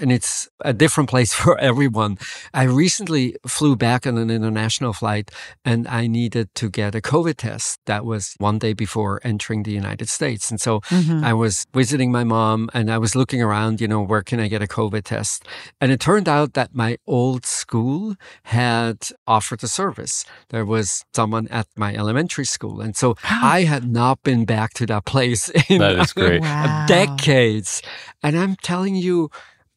and 0.01 0.13
it's 0.13 0.49
a 0.65 0.73
different 0.73 1.09
place 1.11 1.33
for 1.43 1.59
everyone. 1.59 2.19
I 2.55 2.65
recently 2.65 3.37
flew 3.47 3.77
back 3.77 4.07
on 4.07 4.19
an 4.19 4.31
international 4.31 4.93
flight 4.93 5.31
and 5.65 5.87
I 5.89 6.07
needed 6.07 6.55
to 6.57 6.71
get 6.71 6.95
a 6.95 7.01
COVID 7.01 7.37
test. 7.37 7.81
That 7.87 8.05
was 8.05 8.35
one 8.39 8.59
day 8.59 8.73
before 8.73 9.21
entering 9.25 9.63
the 9.63 9.73
United 9.73 10.09
States. 10.09 10.51
And 10.51 10.61
so 10.61 10.81
Mhm. 10.91 11.25
I 11.25 11.33
was 11.33 11.67
visiting 11.75 12.11
my 12.13 12.25
mom 12.25 12.69
and 12.75 12.91
I 12.91 12.99
was 12.99 13.15
looking 13.15 13.43
around, 13.43 13.81
you 13.81 13.89
know, 13.89 14.03
where 14.03 14.23
can 14.23 14.41
I 14.41 14.49
get 14.49 14.63
a 14.63 14.67
COVID 14.67 15.05
test? 15.05 15.45
And 15.81 15.91
it 15.93 16.01
turned 16.01 16.29
out 16.29 16.53
that 16.55 16.75
my 16.75 16.97
old 17.07 17.47
school 17.47 18.17
had 18.45 18.99
offered 19.27 19.61
the 19.61 19.69
service. 19.69 20.25
There 20.51 20.65
was 20.65 21.05
someone 21.15 21.49
at 21.49 21.67
my 21.77 21.95
elementary 21.95 22.45
school. 22.47 22.81
And 22.81 22.97
so 22.97 23.17
I 23.31 23.63
had 23.65 23.85
not 23.91 24.23
been 24.23 24.45
back 24.45 24.75
to 24.75 24.87
that 24.87 25.05
place 25.05 25.49
in 25.69 25.79
That 25.79 25.97
is 25.99 26.13
great. 26.13 26.41
Wow. 26.43 26.87
decades. 26.87 27.83
And 28.23 28.37
I'm 28.39 28.57
telling 28.57 28.95
you, 28.97 29.31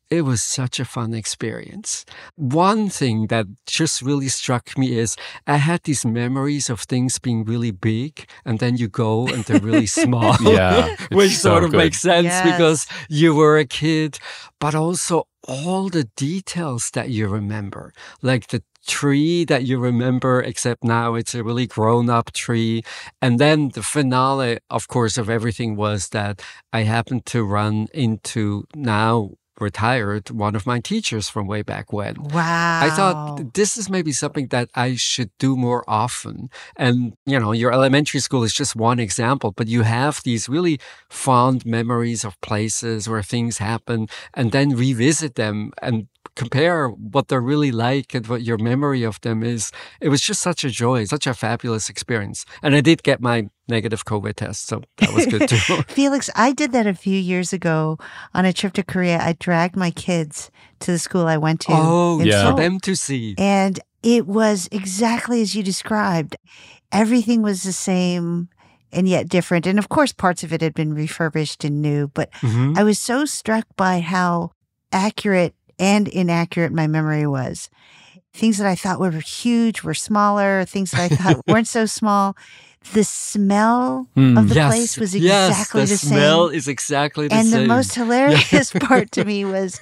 it 0.10 0.22
was 0.22 0.42
such 0.44 0.80
a 0.80 0.86
fun 0.86 1.14
experience. 1.14 2.06
One 2.36 2.90
thing 2.90 3.28
that 3.28 3.48
just 3.66 4.02
really 4.02 4.28
struck 4.30 4.78
me 4.78 4.98
is 4.98 5.16
I 5.48 5.58
had 5.58 5.84
these 5.84 6.06
memories 6.06 6.70
of 6.70 6.82
things 6.82 7.20
being 7.20 7.44
really 7.46 7.72
big, 7.72 8.26
and 8.46 8.60
then 8.60 8.78
you 8.78 8.88
go 8.88 9.28
and 9.28 9.44
they're 9.46 9.60
really 9.60 9.86
small. 10.02 10.36
Yeah, 10.42 10.94
it's 11.00 11.10
which 11.12 11.32
so 11.38 11.50
sort 11.50 11.64
of 11.64 11.72
good. 11.72 11.78
makes 11.78 12.00
sense 12.02 12.26
Yes. 12.26 12.44
because 12.52 12.88
you 13.10 13.34
were 13.36 13.58
a 13.58 13.66
kid, 13.66 14.20
but 14.60 14.76
also 14.76 15.28
all 15.48 15.90
the 15.90 16.06
details 16.16 16.90
that 16.94 17.10
you 17.10 17.28
remember, 17.28 17.94
like 18.22 18.48
the 18.48 18.64
tree 18.88 19.46
that 19.46 19.64
you 19.66 19.80
remember, 19.80 20.42
except 20.42 20.84
now 20.84 21.16
it's 21.16 21.34
a 21.36 21.44
really 21.44 21.66
grown 21.68 22.10
up 22.10 22.32
tree. 22.34 22.84
And 23.22 23.40
then 23.40 23.70
the 23.70 23.82
finale, 23.82 24.60
of 24.70 24.88
course, 24.88 25.18
of 25.18 25.30
everything 25.30 25.76
was 25.76 26.10
that 26.10 26.42
I 26.72 26.82
happened 26.84 27.26
to 27.28 27.44
run 27.44 27.88
into 27.94 28.66
now 28.76 29.32
retired 29.60 30.30
one 30.32 30.56
of 30.56 30.66
my 30.66 30.80
teachers 30.80 31.30
from 31.30 31.48
way 31.48 31.62
back 31.62 31.94
when. 31.94 32.16
Wow. 32.16 32.80
I 32.84 32.90
thought 32.90 33.54
this 33.54 33.78
is 33.78 33.90
maybe 33.90 34.12
something 34.12 34.48
that 34.48 34.70
I 34.76 34.96
should 34.96 35.32
do 35.40 35.56
more 35.56 35.84
often. 35.88 36.50
And, 36.76 37.16
you 37.26 37.40
know, 37.40 37.52
your 37.52 37.72
elementary 37.72 38.20
school 38.20 38.44
is 38.44 38.54
just 38.54 38.76
one 38.76 39.00
example, 39.00 39.52
but 39.52 39.68
you 39.68 39.84
have 39.84 40.22
these 40.24 40.50
really 40.50 40.80
fond 41.10 41.66
memories 41.66 42.26
of 42.26 42.40
places 42.42 43.08
where 43.08 43.24
things 43.24 43.60
happen 43.60 44.08
and 44.34 44.52
then 44.52 44.76
revisit 44.76 45.36
them 45.36 45.72
and 45.82 46.08
compare 46.36 46.90
what 46.90 47.28
they're 47.28 47.42
really 47.42 47.72
like 47.72 48.14
and 48.16 48.26
what 48.28 48.42
your 48.44 48.58
memory 48.58 49.04
of 49.04 49.20
them 49.22 49.44
is. 49.44 49.72
It 50.02 50.10
was 50.10 50.22
just 50.22 50.42
such 50.42 50.64
a 50.64 50.70
joy, 50.70 51.06
such 51.06 51.28
a 51.28 51.34
fabulous 51.34 51.90
experience. 51.90 52.46
And 52.62 52.76
I 52.76 52.82
did 52.82 53.04
get 53.04 53.22
my 53.22 53.50
negative 53.68 54.06
COVID 54.06 54.36
test, 54.36 54.68
so 54.68 54.82
that 54.98 55.14
was 55.14 55.26
good 55.26 55.48
too. 55.50 55.58
Felix, 55.88 56.30
I 56.36 56.52
did 56.52 56.72
that 56.74 56.88
a 56.88 56.94
few 56.94 57.18
years 57.20 57.54
ago 57.54 57.98
on 58.34 58.46
a 58.46 58.54
trip 58.54 58.74
to 58.74 58.84
Korea. 58.84 59.20
I 59.20 59.34
dragged 59.40 59.76
my 59.76 59.92
kids 59.92 60.52
to 60.82 60.92
the 60.92 61.00
school 61.00 61.28
I 61.28 61.38
went 61.38 61.62
to. 61.62 61.72
oh, 61.72 62.22
yeah. 62.22 62.50
for 62.50 62.56
them 62.58 62.80
to 62.82 62.96
see. 62.96 63.36
And 63.38 63.80
it 64.04 64.28
was 64.28 64.70
exactly 64.72 65.42
as 65.42 65.56
you 65.56 65.64
described. 65.64 66.36
Everything 66.92 67.42
was 67.42 67.64
the 67.64 67.74
same 67.74 68.50
and 68.92 69.10
yet 69.10 69.28
different. 69.28 69.66
And 69.66 69.80
of 69.80 69.90
course, 69.90 70.14
parts 70.14 70.44
of 70.44 70.54
it 70.54 70.62
had 70.62 70.74
been 70.76 70.94
refurbished 70.94 71.64
and 71.66 71.82
new, 71.82 72.10
but 72.14 72.32
Mhm. 72.42 72.78
I 72.78 72.84
was 72.84 73.00
so 73.00 73.26
struck 73.26 73.66
by 73.76 74.00
how 74.00 74.52
accurate 74.92 75.55
and 75.80 76.08
inaccurate 76.08 76.72
my 76.74 76.88
memory 76.88 77.28
was. 77.28 77.70
Things 78.34 78.58
that 78.58 78.68
I 78.68 78.76
thought 78.76 79.00
were 79.00 79.12
huge 79.12 79.84
were 79.84 79.94
smaller, 79.94 80.66
things 80.66 80.92
that 80.92 81.00
I 81.12 81.16
thought 81.16 81.42
weren't 81.48 81.68
so 81.68 81.86
small. 81.86 82.36
The 82.94 83.04
smell 83.04 84.08
Hmm. 84.14 84.38
of 84.38 84.50
the 84.50 84.56
yes, 84.56 84.70
place 84.70 84.98
was 84.98 85.16
yes, 85.16 85.50
exactly 85.50 85.82
the, 85.82 85.88
the, 85.88 85.98
smell 85.98 86.48
same. 86.50 86.58
is 86.58 86.68
exactly 86.68 87.28
the 87.28 87.36
and 87.36 87.48
same. 87.48 87.62
the 87.62 87.68
most 87.68 87.96
hilarious 87.96 88.72
part 88.72 89.12
to 89.14 89.26
me 89.26 89.44
was 89.46 89.80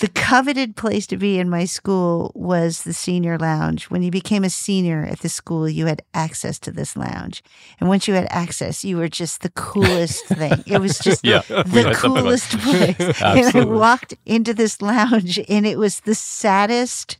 the 0.00 0.08
coveted 0.08 0.74
place 0.74 1.06
to 1.06 1.16
be 1.16 1.38
in 1.38 1.48
my 1.48 1.64
school 1.64 2.32
was 2.34 2.82
the 2.82 2.92
senior 2.92 3.38
lounge. 3.38 3.84
When 3.90 4.02
you 4.02 4.10
became 4.10 4.42
a 4.42 4.50
senior 4.50 5.04
at 5.04 5.20
the 5.20 5.28
school, 5.28 5.68
you 5.68 5.86
had 5.86 6.02
access 6.12 6.58
to 6.60 6.72
this 6.72 6.96
lounge. 6.96 7.44
And 7.78 7.88
once 7.88 8.08
you 8.08 8.14
had 8.14 8.26
access, 8.28 8.84
you 8.84 8.96
were 8.96 9.08
just 9.08 9.42
the 9.42 9.50
coolest 9.50 10.24
thing. 10.28 10.64
It 10.66 10.80
was 10.80 10.98
just 10.98 11.24
Yeah, 11.24 11.42
the 11.48 11.82
like- 11.86 11.96
coolest 11.96 12.58
place. 12.58 12.96
and 13.22 13.56
I 13.56 13.64
walked 13.64 14.14
into 14.26 14.52
this 14.52 14.82
lounge 14.82 15.38
and 15.48 15.64
it 15.64 15.78
was 15.78 16.00
the 16.00 16.16
saddest, 16.16 17.16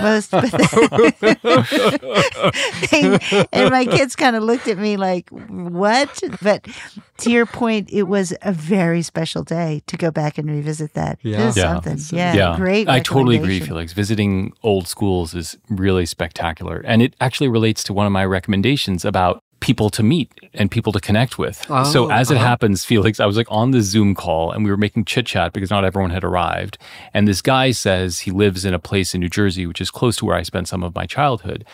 most 0.00 0.30
pathetic 0.30 1.16
thing. 2.88 3.46
And 3.52 3.70
my 3.70 3.84
kids 3.84 4.16
kind 4.16 4.36
of 4.36 4.42
looked 4.42 4.68
at 4.68 4.78
me 4.78 4.96
like, 4.96 5.28
what? 5.30 6.22
But 6.40 6.66
to 7.18 7.30
your 7.30 7.46
point, 7.46 7.88
it 7.92 8.04
was 8.04 8.34
a 8.42 8.52
very 8.52 9.02
special 9.02 9.42
day 9.42 9.82
to 9.86 9.96
go 9.96 10.10
back 10.10 10.38
and 10.38 10.50
revisit 10.50 10.94
that. 10.94 11.18
Yeah. 11.22 11.42
It 11.42 11.46
was 11.46 11.56
Yeah. 11.56 11.80
something. 11.80 11.98
Yeah, 12.18 12.56
great. 12.56 12.88
I 12.88 13.00
totally 13.00 13.36
agree. 13.36 13.60
Felix. 13.60 13.92
Visiting 13.92 14.52
old 14.62 14.86
schools 14.88 15.34
is 15.34 15.56
really 15.68 16.06
spectacular. 16.06 16.82
And 16.84 17.02
it 17.02 17.14
actually 17.20 17.48
relates 17.48 17.82
to 17.84 17.92
one 17.92 18.06
of 18.06 18.12
my 18.12 18.24
recommendations 18.24 19.04
about 19.04 19.42
people 19.60 19.88
to 19.88 20.02
meet 20.02 20.30
and 20.52 20.70
people 20.70 20.92
to 20.92 21.00
connect 21.00 21.38
with. 21.38 21.64
so 21.90 22.06
Oh, 22.06 22.10
as 22.10 22.30
it 22.30 22.36
uh-huh. 22.36 22.46
happens, 22.46 22.84
Felix, 22.84 23.18
I 23.18 23.26
was 23.26 23.36
like 23.38 23.46
on 23.50 23.70
the 23.70 23.80
Zoom 23.80 24.14
call 24.14 24.52
and 24.52 24.64
we 24.64 24.70
were 24.70 24.76
making 24.76 25.06
chit 25.06 25.26
chat 25.26 25.52
because 25.54 25.70
not 25.70 25.84
everyone 25.84 26.10
had 26.10 26.22
arrived. 26.24 26.76
And 27.14 27.26
this 27.26 27.40
guy 27.40 27.70
says 27.70 28.20
he 28.20 28.30
lives 28.30 28.64
in 28.66 28.74
a 28.74 28.78
place 28.78 29.14
in 29.14 29.20
New 29.20 29.30
Jersey, 29.30 29.66
which 29.66 29.80
is 29.80 29.90
close 29.90 30.16
to 30.18 30.26
where 30.26 30.36
I 30.36 30.42
spent 30.42 30.68
some 30.68 30.82
of 30.82 30.94
my 30.94 31.06
childhood. 31.06 31.64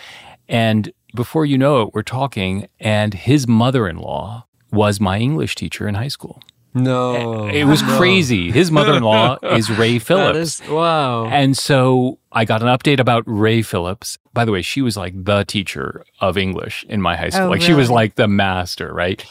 And 0.48 0.92
before 1.14 1.44
you 1.44 1.58
know 1.58 1.82
it, 1.82 1.90
we're 1.92 2.02
talking, 2.02 2.68
and 2.80 3.14
his 3.14 3.46
mother 3.48 3.86
in 3.88 3.96
law 3.98 4.46
was 4.72 5.00
my 5.00 5.18
English 5.18 5.54
teacher 5.54 5.86
in 5.86 5.94
high 5.94 6.08
school. 6.08 6.40
No. 6.74 7.48
It 7.48 7.64
was 7.64 7.82
No. 7.82 7.96
crazy. 7.98 8.50
His 8.50 8.70
mother 8.70 8.94
in 8.94 9.02
law 9.02 9.36
is 9.42 9.70
Ray 9.78 9.98
Phillips. 9.98 10.60
is, 10.60 10.68
wow. 10.68 11.26
And 11.26 11.56
so 11.56 12.18
I 12.32 12.46
got 12.46 12.62
an 12.62 12.68
update 12.68 12.98
about 12.98 13.24
Ray 13.26 13.60
Phillips. 13.60 14.16
By 14.32 14.46
the 14.46 14.52
way, 14.52 14.62
she 14.62 14.80
was 14.80 14.96
like 14.96 15.12
the 15.24 15.44
teacher 15.44 16.02
of 16.20 16.38
English 16.38 16.84
in 16.88 17.02
my 17.02 17.14
high 17.16 17.28
school. 17.28 17.48
Oh, 17.48 17.50
like 17.50 17.60
she 17.60 17.74
was 17.74 17.90
like 17.90 18.14
the 18.14 18.26
master, 18.26 18.92
right? 18.94 19.22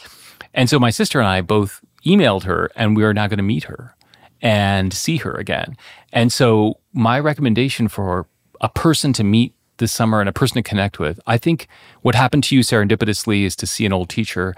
And 0.54 0.70
so 0.70 0.78
my 0.80 0.92
sister 0.92 1.20
and 1.20 1.28
I 1.28 1.42
both 1.42 1.82
emailed 2.06 2.44
her 2.44 2.70
and 2.76 2.96
we 2.96 3.04
are 3.04 3.14
now 3.14 3.26
going 3.28 3.38
to 3.38 3.44
meet 3.44 3.64
her 3.64 3.96
and 4.42 4.94
see 4.94 5.18
her 5.18 5.34
again. 5.34 5.76
And 6.14 6.32
so 6.32 6.78
my 6.94 7.20
recommendation 7.20 7.88
for 7.88 8.28
a 8.60 8.70
person 8.70 9.14
to 9.14 9.24
meet 9.24 9.56
this 9.78 9.92
summer 9.92 10.20
and 10.20 10.30
a 10.30 10.34
person 10.34 10.56
to 10.56 10.64
connect 10.64 11.00
with, 11.00 11.20
I 11.26 11.40
think 11.40 11.68
what 12.04 12.14
happened 12.14 12.44
to 12.46 12.56
you 12.56 12.62
serendipitously 12.62 13.44
is 13.46 13.56
to 13.56 13.66
see 13.66 13.86
an 13.88 13.94
old 13.94 14.10
teacher. 14.10 14.54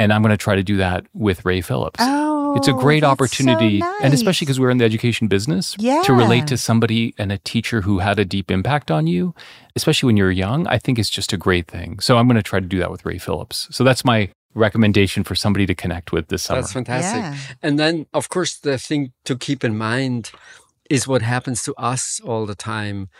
And 0.00 0.12
I'm 0.12 0.22
going 0.22 0.30
to 0.30 0.36
try 0.36 0.56
to 0.56 0.62
do 0.62 0.78
that 0.78 1.06
with 1.12 1.44
Ray 1.44 1.60
Phillips. 1.60 2.00
Oh, 2.00 2.56
it's 2.56 2.66
a 2.66 2.72
great 2.72 3.00
that's 3.02 3.08
so 3.08 3.12
opportunity. 3.12 3.82
And 4.02 4.12
especially 4.12 4.46
because 4.46 4.58
we're 4.58 4.70
in 4.70 4.78
the 4.78 4.84
education 4.84 5.28
business, 5.28 5.74
to 5.74 6.12
relate 6.12 6.46
to 6.48 6.56
somebody 6.56 7.14
and 7.18 7.30
a 7.30 7.38
teacher 7.38 7.82
who 7.82 7.98
had 7.98 8.18
a 8.18 8.24
deep 8.24 8.50
impact 8.50 8.90
on 8.90 9.06
you, 9.06 9.34
especially 9.76 10.08
when 10.08 10.16
you're 10.16 10.30
young, 10.30 10.66
I 10.66 10.78
think 10.78 10.98
it's 10.98 11.10
just 11.10 11.32
a 11.32 11.36
great 11.36 11.68
thing. 11.68 12.00
So 12.00 12.16
I'm 12.16 12.26
going 12.26 12.36
to 12.36 12.42
try 12.42 12.58
to 12.60 12.66
do 12.66 12.78
that 12.78 12.90
with 12.90 13.04
Ray 13.04 13.18
Phillips. 13.18 13.68
So 13.70 13.84
that's 13.84 14.04
my 14.04 14.30
recommendation 14.54 15.22
for 15.22 15.36
somebody 15.36 15.64
to 15.66 15.74
connect 15.74 16.10
with 16.10 16.28
this 16.28 16.42
summer. 16.42 16.60
That's 16.60 16.72
fantastic. 16.72 17.22
Yeah. 17.22 17.36
And 17.62 17.78
then, 17.78 18.06
of 18.12 18.28
course, 18.28 18.56
the 18.56 18.78
thing 18.78 19.12
to 19.24 19.36
keep 19.36 19.62
in 19.62 19.78
mind 19.78 20.32
is 20.88 21.06
what 21.06 21.22
happens 21.22 21.62
to 21.62 21.74
us 21.76 22.20
all 22.24 22.46
the 22.46 22.56
time. 22.56 23.10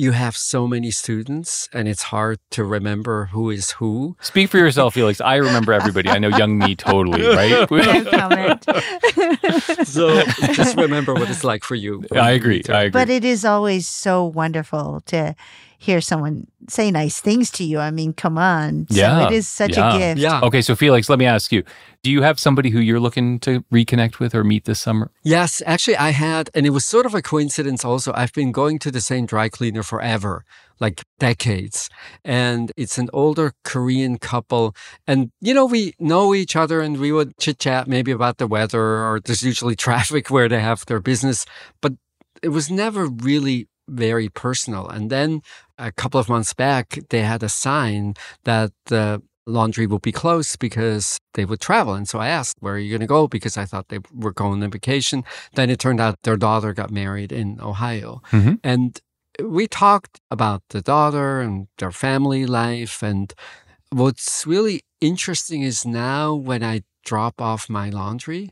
You 0.00 0.12
have 0.12 0.36
so 0.36 0.68
many 0.68 0.92
students, 0.92 1.68
and 1.72 1.88
it's 1.88 2.04
hard 2.04 2.38
to 2.50 2.62
remember 2.62 3.30
who 3.32 3.50
is 3.50 3.72
who. 3.72 4.16
Speak 4.20 4.48
for 4.48 4.56
yourself, 4.56 4.94
Felix. 4.94 5.20
I 5.20 5.34
remember 5.36 5.72
everybody. 5.72 6.08
I 6.08 6.20
know 6.20 6.30
Youngme 6.30 6.76
totally, 6.78 7.26
right? 7.26 7.68
No 7.70 8.04
comment. 8.18 8.64
So 9.88 10.22
just 10.52 10.76
remember 10.76 11.14
what 11.14 11.28
it's 11.28 11.42
like 11.42 11.64
for 11.64 11.74
you. 11.74 12.04
I 12.14 12.30
agree. 12.30 12.62
I 12.68 12.82
agree. 12.82 12.90
But 12.90 13.10
it 13.10 13.24
is 13.24 13.44
always 13.44 13.88
so 13.88 14.24
wonderful 14.24 15.02
to 15.06 15.34
hear 15.78 16.00
someone 16.00 16.46
say 16.68 16.90
nice 16.90 17.20
things 17.20 17.50
to 17.52 17.64
you. 17.64 17.78
I 17.78 17.90
mean, 17.90 18.12
come 18.12 18.36
on. 18.36 18.86
So 18.90 18.96
Yeah, 18.96 19.26
it 19.26 19.32
is 19.32 19.48
such 19.48 19.76
yeah. 19.76 19.94
a 19.94 19.98
gift. 19.98 20.20
Yeah. 20.20 20.40
okay, 20.42 20.60
so 20.60 20.74
Felix, 20.74 21.08
let 21.08 21.18
me 21.18 21.24
ask 21.24 21.52
you: 21.52 21.62
Do 22.02 22.10
you 22.10 22.22
have 22.22 22.38
somebody 22.38 22.70
who 22.70 22.80
you're 22.80 23.00
looking 23.00 23.38
to 23.40 23.62
reconnect 23.72 24.18
with 24.18 24.34
or 24.34 24.44
meet 24.44 24.64
this 24.64 24.80
summer? 24.80 25.10
Yes, 25.22 25.62
actually, 25.64 25.96
I 25.96 26.10
had, 26.10 26.50
and 26.54 26.66
it 26.66 26.70
was 26.70 26.84
sort 26.84 27.06
of 27.06 27.14
a 27.14 27.22
coincidence 27.22 27.84
also. 27.84 28.12
I've 28.14 28.32
been 28.32 28.52
going 28.52 28.78
to 28.80 28.90
the 28.90 29.00
same 29.00 29.24
dry 29.24 29.48
cleaner 29.48 29.82
forever, 29.82 30.44
like 30.80 31.04
decades. 31.18 31.88
And 32.24 32.72
it's 32.76 32.98
an 32.98 33.08
older 33.12 33.52
Korean 33.64 34.18
couple. 34.18 34.74
And, 35.06 35.30
you 35.40 35.54
know, 35.54 35.66
we 35.66 35.94
know 35.98 36.34
each 36.34 36.56
other 36.56 36.80
and 36.80 36.98
we 36.98 37.12
would 37.12 37.36
chit 37.38 37.58
chat 37.58 37.88
maybe 37.88 38.12
about 38.12 38.38
the 38.38 38.46
weather 38.46 38.80
or 38.80 39.20
there's 39.24 39.42
usually 39.42 39.76
traffic 39.86 40.30
where 40.30 40.48
they 40.48 40.60
have 40.60 40.84
their 40.86 41.00
business. 41.00 41.46
But 41.80 41.94
it 42.42 42.48
was 42.50 42.70
never 42.70 43.06
really 43.06 43.68
very 43.88 44.28
personal. 44.28 44.88
And 44.88 45.10
then 45.10 45.42
a 45.78 45.92
couple 45.92 46.20
of 46.20 46.28
months 46.28 46.54
back, 46.54 46.98
they 47.10 47.22
had 47.22 47.42
a 47.42 47.48
sign 47.48 48.14
that 48.44 48.72
the 48.86 49.22
laundry 49.46 49.86
would 49.86 50.02
be 50.02 50.12
closed 50.12 50.58
because 50.58 51.18
they 51.34 51.44
would 51.44 51.60
travel. 51.60 51.94
And 51.94 52.06
so 52.08 52.18
I 52.18 52.28
asked, 52.28 52.56
where 52.60 52.74
are 52.74 52.78
you 52.78 52.90
going 52.90 53.00
to 53.00 53.06
go? 53.06 53.26
Because 53.26 53.56
I 53.56 53.64
thought 53.64 53.88
they 53.88 54.00
were 54.12 54.32
going 54.32 54.62
on 54.62 54.70
vacation. 54.70 55.24
Then 55.54 55.70
it 55.70 55.78
turned 55.78 56.00
out 56.00 56.22
their 56.22 56.36
daughter 56.36 56.74
got 56.74 56.90
married 56.90 57.32
in 57.32 57.58
Ohio. 57.60 58.20
Mhm. 58.30 58.60
And 58.62 59.00
we 59.42 59.66
talked 59.66 60.20
about 60.30 60.62
the 60.70 60.82
daughter 60.82 61.40
and 61.40 61.68
their 61.78 61.92
family 61.92 62.44
life. 62.44 63.02
And 63.02 63.32
what's 63.90 64.46
really 64.46 64.82
interesting 65.00 65.62
is 65.62 65.86
now 65.86 66.34
when 66.34 66.62
I 66.62 66.82
drop 67.04 67.40
off 67.40 67.70
my 67.70 67.88
laundry, 67.88 68.50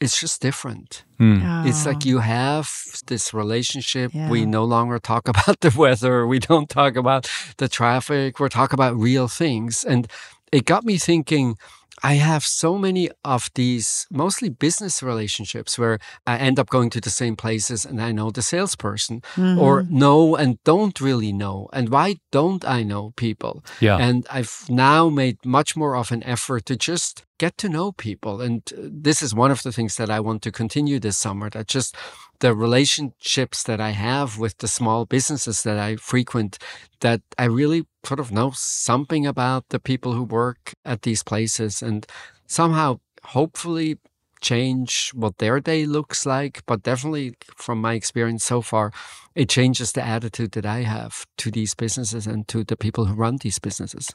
it's 0.00 0.20
just 0.20 0.40
different. 0.40 1.04
Hmm. 1.18 1.66
It's 1.66 1.84
like 1.86 2.02
Oh. 2.04 2.08
you 2.08 2.18
have 2.20 2.68
this 3.06 3.34
relationship. 3.34 4.12
Yeah. 4.14 4.30
We 4.30 4.46
no 4.46 4.64
longer 4.64 4.98
talk 4.98 5.28
about 5.34 5.60
the 5.60 5.72
weather. 5.76 6.26
We 6.26 6.38
don't 6.38 6.68
talk 6.68 6.96
about 6.96 7.28
the 7.56 7.68
traffic. 7.68 8.38
We're 8.38 8.48
talking 8.48 8.74
about 8.74 8.96
real 8.96 9.28
things. 9.28 9.84
And 9.84 10.06
it 10.52 10.64
got 10.64 10.84
me 10.84 10.98
thinking 10.98 11.56
I 12.00 12.14
have 12.14 12.44
so 12.44 12.78
many 12.78 13.10
of 13.24 13.50
these 13.56 14.06
mostly 14.08 14.48
business 14.50 15.02
relationships 15.02 15.76
where 15.80 15.98
I 16.28 16.36
end 16.36 16.60
up 16.60 16.68
going 16.70 16.90
to 16.90 17.00
the 17.00 17.10
same 17.10 17.34
places 17.34 17.84
and 17.84 18.00
I 18.00 18.12
know 18.12 18.30
the 18.30 18.40
salesperson 18.42 19.20
or 19.36 19.82
Mhm. 19.82 19.90
know 19.90 20.36
and 20.36 20.58
don't 20.64 21.00
really 21.00 21.32
know. 21.32 21.68
And 21.72 21.88
why 21.88 22.18
don't 22.30 22.64
I 22.64 22.84
know 22.84 23.12
people? 23.16 23.64
Yeah. 23.80 23.96
And 23.98 24.24
I've 24.30 24.64
now 24.68 25.08
made 25.10 25.38
much 25.44 25.74
more 25.76 25.96
of 25.96 26.12
an 26.12 26.22
effort 26.22 26.66
to 26.66 26.76
just 26.76 27.24
get 27.38 27.56
to 27.58 27.68
know 27.68 27.92
people. 27.92 28.40
And 28.40 28.62
uh, 28.76 28.80
this 28.82 29.22
is 29.22 29.34
one 29.34 29.50
of 29.50 29.62
the 29.62 29.72
things 29.72 29.96
that 29.96 30.10
I 30.10 30.20
want 30.20 30.42
to 30.42 30.52
continue 30.52 30.98
this 30.98 31.16
summer 31.16 31.48
that 31.50 31.68
just 31.68 31.96
the 32.40 32.54
relationships 32.54 33.62
that 33.64 33.80
I 33.80 33.90
have 33.90 34.38
with 34.38 34.58
the 34.58 34.68
small 34.68 35.06
businesses 35.06 35.62
that 35.62 35.78
I 35.78 35.96
frequent, 35.96 36.58
that 37.00 37.22
I 37.36 37.44
really 37.44 37.86
sort 38.04 38.20
of 38.20 38.32
know 38.32 38.52
something 38.54 39.26
about 39.26 39.68
the 39.70 39.80
people 39.80 40.12
who 40.12 40.22
work 40.22 40.74
at 40.84 41.02
these 41.02 41.22
places 41.22 41.82
and 41.82 42.06
somehow, 42.46 43.00
hopefully, 43.22 43.98
change 44.40 45.10
what 45.14 45.38
their 45.38 45.60
day 45.60 45.84
looks 45.84 46.24
like. 46.24 46.62
But 46.66 46.82
definitely, 46.82 47.34
from 47.56 47.80
my 47.80 47.94
experience 47.94 48.44
so 48.44 48.60
far, 48.60 48.92
it 49.34 49.48
changes 49.48 49.92
the 49.92 50.04
attitude 50.04 50.52
that 50.52 50.66
I 50.66 50.82
have 50.82 51.26
to 51.38 51.50
these 51.50 51.74
businesses 51.74 52.26
and 52.26 52.46
to 52.48 52.64
the 52.64 52.76
people 52.76 53.06
who 53.06 53.14
run 53.14 53.38
these 53.38 53.58
businesses. 53.58 54.12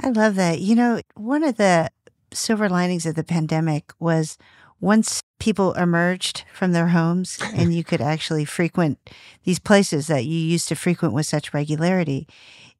I 0.00 0.10
love 0.10 0.34
that. 0.36 0.60
You 0.60 0.74
know, 0.74 1.00
one 1.14 1.42
of 1.42 1.56
the 1.56 1.90
silver 2.32 2.68
linings 2.68 3.06
of 3.06 3.14
the 3.14 3.24
pandemic 3.24 3.92
was 3.98 4.38
once 4.80 5.22
people 5.38 5.72
emerged 5.74 6.44
from 6.52 6.72
their 6.72 6.88
homes 6.88 7.38
and 7.54 7.74
you 7.74 7.84
could 7.84 8.00
actually 8.00 8.44
frequent 8.44 8.98
these 9.44 9.58
places 9.58 10.06
that 10.08 10.24
you 10.24 10.38
used 10.38 10.68
to 10.68 10.74
frequent 10.74 11.14
with 11.14 11.26
such 11.26 11.54
regularity. 11.54 12.26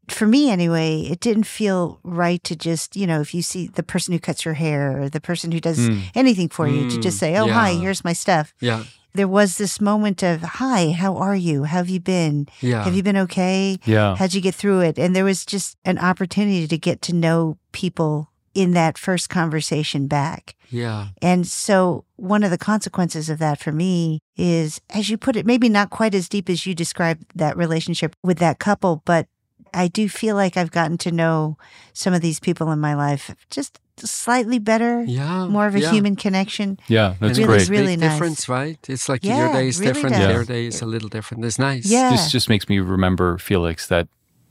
For 0.09 0.27
me, 0.27 0.51
anyway, 0.51 1.03
it 1.03 1.21
didn't 1.21 1.45
feel 1.47 2.01
right 2.03 2.43
to 2.43 2.57
just, 2.57 2.97
you 2.97 3.07
know, 3.07 3.21
if 3.21 3.33
you 3.35 3.41
see 3.41 3.69
the 3.69 3.85
person 3.85 4.13
who 4.13 4.19
cuts 4.19 4.45
your 4.45 4.55
hair 4.55 5.01
or 5.01 5.09
the 5.09 5.21
person 5.21 5.53
who 5.53 5.61
does 5.61 5.79
Mm. 5.79 6.03
anything 6.17 6.49
for 6.49 6.67
you, 6.67 6.91
to 6.91 6.99
just 7.01 7.17
Mm, 7.19 7.21
say, 7.21 7.37
oh, 7.37 7.47
hi, 7.49 7.75
here's 7.75 8.03
my 8.05 8.13
stuff. 8.13 8.53
Yeah. 8.61 8.83
There 9.15 9.29
was 9.29 9.59
this 9.59 9.81
moment 9.81 10.23
of, 10.25 10.43
hi, 10.43 10.91
how 10.91 11.17
are 11.17 11.37
you? 11.37 11.65
How 11.65 11.77
have 11.79 11.89
you 11.89 12.01
been? 12.01 12.49
Yeah. 12.61 12.83
Have 12.83 12.97
you 12.97 13.03
been 13.05 13.17
okay? 13.19 13.79
Yeah. 13.85 14.17
How'd 14.17 14.35
you 14.35 14.41
get 14.41 14.57
through 14.57 14.81
it? 14.81 14.99
And 14.99 15.15
there 15.15 15.25
was 15.25 15.47
just 15.47 15.77
an 15.85 15.99
opportunity 15.99 16.67
to 16.67 16.79
get 16.79 17.01
to 17.03 17.15
know 17.15 17.59
people 17.71 18.29
in 18.55 18.73
that 18.73 18.99
first 18.99 19.29
conversation 19.29 20.07
back. 20.07 20.55
yeah. 20.71 21.09
And 21.21 21.47
so 21.47 22.05
one 22.17 22.43
of 22.45 22.51
the 22.51 22.59
consequences 22.59 23.29
of 23.31 23.39
that 23.39 23.59
for 23.59 23.73
me 23.73 24.21
is, 24.37 24.81
as 24.91 25.09
you 25.11 25.17
put 25.19 25.37
it, 25.37 25.47
maybe 25.47 25.69
not 25.69 25.91
quite 25.91 26.15
as 26.15 26.29
deep 26.29 26.49
as 26.51 26.67
you 26.67 26.75
described 26.75 27.25
that 27.35 27.57
relationship 27.57 28.15
with 28.23 28.39
that 28.39 28.59
couple, 28.59 29.03
but 29.05 29.27
I 29.75 29.89
do 29.89 30.09
feel 30.09 30.37
like 30.37 30.57
I've 30.59 30.71
gotten 30.71 30.99
to 30.99 31.11
know 31.13 31.57
some 31.95 32.13
of 32.13 32.21
these 32.21 32.41
people 32.41 32.71
in 32.73 32.79
my 32.79 32.95
life 32.95 33.35
just 33.49 33.81
slightly 33.97 34.59
better, 34.59 35.03
Yeah. 35.05 35.47
more 35.47 35.67
of 35.67 35.75
a 35.75 35.81
yeah. 35.81 35.91
human 35.93 36.17
connection. 36.17 36.79
Yeah, 36.89 37.15
that's 37.21 37.39
really, 37.39 37.55
it's 37.57 37.69
great. 37.69 37.79
really 37.79 37.93
big 37.95 38.01
nice. 38.01 38.13
difference, 38.13 38.49
right? 38.49 38.79
It's 38.89 39.09
like 39.09 39.25
Yeah, 39.25 39.39
your 39.45 39.53
day 39.53 39.69
is 39.69 39.81
really 39.81 39.93
different, 39.93 40.17
does. 40.17 40.27
their 40.27 40.45
day 40.45 40.67
is 40.67 40.83
a 40.83 40.87
little 40.87 41.09
different. 41.09 41.45
It's 41.45 41.59
nice. 41.59 41.87
Yeah. 41.87 42.11
This 42.11 42.31
just 42.31 42.49
makes 42.49 42.69
me 42.69 42.81
remember, 42.81 43.39
Felix, 43.39 43.87
that 43.89 44.09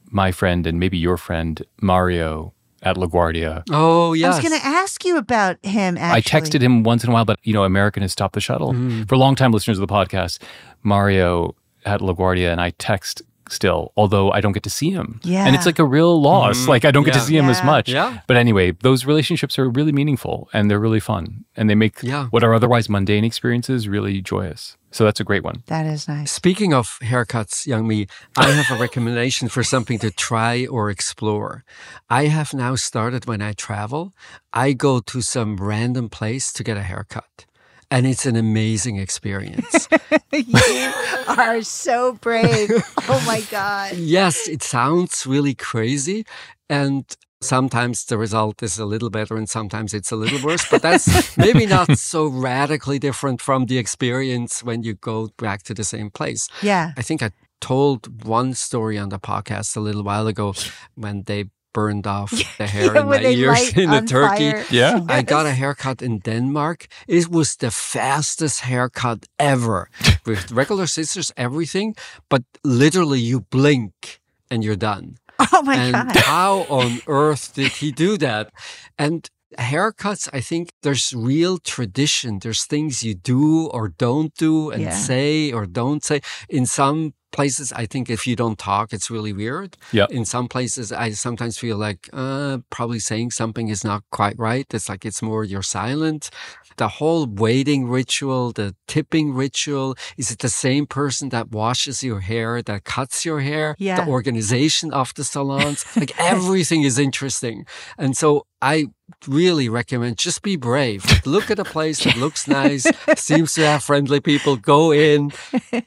my 0.10 0.32
friend 0.32 0.66
and 0.68 0.80
maybe 0.80 0.98
your 0.98 1.18
friend 1.18 1.62
Mario 1.82 2.54
at 2.82 2.96
LaGuardia. 2.96 3.64
Oh, 3.72 4.14
yes. 4.14 4.34
I 4.34 4.38
was 4.38 4.50
going 4.50 4.60
to 4.60 4.66
ask 4.66 5.06
you 5.06 5.18
about 5.18 5.64
him, 5.64 5.98
actually. 5.98 6.18
I 6.18 6.22
texted 6.22 6.62
him 6.62 6.84
once 6.84 7.04
in 7.04 7.10
a 7.10 7.14
while, 7.14 7.26
but 7.26 7.40
you 7.44 7.54
know, 7.54 7.64
American 7.64 8.02
has 8.02 8.12
stopped 8.12 8.34
the 8.34 8.42
shuttle. 8.42 8.74
Mm. 8.74 9.08
For 9.08 9.18
long 9.18 9.36
time 9.36 9.52
listeners 9.52 9.78
of 9.80 9.88
the 9.88 9.94
podcast, 9.94 10.40
Mario 10.84 11.56
at 11.86 12.02
LaGuardia 12.02 12.52
and 12.52 12.62
I 12.62 12.72
text 12.72 13.22
still, 13.52 13.92
although 13.98 14.32
I 14.32 14.42
don't 14.42 14.54
get 14.54 14.64
to 14.64 14.70
see 14.70 14.90
him. 14.92 15.20
Yeah. 15.24 15.46
And 15.46 15.56
it's 15.56 15.66
like 15.66 15.80
a 15.80 15.86
real 15.86 16.22
loss. 16.22 16.58
Mhm. 16.60 16.68
Like 16.70 16.86
I 16.86 16.92
don't 16.92 17.04
get 17.04 17.14
to 17.14 17.20
see 17.20 17.38
him 17.38 17.50
as 17.50 17.64
much. 17.64 17.90
Yeah. 17.90 18.20
But 18.28 18.38
anyway, 18.38 18.72
those 18.72 19.06
relationships 19.06 19.60
are 19.60 19.70
really 19.70 19.92
meaningful 19.92 20.50
and 20.54 20.70
they're 20.70 20.80
really 20.80 21.00
fun. 21.00 21.46
And 21.58 21.70
they 21.70 21.76
make 21.76 22.02
Yeah. 22.02 22.28
what 22.32 22.44
are 22.44 22.54
otherwise 22.54 22.90
mundane 22.90 23.24
experiences 23.24 23.88
really 23.88 24.22
joyous. 24.22 24.78
So 24.94 25.04
that's 25.06 25.20
a 25.22 25.24
great 25.24 25.44
one. 25.44 25.64
That 25.68 25.86
is 25.86 26.08
nice. 26.08 26.32
Speaking 26.32 26.74
of 26.74 26.98
haircuts, 27.02 27.66
Youngme, 27.68 28.10
I 28.38 28.52
have 28.52 28.78
a 28.78 28.82
recommendation 28.82 29.48
for 29.48 29.64
something 29.64 30.00
to 30.00 30.12
try 30.12 30.66
or 30.66 30.90
explore. 30.90 31.64
I 32.10 32.26
have 32.28 32.54
now 32.54 32.76
started 32.76 33.26
when 33.26 33.42
I 33.42 33.54
travel, 33.54 34.14
I 34.52 34.74
go 34.74 35.00
to 35.00 35.22
some 35.22 35.56
random 35.58 36.10
place 36.10 36.52
to 36.54 36.64
get 36.64 36.76
a 36.78 36.82
haircut. 36.84 37.46
And 37.92 38.08
it's 38.08 38.26
an 38.26 38.38
amazing 38.38 38.98
experience. 38.98 39.88
you 40.32 40.94
are 41.28 41.62
so 41.62 42.14
brave. 42.14 42.72
Oh 43.10 43.24
my 43.28 43.42
God. 43.52 43.94
yes, 43.98 44.48
it 44.48 44.64
sounds 44.64 45.28
really 45.28 45.54
crazy. 45.54 46.26
And 46.70 47.06
sometimes 47.42 48.06
the 48.06 48.18
result 48.18 48.64
is 48.64 48.80
a 48.80 48.86
little 48.86 49.10
better 49.10 49.36
and 49.36 49.50
sometimes 49.50 49.94
it's 49.94 50.12
a 50.12 50.16
little 50.16 50.42
worse. 50.42 50.66
But 50.70 50.82
that's 50.82 51.38
maybe 51.38 51.66
not 51.66 51.98
so 51.98 52.28
radically 52.28 52.98
different 52.98 53.42
from 53.42 53.66
the 53.66 53.78
experience 53.78 54.64
when 54.64 54.84
you 54.84 54.94
go 54.94 55.30
back 55.38 55.64
to 55.64 55.74
the 55.74 55.84
same 55.84 56.10
place. 56.10 56.48
Yeah. 56.62 56.94
I 56.96 57.02
think 57.02 57.22
I 57.22 57.32
told 57.60 58.26
one 58.26 58.54
story 58.54 58.98
on 58.98 59.10
the 59.10 59.20
podcast 59.20 59.76
a 59.76 59.80
little 59.80 60.04
while 60.04 60.28
ago 60.28 60.54
when 60.96 61.24
they 61.24 61.46
burned 61.74 62.08
off 62.08 62.32
the 62.58 62.68
hair 62.68 62.96
in 62.96 63.08
my 63.08 63.22
ears 63.22 63.74
in 63.78 63.90
a 63.90 63.98
on 63.98 64.06
turkey. 64.06 64.52
fire. 64.52 64.66
Yeah. 64.70 65.00
I 65.10 65.22
got 65.22 65.46
a 65.46 65.52
haircut 65.52 66.02
in 66.02 66.20
Denmark. 66.20 66.88
It 67.08 67.28
was 67.30 67.56
the 67.56 67.72
fastest 67.72 68.62
haircut 68.62 69.26
ever 69.38 69.90
with 70.26 70.52
regular 70.52 70.88
scissors, 70.88 71.32
everything, 71.38 71.96
but 72.30 72.44
literally 72.64 73.20
you 73.20 73.42
blink 73.50 74.20
and 74.50 74.64
you're 74.64 74.76
done. 74.80 75.16
Oh 75.40 75.62
my 75.64 75.76
and 75.76 75.94
God. 75.94 76.16
how 76.16 76.66
on 76.70 77.00
earth 77.08 77.54
did 77.56 77.72
he 77.82 77.92
do 77.92 78.18
that? 78.18 78.52
And 78.98 79.28
haircuts, 79.58 80.30
I 80.38 80.42
think 80.42 80.70
there's 80.84 81.14
real 81.14 81.58
tradition. 81.58 82.40
There's 82.40 82.66
things 82.66 83.02
you 83.04 83.16
do 83.16 83.68
or 83.74 83.90
don't 83.98 84.34
do 84.40 84.72
and 84.72 84.82
Yeah. 84.84 84.96
say 84.98 85.52
or 85.54 85.66
don't 85.66 86.04
say. 86.04 86.22
In 86.50 86.66
some 86.66 87.14
places, 87.32 87.72
I 87.74 87.86
think 87.86 88.10
if 88.10 88.28
you 88.28 88.36
don't 88.36 88.58
talk, 88.58 88.94
it's 88.94 89.10
really 89.10 89.34
weird. 89.34 89.78
Yeah. 89.92 90.08
In 90.10 90.26
some 90.26 90.48
places, 90.48 90.92
I 90.92 91.12
sometimes 91.12 91.58
feel 91.58 91.78
like 91.78 92.10
uh, 92.14 92.60
probably 92.70 93.00
saying 93.00 93.32
something 93.32 93.70
is 93.70 93.84
not 93.84 94.04
quite 94.12 94.38
right. 94.38 94.66
It's 94.74 94.90
like 94.90 95.06
it's 95.06 95.22
more 95.22 95.44
you're 95.44 95.64
silent. 95.64 96.30
The 96.78 96.88
whole 96.88 97.28
waiting 97.28 97.88
ritual, 97.88 98.52
the 98.52 98.76
tipping 98.88 99.34
ritual, 99.34 99.96
is 100.18 100.32
it 100.32 100.40
the 100.40 100.50
same 100.50 100.86
person 100.86 101.30
that 101.30 101.52
washes 101.52 102.04
your 102.04 102.22
hair, 102.22 102.62
that 102.62 102.84
cuts 102.84 103.26
your 103.26 103.42
hair? 103.42 103.76
Yeah. 103.78 104.04
The 104.04 104.12
organization 104.12 104.94
of 104.94 105.14
the 105.14 105.24
salons, 105.24 105.86
like 105.96 106.18
everything 106.20 106.84
is 106.84 106.98
interesting. 106.98 107.66
And 107.98 108.16
so 108.18 108.46
I 108.62 108.88
really 109.28 109.70
recommend 109.70 110.18
just 110.18 110.42
be 110.42 110.56
brave. 110.56 111.04
Look 111.26 111.50
at 111.52 111.60
a 111.60 111.64
place 111.64 112.04
that 112.04 112.16
looks 112.18 112.48
nice, 112.48 112.86
seems 113.16 113.54
to 113.56 113.66
have 113.66 113.84
friendly 113.84 114.20
people. 114.20 114.56
Go 114.56 114.92
in. 114.92 115.32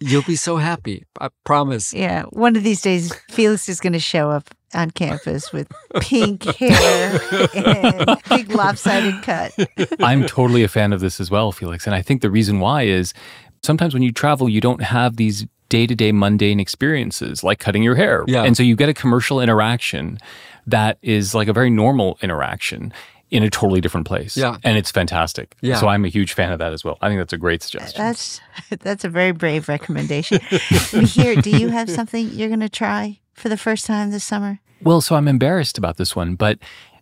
You'll 0.00 0.22
be 0.22 0.36
so 0.36 0.56
happy. 0.56 1.04
I 1.20 1.28
promise. 1.44 1.94
Yeah. 1.94 2.24
One 2.30 2.56
of 2.56 2.62
these 2.62 2.82
days, 2.82 3.14
Felix 3.30 3.68
is 3.68 3.80
going 3.80 3.92
to 3.92 4.00
show 4.00 4.30
up 4.30 4.50
on 4.74 4.90
campus 4.90 5.52
with 5.52 5.70
pink 6.00 6.42
hair 6.56 7.20
and 7.54 8.20
big 8.28 8.50
lopsided 8.52 9.22
cut. 9.22 9.52
I'm 10.00 10.26
totally 10.26 10.64
a 10.64 10.68
fan 10.68 10.92
of 10.92 11.00
this 11.00 11.20
as 11.20 11.30
well, 11.30 11.52
Felix. 11.52 11.86
And 11.86 11.94
I 11.94 12.02
think 12.02 12.22
the 12.22 12.30
reason 12.30 12.58
why 12.58 12.82
is 12.82 13.14
sometimes 13.62 13.94
when 13.94 14.02
you 14.02 14.12
travel, 14.12 14.48
you 14.48 14.60
don't 14.60 14.82
have 14.82 15.16
these 15.16 15.46
day 15.68 15.86
to 15.86 15.94
day 15.94 16.12
mundane 16.12 16.60
experiences 16.60 17.42
like 17.42 17.58
cutting 17.58 17.82
your 17.82 17.94
hair. 17.94 18.24
Yeah. 18.26 18.44
And 18.44 18.56
so 18.56 18.62
you 18.62 18.76
get 18.76 18.88
a 18.88 18.94
commercial 18.94 19.40
interaction 19.40 20.18
that 20.66 20.98
is 21.02 21.34
like 21.34 21.48
a 21.48 21.52
very 21.52 21.70
normal 21.70 22.18
interaction 22.22 22.92
in 23.30 23.42
a 23.42 23.50
totally 23.50 23.80
different 23.80 24.06
place. 24.06 24.36
Yeah. 24.36 24.58
And 24.62 24.76
it's 24.76 24.90
fantastic. 24.90 25.56
Yeah. 25.60 25.76
So 25.76 25.88
I'm 25.88 26.04
a 26.04 26.08
huge 26.08 26.34
fan 26.34 26.52
of 26.52 26.58
that 26.60 26.72
as 26.72 26.84
well. 26.84 26.98
I 27.00 27.08
think 27.08 27.20
that's 27.20 27.32
a 27.32 27.38
great 27.38 27.62
suggestion. 27.62 28.00
That's 28.00 28.40
that's 28.80 29.04
a 29.04 29.08
very 29.08 29.32
brave 29.32 29.68
recommendation. 29.68 30.40
Here, 31.04 31.36
do 31.36 31.50
you 31.50 31.68
have 31.68 31.90
something 31.98 32.30
you're 32.30 32.48
going 32.48 32.60
to 32.60 32.68
try 32.68 33.18
for 33.34 33.48
the 33.48 33.56
first 33.56 33.86
time 33.86 34.10
this 34.10 34.24
summer? 34.24 34.60
Well, 34.82 35.00
so 35.00 35.16
I'm 35.16 35.28
embarrassed 35.28 35.78
about 35.78 35.96
this 35.96 36.14
one, 36.14 36.36
but 36.36 36.58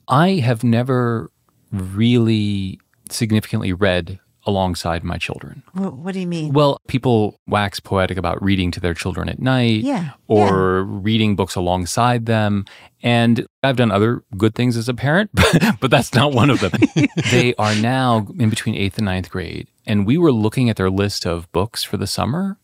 I 0.09 0.37
have 0.37 0.63
never 0.65 1.31
really 1.71 2.81
significantly 3.11 3.73
read 3.73 4.19
alongside 4.45 5.05
my 5.05 5.17
children. 5.19 5.63
What, 5.73 5.95
what 5.95 6.15
do 6.15 6.21
you 6.21 6.27
mean? 6.27 6.53
Well, 6.53 6.79
people 6.89 7.39
wax 7.47 7.79
poetic 7.81 8.17
about 8.19 8.43
reading 8.43 8.71
to 8.73 8.81
their 8.81 8.95
children 8.95 9.29
at 9.29 9.39
night 9.39 9.83
Yeah, 9.83 10.11
or 10.27 10.83
reading 10.83 11.37
books 11.37 11.55
alongside 11.55 12.27
them. 12.27 12.65
And 13.03 13.47
I've 13.63 13.77
done 13.77 13.91
other 13.91 14.23
good 14.37 14.55
things 14.55 14.77
as 14.77 14.89
a 14.89 14.95
parent, 14.95 15.31
but 15.81 15.91
that's 15.91 16.15
not 16.15 16.33
one 16.33 16.51
of 16.51 16.61
them. 16.61 16.73
they 17.31 17.55
are 17.57 17.75
now 17.77 18.27
in 18.39 18.51
between 18.51 18.75
eighth 18.75 18.99
and 18.99 19.05
ninth 19.07 19.31
grade. 19.31 19.69
And 19.87 20.07
we 20.07 20.19
were 20.19 20.33
looking 20.33 20.69
at 20.71 20.77
their 20.77 20.91
list 20.91 21.27
of 21.27 21.51
books 21.53 21.83
for 21.83 21.97
the 21.97 22.07
summer, 22.07 22.59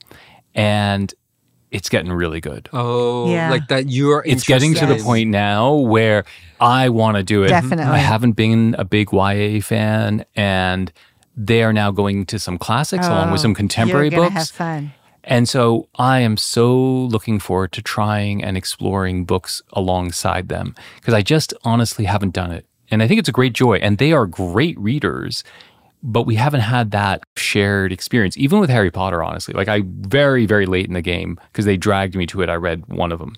and 0.55 1.13
it's 1.71 1.89
getting 1.89 2.11
really 2.13 2.41
good. 2.41 2.69
Oh, 2.73 3.31
Yeah. 3.31 3.51
like 3.51 3.69
that 3.69 3.89
you're 3.91 4.23
It's 4.25 4.45
getting 4.47 4.75
to 4.75 4.87
the 4.87 4.97
point 5.03 5.29
now 5.31 5.75
where 5.75 6.25
I 6.61 6.89
want 6.89 7.17
to 7.19 7.23
do 7.23 7.43
it. 7.43 7.49
Definitely. 7.49 7.85
I 7.85 7.99
haven't 7.99 8.33
been 8.33 8.75
a 8.79 8.85
big 8.85 9.13
YA 9.13 9.61
fan, 9.61 10.25
and 10.35 10.91
they 11.41 11.63
are 11.63 11.73
now 11.73 11.91
going 11.93 12.27
to 12.27 12.39
some 12.39 12.59
classics 12.59 13.07
along 13.07 13.31
with 13.31 13.39
Oh, 13.41 13.43
some 13.43 13.55
contemporary 13.55 14.09
you're 14.11 14.23
books. 14.23 14.35
have 14.35 14.49
fun. 14.51 14.93
And 15.25 15.49
so 15.49 15.89
I 15.97 16.21
am 16.21 16.37
so 16.37 16.75
looking 16.77 17.39
forward 17.39 17.71
to 17.73 17.83
trying 17.83 18.43
and 18.43 18.57
exploring 18.57 19.25
books 19.25 19.63
alongside 19.73 20.49
them 20.49 20.75
because 20.97 21.15
I 21.15 21.23
just 21.23 21.55
honestly 21.65 22.07
haven't 22.07 22.35
done 22.35 22.51
it. 22.51 22.67
And 22.91 23.03
I 23.03 23.09
think 23.09 23.19
it's 23.21 23.29
a 23.29 23.33
great 23.33 23.53
joy. 23.53 23.77
And 23.77 23.99
they 23.99 24.13
are 24.13 24.27
great 24.27 24.79
readers, 24.81 25.45
but 26.03 26.23
we 26.23 26.37
haven't 26.37 26.61
had 26.61 26.91
that 26.93 27.23
shared 27.37 27.93
experience, 27.93 28.37
even 28.39 28.59
with 28.59 28.71
Harry 28.71 28.91
Potter, 28.91 29.23
honestly. 29.23 29.53
Like 29.55 29.69
I 29.69 29.83
very, 29.87 30.47
very 30.47 30.65
late 30.67 30.87
in 30.87 30.95
the 30.95 31.03
game 31.03 31.39
because 31.53 31.67
they 31.67 31.77
dragged 31.77 32.17
me 32.17 32.25
to 32.27 32.41
it. 32.41 32.49
I 32.49 32.55
read 32.55 32.87
one 32.87 33.13
of 33.13 33.19
them. 33.19 33.35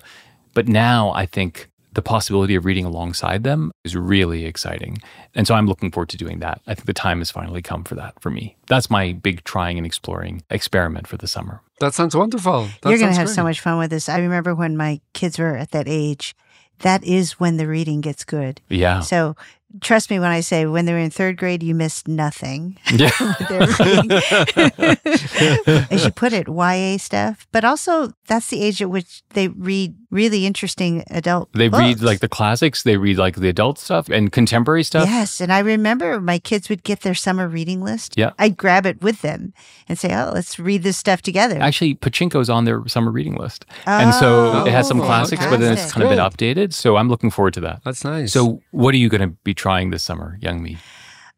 But 0.53 0.67
now 0.67 1.11
I 1.11 1.25
think 1.25 1.69
the 1.93 2.01
possibility 2.01 2.55
of 2.55 2.63
reading 2.65 2.85
alongside 2.85 3.43
them 3.43 3.71
is 3.83 3.95
really 3.95 4.45
exciting. 4.45 4.97
And 5.35 5.45
so 5.45 5.55
I'm 5.55 5.67
looking 5.67 5.91
forward 5.91 6.09
to 6.09 6.17
doing 6.17 6.39
that. 6.39 6.61
I 6.67 6.73
think 6.73 6.85
the 6.85 6.93
time 6.93 7.19
has 7.19 7.31
finally 7.31 7.61
come 7.61 7.83
for 7.83 7.95
that 7.95 8.21
for 8.21 8.29
me. 8.29 8.55
That's 8.67 8.89
my 8.89 9.13
big 9.13 9.43
trying 9.43 9.77
and 9.77 9.85
exploring 9.85 10.43
experiment 10.49 11.07
for 11.07 11.17
the 11.17 11.27
summer. 11.27 11.61
That 11.79 11.93
sounds 11.93 12.15
wonderful. 12.15 12.69
That 12.81 12.89
You're 12.89 12.99
going 12.99 13.11
to 13.11 13.17
have 13.17 13.27
great. 13.27 13.35
so 13.35 13.43
much 13.43 13.59
fun 13.59 13.77
with 13.77 13.89
this. 13.89 14.07
I 14.07 14.19
remember 14.19 14.55
when 14.55 14.77
my 14.77 15.01
kids 15.13 15.37
were 15.37 15.57
at 15.57 15.71
that 15.71 15.87
age, 15.87 16.35
that 16.79 17.03
is 17.03 17.39
when 17.39 17.57
the 17.57 17.67
reading 17.67 18.01
gets 18.01 18.23
good. 18.23 18.61
Yeah. 18.69 19.01
So 19.01 19.35
trust 19.81 20.09
me 20.09 20.19
when 20.19 20.31
I 20.31 20.39
say 20.41 20.65
when 20.65 20.85
they're 20.85 20.97
in 20.97 21.09
third 21.11 21.37
grade, 21.37 21.61
you 21.63 21.75
missed 21.75 22.07
nothing. 22.07 22.77
Yeah. 22.91 23.09
They're 23.49 23.67
reading, 23.79 24.11
as 25.91 26.05
you 26.05 26.11
put 26.11 26.33
it, 26.33 26.47
YA 26.47 26.97
stuff. 26.97 27.47
But 27.51 27.65
also, 27.65 28.13
that's 28.27 28.47
the 28.47 28.61
age 28.61 28.81
at 28.81 28.89
which 28.89 29.23
they 29.29 29.47
read 29.49 29.95
really 30.11 30.45
interesting 30.45 31.03
adult. 31.09 31.51
They 31.53 31.69
read 31.69 32.01
like 32.01 32.19
the 32.19 32.27
classics, 32.29 32.83
they 32.83 32.97
read 32.97 33.17
like 33.17 33.37
the 33.37 33.49
adult 33.49 33.79
stuff 33.79 34.09
and 34.09 34.31
contemporary 34.31 34.83
stuff. 34.83 35.07
Yes, 35.07 35.41
and 35.41 35.51
I 35.51 35.59
remember 35.59 36.19
my 36.21 36.37
kids 36.37 36.69
would 36.69 36.83
get 36.83 37.01
their 37.01 37.15
summer 37.15 37.47
reading 37.47 37.81
list. 37.81 38.15
Yeah. 38.17 38.31
I'd 38.37 38.57
grab 38.57 38.85
it 38.85 39.01
with 39.01 39.21
them 39.21 39.53
and 39.89 39.97
say, 39.97 40.13
"Oh, 40.13 40.31
let's 40.33 40.59
read 40.59 40.83
this 40.83 40.97
stuff 40.97 41.21
together." 41.21 41.57
Actually, 41.59 41.95
Pachinko's 41.95 42.49
on 42.49 42.65
their 42.65 42.85
summer 42.87 43.09
reading 43.11 43.35
list. 43.35 43.65
and 43.87 44.13
so 44.13 44.51
oh, 44.61 44.65
it 44.65 44.71
has 44.71 44.87
some 44.87 45.01
Oh, 45.01 45.05
classics, 45.05 45.43
but 45.45 45.59
then 45.59 45.73
it's 45.73 45.81
fantastic. 45.91 45.93
kind 45.93 46.03
of 46.03 46.37
been 46.37 46.55
updated. 46.55 46.73
So 46.73 46.97
I'm 46.97 47.09
looking 47.09 47.31
forward 47.31 47.53
to 47.55 47.61
that. 47.61 47.81
That's 47.83 48.03
nice. 48.03 48.33
So, 48.33 48.61
what 48.71 48.93
are 48.93 48.97
you 48.97 49.09
going 49.09 49.21
to 49.21 49.35
be 49.43 49.53
trying 49.53 49.89
this 49.91 50.03
summer, 50.03 50.37
Youngme? 50.41 50.77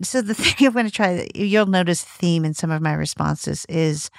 So 0.01 0.21
the 0.21 0.33
thing 0.35 0.67
I'm 0.67 0.73
going 0.73 0.85
to 0.87 0.91
try, 0.91 1.27
you'll 1.35 1.67
notice 1.67 2.03
a 2.03 2.07
theme 2.07 2.43
in 2.43 2.53
some 2.55 2.71
of 2.71 2.81
my 2.81 2.93
responses 2.93 3.65
is 3.69 4.09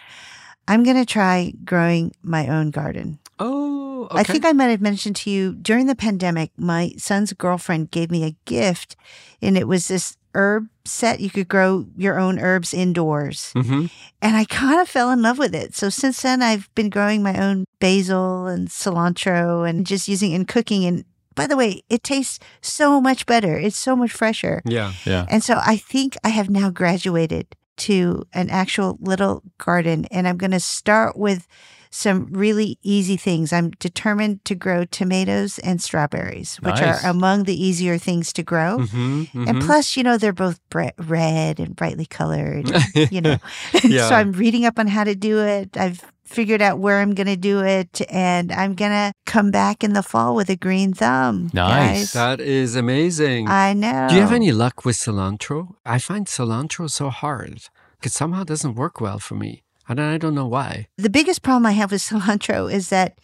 I'm 0.69 0.83
going 0.85 0.97
to 0.97 1.05
try 1.05 1.53
growing 1.65 2.13
my 2.23 2.47
own 2.49 2.71
garden. 2.71 3.19
Oh, 3.39 4.05
okay. 4.11 4.21
I 4.21 4.23
think 4.23 4.45
I 4.45 4.53
might 4.53 4.69
have 4.69 4.81
mentioned 4.81 5.17
to 5.17 5.31
you 5.31 5.55
during 5.55 5.87
the 5.87 5.95
pandemic, 5.95 6.51
my 6.57 6.93
son's 6.99 7.33
girlfriend 7.33 7.91
gave 7.91 8.11
me 8.11 8.25
a 8.25 8.37
gift 8.45 8.97
and 9.43 9.57
it 9.57 9.67
was 9.69 9.89
this 9.89 10.17
herb 10.35 10.69
set. 10.85 11.21
You 11.21 11.31
could 11.31 11.49
grow 11.49 11.87
your 11.97 12.19
own 12.19 12.39
herbs 12.39 12.75
indoors. 12.75 13.53
hmm 13.53 13.87
And 14.21 14.37
I 14.37 14.45
kind 14.45 14.81
of 14.81 14.89
fell 14.89 15.11
in 15.11 15.23
love 15.23 15.39
with 15.39 15.55
it. 15.55 15.75
So 15.75 15.89
since 15.91 16.23
then, 16.23 16.43
I've 16.43 16.69
been 16.75 16.91
growing 16.91 17.23
my 17.23 17.41
own 17.41 17.65
basil 17.79 18.47
and 18.47 18.69
cilantro 18.69 19.69
and 19.69 19.87
just 19.87 20.09
using 20.09 20.35
and 20.35 20.47
cooking. 20.49 20.85
And 20.85 21.05
by 21.35 21.47
the 21.47 21.57
way, 21.57 21.83
it 21.89 22.03
tastes 22.03 22.39
so 22.63 23.01
much 23.01 23.27
better. 23.27 23.59
It's 23.59 23.77
so 23.77 23.97
much 23.97 24.13
fresher. 24.13 24.63
Yeah. 24.65 24.93
Yeah. 25.05 25.27
And 25.29 25.43
so 25.43 25.61
I 25.65 25.77
think 25.77 26.17
I 26.25 26.29
have 26.29 26.51
now 26.51 26.71
graduated 26.71 27.55
to 27.77 28.25
an 28.33 28.51
actual 28.51 28.99
little 29.01 29.43
garden 29.59 30.07
and 30.11 30.29
I'm 30.29 30.37
going 30.37 30.53
to 30.53 30.61
start 30.61 31.17
with 31.17 31.49
some 31.97 32.27
really 32.33 32.77
easy 32.83 33.17
things. 33.17 33.53
I'm 33.53 33.71
determined 33.79 34.45
to 34.47 34.55
grow 34.57 34.85
tomatoes 34.85 35.61
and 35.61 35.81
strawberries, 35.81 36.57
which 36.57 36.81
Nice. 36.81 37.05
are 37.05 37.09
among 37.11 37.45
the 37.45 37.55
easier 37.55 37.99
things 37.99 38.33
to 38.33 38.43
grow. 38.43 38.79
hmm 38.79 39.25
And 39.35 39.63
plus, 39.63 39.97
you 39.97 40.03
know, 40.03 40.19
they're 40.19 40.33
both 40.33 40.59
bre- 40.71 40.89
red 40.99 41.61
and 41.61 41.77
brightly 41.77 42.07
colored, 42.07 42.69
you 43.13 43.21
know. 43.21 43.37
Yeah. 43.85 44.09
so 44.09 44.15
I'm 44.17 44.33
reading 44.33 44.65
up 44.67 44.79
on 44.79 44.89
how 44.89 45.05
to 45.05 45.15
do 45.15 45.39
it. 45.41 45.77
I've 45.77 46.01
figured 46.25 46.63
out 46.63 46.79
where 46.79 47.01
I'm 47.01 47.15
going 47.15 47.27
to 47.29 47.37
do 47.37 47.61
it, 47.63 48.01
and 48.11 48.51
I'm 48.51 48.75
going 48.75 48.91
to 48.93 49.13
come 49.27 49.51
back 49.51 49.85
in 49.85 49.93
the 49.93 50.03
fall 50.03 50.35
with 50.35 50.49
a 50.49 50.57
green 50.57 50.95
thumb. 50.95 51.51
Nice. 51.53 52.13
guys. 52.13 52.13
That 52.15 52.41
is 52.41 52.75
amazing. 52.77 53.47
I 53.49 53.73
know. 53.75 54.09
Do 54.09 54.15
you 54.17 54.23
have 54.23 54.33
any 54.33 54.51
luck 54.51 54.85
with 54.85 54.97
cilantro? 54.97 55.75
I 55.85 55.99
find 55.99 56.27
cilantro 56.27 56.89
so 56.91 57.11
hard. 57.11 57.69
It 58.03 58.11
somehow 58.13 58.43
doesn't 58.45 58.75
work 58.75 59.01
well 59.01 59.19
for 59.19 59.35
me. 59.37 59.64
And 59.89 60.01
I 60.01 60.19
don't 60.19 60.35
know 60.35 60.47
why. 60.47 60.89
The 60.97 61.11
biggest 61.11 61.43
problem 61.43 61.67
I 61.67 61.73
have 61.73 61.91
with 61.93 62.01
cilantro 62.09 62.73
is 62.73 62.89
that 62.89 63.19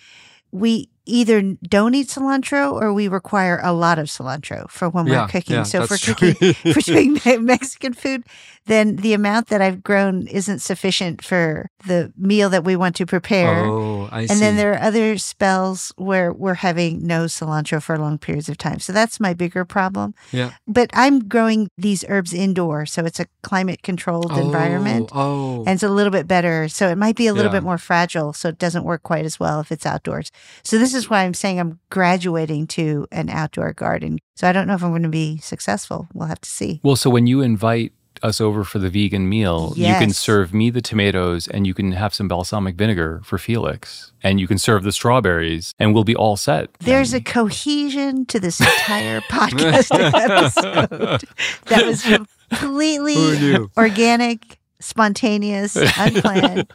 we 0.53 0.89
either 1.07 1.41
don't 1.69 1.95
eat 1.95 2.09
cilantro 2.09 2.73
or 2.73 2.93
we 2.93 3.09
require 3.09 3.61
a 3.65 3.73
lot 3.73 3.99
of 3.99 4.07
cilantro 4.07 4.69
for 4.71 4.89
when 4.89 5.07
Yeah, 5.07 5.23
we're 5.23 5.29
cooking. 5.29 5.57
yeah, 5.57 5.63
so 5.65 5.87
for 5.87 5.97
cooking 5.97 6.35
for 6.73 6.81
doing 6.81 7.19
Mexican 7.45 7.95
food, 7.95 8.25
then 8.67 8.97
the 8.97 9.13
amount 9.15 9.49
that 9.49 9.61
I've 9.63 9.83
grown 9.83 10.27
isn't 10.29 10.61
sufficient 10.61 11.25
for 11.25 11.69
the 11.87 12.13
meal 12.17 12.49
that 12.51 12.63
we 12.65 12.77
want 12.77 12.95
to 12.97 13.07
prepare. 13.07 13.65
Oh, 13.65 14.00
I 14.11 14.27
see. 14.27 14.33
and 14.33 14.43
then 14.43 14.57
there 14.57 14.73
are 14.75 14.81
other 14.81 15.17
spells 15.19 15.93
where 15.97 16.33
we're 16.33 16.55
having 16.55 17.07
no 17.07 17.25
cilantro 17.25 17.83
for 17.83 17.99
long 17.99 18.19
periods 18.19 18.49
of 18.49 18.59
time. 18.59 18.79
So 18.81 18.93
that's 18.93 19.21
my 19.21 19.35
bigger 19.35 19.65
problem. 19.65 20.15
yeah. 20.33 20.53
But 20.67 20.91
I'm 20.93 21.29
growing 21.29 21.69
these 21.79 22.05
herbs 22.09 22.33
indoor, 22.35 22.87
so 22.87 23.05
it's 23.05 23.21
a 23.21 23.27
climate 23.43 23.83
controlled 23.83 24.31
oh, 24.31 24.41
environment. 24.41 25.11
Oh, 25.15 25.59
And 25.67 25.71
it's 25.71 25.83
a 25.83 25.89
little 25.89 26.11
bit 26.13 26.27
better. 26.27 26.69
So 26.69 26.89
it 26.89 26.97
might 26.99 27.17
be 27.17 27.27
a 27.27 27.33
little 27.33 27.51
Yeah. 27.53 27.59
bit 27.59 27.65
more 27.65 27.79
fragile. 27.79 28.33
So 28.33 28.49
it 28.49 28.59
doesn't 28.59 28.85
work 28.85 29.03
quite 29.03 29.25
as 29.25 29.39
well 29.41 29.61
if 29.61 29.71
it's 29.73 29.87
outdoors. 29.87 30.31
So 30.63 30.79
this 30.79 30.95
is 30.95 31.09
why 31.09 31.23
I'm 31.25 31.35
saying 31.35 31.59
I'm 31.61 31.79
graduating 31.91 32.67
to 32.69 33.07
an 33.13 33.29
outdoor 33.31 33.73
garden. 33.73 34.19
So 34.37 34.49
I 34.49 34.53
don't 34.53 34.67
know 34.67 34.75
if 34.75 34.83
I'm 34.83 34.91
going 34.91 35.03
to 35.03 35.09
be 35.09 35.39
successful. 35.39 36.09
We'll 36.15 36.29
have 36.29 36.41
to 36.41 36.51
see. 36.51 36.81
Well, 36.83 36.97
so 36.97 37.11
when 37.11 37.27
you 37.27 37.41
invite 37.43 37.93
us 38.23 38.41
over 38.41 38.65
for 38.65 38.79
the 38.79 38.91
vegan 38.91 39.29
meal, 39.29 39.73
you 39.77 39.95
can 39.95 40.11
serve 40.11 40.53
me 40.55 40.71
the 40.71 40.81
tomatoes 40.81 41.49
and 41.49 41.67
you 41.67 41.75
can 41.75 41.93
have 41.93 42.15
some 42.15 42.29
balsamic 42.29 42.77
vinegar 42.77 43.21
for 43.25 43.39
Felix. 43.39 44.13
And 44.23 44.39
you 44.39 44.47
can 44.47 44.59
serve 44.59 44.83
the 44.85 44.93
strawberries 44.93 45.75
and 45.79 45.95
we'll 45.95 46.05
be 46.05 46.15
all 46.15 46.37
set. 46.37 46.73
There's 46.81 47.15
a 47.15 47.21
cohesion 47.21 48.27
to 48.27 48.39
this 48.39 48.61
entire 48.61 49.21
podcast 49.31 49.91
episode 49.99 51.25
that 51.67 51.87
was 51.87 52.03
completely 52.51 53.57
organic, 53.77 54.59
spontaneous, 54.81 55.77
unplanned. 55.77 56.67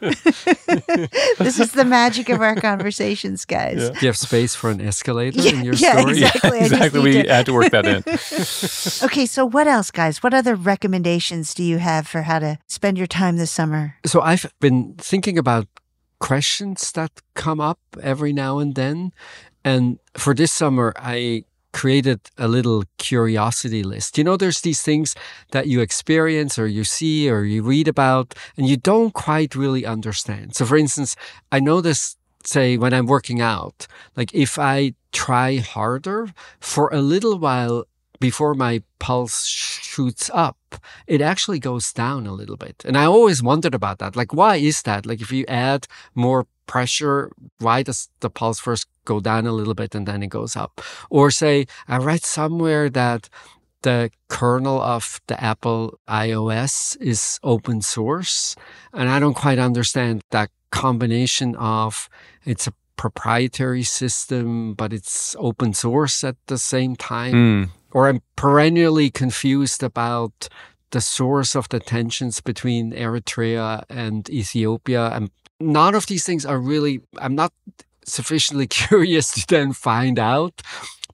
this 1.38 1.60
is 1.60 1.72
the 1.72 1.84
magic 1.84 2.28
of 2.28 2.40
our 2.40 2.54
conversations, 2.56 3.44
guys. 3.44 3.90
do 3.90 3.98
you 4.00 4.06
have 4.06 4.16
space 4.16 4.54
for 4.54 4.70
an 4.70 4.80
escalator 4.80 5.40
Yeah, 5.40 5.52
in 5.52 5.64
your 5.64 5.74
yeah, 5.74 5.98
story? 5.98 6.12
exactly. 6.12 6.50
I 6.50 6.60
just 6.68 6.72
exactly. 6.72 7.00
We 7.00 7.12
to- 7.22 7.28
had 7.28 7.46
to 7.46 7.52
work 7.52 7.70
that 7.72 7.86
in. 7.86 8.02
Okay, 9.06 9.26
so 9.26 9.44
what 9.44 9.66
else, 9.66 9.90
guys? 9.90 10.22
What 10.22 10.32
other 10.34 10.54
recommendations 10.54 11.52
do 11.54 11.62
you 11.62 11.78
have 11.78 12.06
for 12.06 12.22
how 12.22 12.38
to 12.38 12.58
spend 12.66 12.96
your 12.98 13.06
time 13.06 13.36
this 13.36 13.50
summer? 13.50 13.96
So 14.06 14.20
I've 14.20 14.46
been 14.60 14.94
thinking 14.98 15.36
about 15.38 15.66
questions 16.18 16.92
that 16.92 17.10
come 17.34 17.60
up 17.60 17.78
every 18.02 18.32
now 18.32 18.58
and 18.58 18.74
then. 18.74 19.12
And 19.64 19.98
for 20.14 20.32
this 20.34 20.52
summer, 20.52 20.92
I 20.96 21.44
created 21.76 22.20
a 22.38 22.48
little 22.48 22.84
curiosity 22.96 23.82
list. 23.82 24.16
You 24.16 24.24
know, 24.24 24.38
there's 24.38 24.62
these 24.62 24.80
things 24.80 25.14
that 25.50 25.66
you 25.66 25.82
experience 25.82 26.58
or 26.58 26.66
you 26.66 26.84
see 26.84 27.30
or 27.30 27.44
you 27.44 27.62
read 27.62 27.86
about 27.86 28.34
and 28.56 28.66
you 28.66 28.78
don't 28.78 29.12
quite 29.12 29.54
really 29.54 29.84
understand. 29.84 30.56
So 30.56 30.64
for 30.64 30.78
instance, 30.78 31.16
I 31.52 31.60
noticed 31.60 32.16
say 32.44 32.78
when 32.78 32.94
I'm 32.94 33.06
working 33.06 33.42
out, 33.42 33.86
like 34.16 34.32
if 34.34 34.58
I 34.58 34.94
try 35.12 35.56
harder 35.58 36.32
for 36.60 36.88
a 36.94 37.02
little 37.02 37.38
while 37.38 37.84
before 38.20 38.54
my 38.54 38.82
pulse 38.98 39.46
shoots 39.46 40.30
up, 40.32 40.56
it 41.06 41.20
actually 41.20 41.58
goes 41.58 41.92
down 41.92 42.26
a 42.26 42.32
little 42.32 42.56
bit. 42.56 42.82
And 42.84 42.96
I 42.96 43.04
always 43.04 43.42
wondered 43.42 43.74
about 43.74 43.98
that. 43.98 44.16
Like, 44.16 44.32
why 44.32 44.56
is 44.56 44.82
that? 44.82 45.06
Like, 45.06 45.20
if 45.20 45.32
you 45.32 45.44
add 45.48 45.86
more 46.14 46.46
pressure, 46.66 47.30
why 47.58 47.82
does 47.82 48.08
the 48.20 48.30
pulse 48.30 48.58
first 48.58 48.86
go 49.04 49.20
down 49.20 49.46
a 49.46 49.52
little 49.52 49.74
bit 49.74 49.94
and 49.94 50.06
then 50.06 50.22
it 50.22 50.28
goes 50.28 50.56
up? 50.56 50.80
Or 51.10 51.30
say, 51.30 51.66
I 51.88 51.98
read 51.98 52.24
somewhere 52.24 52.90
that 52.90 53.28
the 53.82 54.10
kernel 54.28 54.80
of 54.80 55.20
the 55.28 55.42
Apple 55.42 55.98
iOS 56.08 56.96
is 57.00 57.38
open 57.42 57.82
source. 57.82 58.56
And 58.92 59.08
I 59.08 59.20
don't 59.20 59.34
quite 59.34 59.58
understand 59.58 60.22
that 60.30 60.50
combination 60.70 61.54
of 61.56 62.08
it's 62.44 62.66
a 62.66 62.72
proprietary 62.96 63.82
system, 63.84 64.74
but 64.74 64.92
it's 64.92 65.36
open 65.38 65.74
source 65.74 66.24
at 66.24 66.36
the 66.46 66.58
same 66.58 66.96
time 66.96 67.34
Mm. 67.34 67.70
Or 67.92 68.08
I'm 68.08 68.22
perennially 68.36 69.10
confused 69.10 69.82
about 69.82 70.48
the 70.90 71.00
source 71.00 71.56
of 71.56 71.68
the 71.68 71.80
tensions 71.80 72.40
between 72.40 72.92
Eritrea 72.92 73.84
and 73.88 74.28
Ethiopia. 74.30 75.08
And 75.08 75.30
none 75.60 75.94
of 75.94 76.06
these 76.06 76.24
things 76.24 76.46
are 76.46 76.58
really, 76.58 77.00
I'm 77.18 77.34
not 77.34 77.52
sufficiently 78.04 78.66
curious 78.82 79.32
to 79.32 79.44
then 79.48 79.72
find 79.72 80.18
out, 80.18 80.62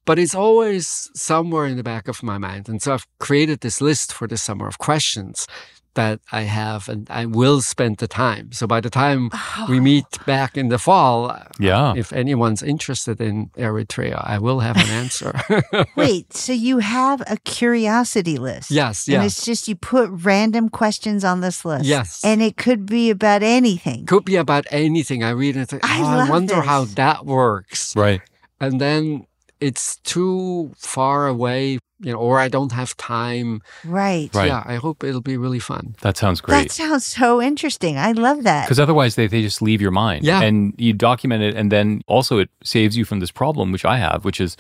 but 0.05 0.18
it's 0.18 0.35
always 0.35 1.11
somewhere 1.14 1.66
in 1.66 1.77
the 1.77 1.83
back 1.83 2.09
of 2.09 2.23
my 2.23 2.39
mind. 2.39 2.68
And 2.68 2.83
so 2.83 2.95
I've 2.95 3.07
created 3.18 3.61
this 3.61 3.81
list 3.81 4.12
for 4.12 4.27
the 4.27 4.37
summer 4.37 4.66
of 4.66 4.79
questions 4.79 5.47
that 5.95 6.20
I 6.30 6.43
have 6.43 6.88
and 6.88 7.07
I 7.11 7.26
will 7.26 7.61
spend 7.61 7.99
the 7.99 8.09
time. 8.09 8.53
So 8.53 8.66
by 8.66 8.80
the 8.80 8.90
time 8.90 9.30
we 9.68 9.80
meet 9.80 10.07
back 10.26 10.57
in 10.57 10.68
the 10.68 10.78
fall, 10.78 11.36
Yeah. 11.59 11.95
if 11.97 12.12
anyone's 12.12 12.62
interested 12.62 13.20
in 13.20 13.49
Eritrea, 13.57 14.22
I 14.26 14.38
will 14.38 14.61
have 14.61 14.76
an 14.76 14.88
answer. 14.88 15.32
Wait, 15.97 16.32
so 16.32 16.53
you 16.53 16.78
have 16.78 17.22
a 17.26 17.36
curiosity 17.45 18.38
list? 18.38 18.70
Yes, 18.70 19.07
yes. 19.09 19.16
And 19.16 19.24
it's 19.26 19.45
just 19.45 19.68
you 19.68 19.76
put 19.76 20.11
random 20.12 20.68
questions 20.68 21.24
on 21.24 21.40
this 21.40 21.64
list. 21.64 21.84
Yes. 21.84 22.24
And 22.24 22.43
it 22.43 22.57
could 22.57 22.86
be 22.86 23.11
about 23.11 23.43
anything. 23.43 24.07
Could 24.07 24.24
be 24.24 24.36
about 24.36 24.66
anything. 24.70 25.22
I 25.22 25.30
read 25.30 25.57
it 25.57 25.61
and 25.61 25.68
think, 25.68 25.84
I 25.84 26.01
oh, 26.01 26.05
I 26.05 26.16
love 26.16 26.28
wonder 26.30 26.61
how 26.62 26.84
that 26.84 27.26
works. 27.26 27.95
Right. 27.97 28.20
And 28.61 28.80
then 28.80 29.26
it's 29.63 29.97
too 29.99 30.73
far 30.77 31.29
away, 31.29 31.79
you 32.01 32.13
know, 32.13 32.19
or 32.19 32.41
I 32.41 32.49
don't 32.49 32.73
have 32.73 32.97
time. 32.97 33.63
Right. 33.85 34.29
Right. 34.35 34.49
Yeah, 34.49 34.63
I 34.67 34.75
hope 34.77 35.05
it'll 35.05 35.21
be 35.21 35.37
really 35.37 35.61
fun. 35.61 35.95
That 36.01 36.17
sounds 36.17 36.41
great. 36.41 36.63
That 36.63 36.71
sounds 36.73 37.07
so 37.07 37.41
interesting. 37.41 37.97
I 37.97 38.13
love 38.13 38.43
that. 38.43 38.67
Because 38.67 38.81
otherwise, 38.81 39.15
they, 39.15 39.29
they 39.29 39.41
just 39.41 39.63
leave 39.63 39.81
your 39.81 39.93
mind. 39.93 40.25
Yeah. 40.25 40.43
And 40.43 40.75
you 40.79 40.93
document 40.93 41.45
it. 41.45 41.55
And 41.55 41.71
then 41.71 42.03
also, 42.09 42.39
it 42.39 42.51
saves 42.65 42.97
you 42.97 43.05
from 43.05 43.21
this 43.21 43.31
problem, 43.31 43.71
which 43.71 43.85
I 43.85 43.99
have, 43.99 44.25
which 44.25 44.41
is 44.41 44.57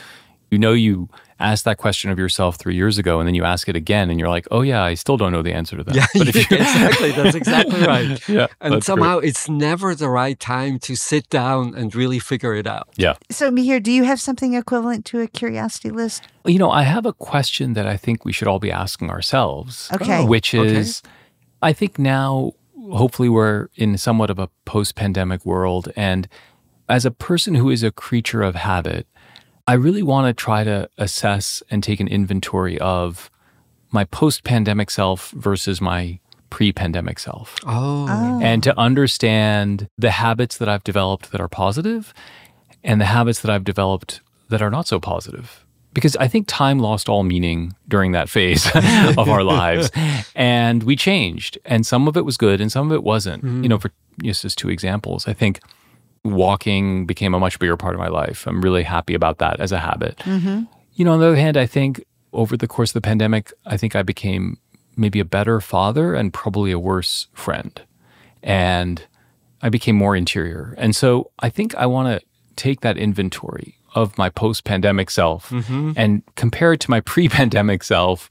you 0.52 0.58
know, 0.58 0.72
you 0.72 1.08
asked 1.40 1.64
that 1.64 1.78
question 1.78 2.10
of 2.10 2.18
yourself 2.18 2.56
three 2.56 2.76
years 2.76 2.98
ago, 2.98 3.18
and 3.18 3.26
then 3.26 3.34
you 3.34 3.42
ask 3.42 3.68
it 3.68 3.74
again, 3.74 4.10
and 4.10 4.20
you're 4.20 4.28
like, 4.28 4.46
oh, 4.52 4.60
yeah, 4.60 4.82
I 4.84 4.94
still 4.94 5.16
don't 5.16 5.32
know 5.32 5.42
the 5.42 5.52
answer 5.52 5.76
to 5.76 5.82
that. 5.84 5.94
Yeah, 5.96 6.06
But 6.16 6.28
if 6.28 6.36
you- 6.36 6.42
exactly. 6.56 7.10
That's 7.12 7.34
exactly 7.34 7.80
right. 7.86 8.28
yeah. 8.28 8.46
And 8.60 8.84
somehow 8.84 9.18
great. 9.18 9.30
it's 9.30 9.48
never 9.48 9.94
the 9.96 10.08
right 10.08 10.38
time 10.38 10.78
to 10.80 10.94
sit 10.94 11.28
down 11.30 11.74
and 11.74 11.92
really 11.94 12.20
figure 12.20 12.54
it 12.54 12.66
out. 12.68 12.90
Yeah. 12.96 13.14
so, 13.30 13.50
Mihir, 13.50 13.82
do 13.82 13.90
you 13.90 14.04
have 14.04 14.20
something 14.20 14.54
equivalent 14.54 15.04
to 15.06 15.20
a 15.20 15.26
curiosity 15.26 15.90
list? 15.90 16.28
You 16.44 16.58
know, 16.60 16.70
I 16.70 16.82
have 16.84 17.06
a 17.06 17.12
question 17.12 17.72
that 17.72 17.86
I 17.88 17.96
think 17.96 18.24
we 18.24 18.32
should 18.32 18.46
all 18.46 18.60
be 18.60 18.70
asking 18.70 19.10
ourselves. 19.10 19.88
Okay. 19.94 20.22
Uh, 20.22 20.26
which 20.26 20.54
Okay. 20.54 20.76
is, 20.76 21.02
I 21.60 21.72
think 21.72 21.98
now, 21.98 22.52
hopefully, 22.92 23.28
we're 23.28 23.68
in 23.76 23.96
somewhat 23.98 24.30
of 24.30 24.38
a 24.38 24.48
post 24.64 24.94
pandemic 24.94 25.44
world. 25.46 25.90
And 25.96 26.28
as 26.88 27.04
a 27.04 27.10
person 27.10 27.54
who 27.54 27.70
is 27.70 27.82
a 27.82 27.90
creature 27.90 28.42
of 28.42 28.54
habit, 28.54 29.06
I 29.66 29.74
really 29.74 30.02
want 30.02 30.26
to 30.26 30.32
try 30.32 30.64
to 30.64 30.88
assess 30.98 31.62
and 31.70 31.82
take 31.82 32.00
an 32.00 32.08
inventory 32.08 32.78
of 32.80 33.30
my 33.90 34.04
post 34.04 34.42
pandemic 34.44 34.90
self 34.90 35.30
versus 35.32 35.80
my 35.80 36.18
pre 36.50 36.72
pandemic 36.72 37.18
self 37.18 37.56
Oh. 37.66 38.40
and 38.42 38.62
to 38.62 38.78
understand 38.78 39.88
the 39.96 40.10
habits 40.10 40.58
that 40.58 40.68
I've 40.68 40.84
developed 40.84 41.30
that 41.32 41.40
are 41.40 41.48
positive 41.48 42.12
and 42.84 43.00
the 43.00 43.06
habits 43.06 43.40
that 43.40 43.50
I've 43.50 43.64
developed 43.64 44.20
that 44.48 44.60
are 44.60 44.70
not 44.70 44.86
so 44.86 44.98
positive. 44.98 45.64
Because 45.94 46.16
I 46.16 46.26
think 46.26 46.46
time 46.48 46.78
lost 46.78 47.08
all 47.10 47.22
meaning 47.22 47.74
during 47.86 48.12
that 48.12 48.30
phase 48.30 48.66
of 49.16 49.28
our 49.28 49.44
lives. 49.44 49.90
And 50.34 50.82
we 50.84 50.96
changed. 50.96 51.58
And 51.66 51.86
some 51.86 52.08
of 52.08 52.16
it 52.16 52.24
was 52.24 52.38
good 52.38 52.62
and 52.62 52.72
some 52.72 52.90
of 52.90 52.94
it 52.94 53.02
wasn't. 53.04 53.44
Mm-hmm. 53.44 53.62
You 53.62 53.68
know, 53.68 53.78
for 53.78 53.90
just 54.22 54.44
as 54.46 54.54
two 54.54 54.70
examples, 54.70 55.28
I 55.28 55.34
think 55.34 55.60
walking 56.24 57.06
became 57.06 57.34
a 57.34 57.40
much 57.40 57.58
bigger 57.58 57.76
part 57.76 57.94
of 57.94 58.00
my 58.00 58.08
life. 58.08 58.46
I'm 58.46 58.62
really 58.62 58.82
happy 58.84 59.14
about 59.14 59.38
that 59.38 59.60
as 59.60 59.72
a 59.72 59.78
habit. 59.78 60.16
Mm-hmm. 60.18 60.64
You 60.94 61.04
know, 61.04 61.12
on 61.12 61.20
the 61.20 61.26
other 61.26 61.36
hand, 61.36 61.56
I 61.56 61.66
think 61.66 62.04
over 62.32 62.56
the 62.56 62.68
course 62.68 62.90
of 62.90 62.94
the 62.94 63.00
pandemic, 63.00 63.52
I 63.66 63.76
think 63.76 63.96
I 63.96 64.02
became 64.02 64.58
maybe 64.96 65.20
a 65.20 65.24
better 65.24 65.60
father 65.60 66.14
and 66.14 66.32
probably 66.32 66.70
a 66.70 66.78
worse 66.78 67.28
friend. 67.32 67.80
And 68.42 69.02
I 69.62 69.68
became 69.68 69.96
more 69.96 70.16
interior. 70.16 70.74
And 70.76 70.94
so 70.94 71.30
I 71.38 71.48
think 71.48 71.74
I 71.76 71.86
want 71.86 72.20
to 72.20 72.26
take 72.56 72.80
that 72.80 72.96
inventory 72.96 73.78
of 73.94 74.16
my 74.18 74.28
post 74.28 74.64
pandemic 74.64 75.10
self 75.10 75.50
mm-hmm. 75.50 75.92
and 75.96 76.22
compare 76.34 76.72
it 76.72 76.80
to 76.80 76.90
my 76.90 77.00
pre 77.12 77.28
pandemic 77.28 77.82
self 77.82 78.28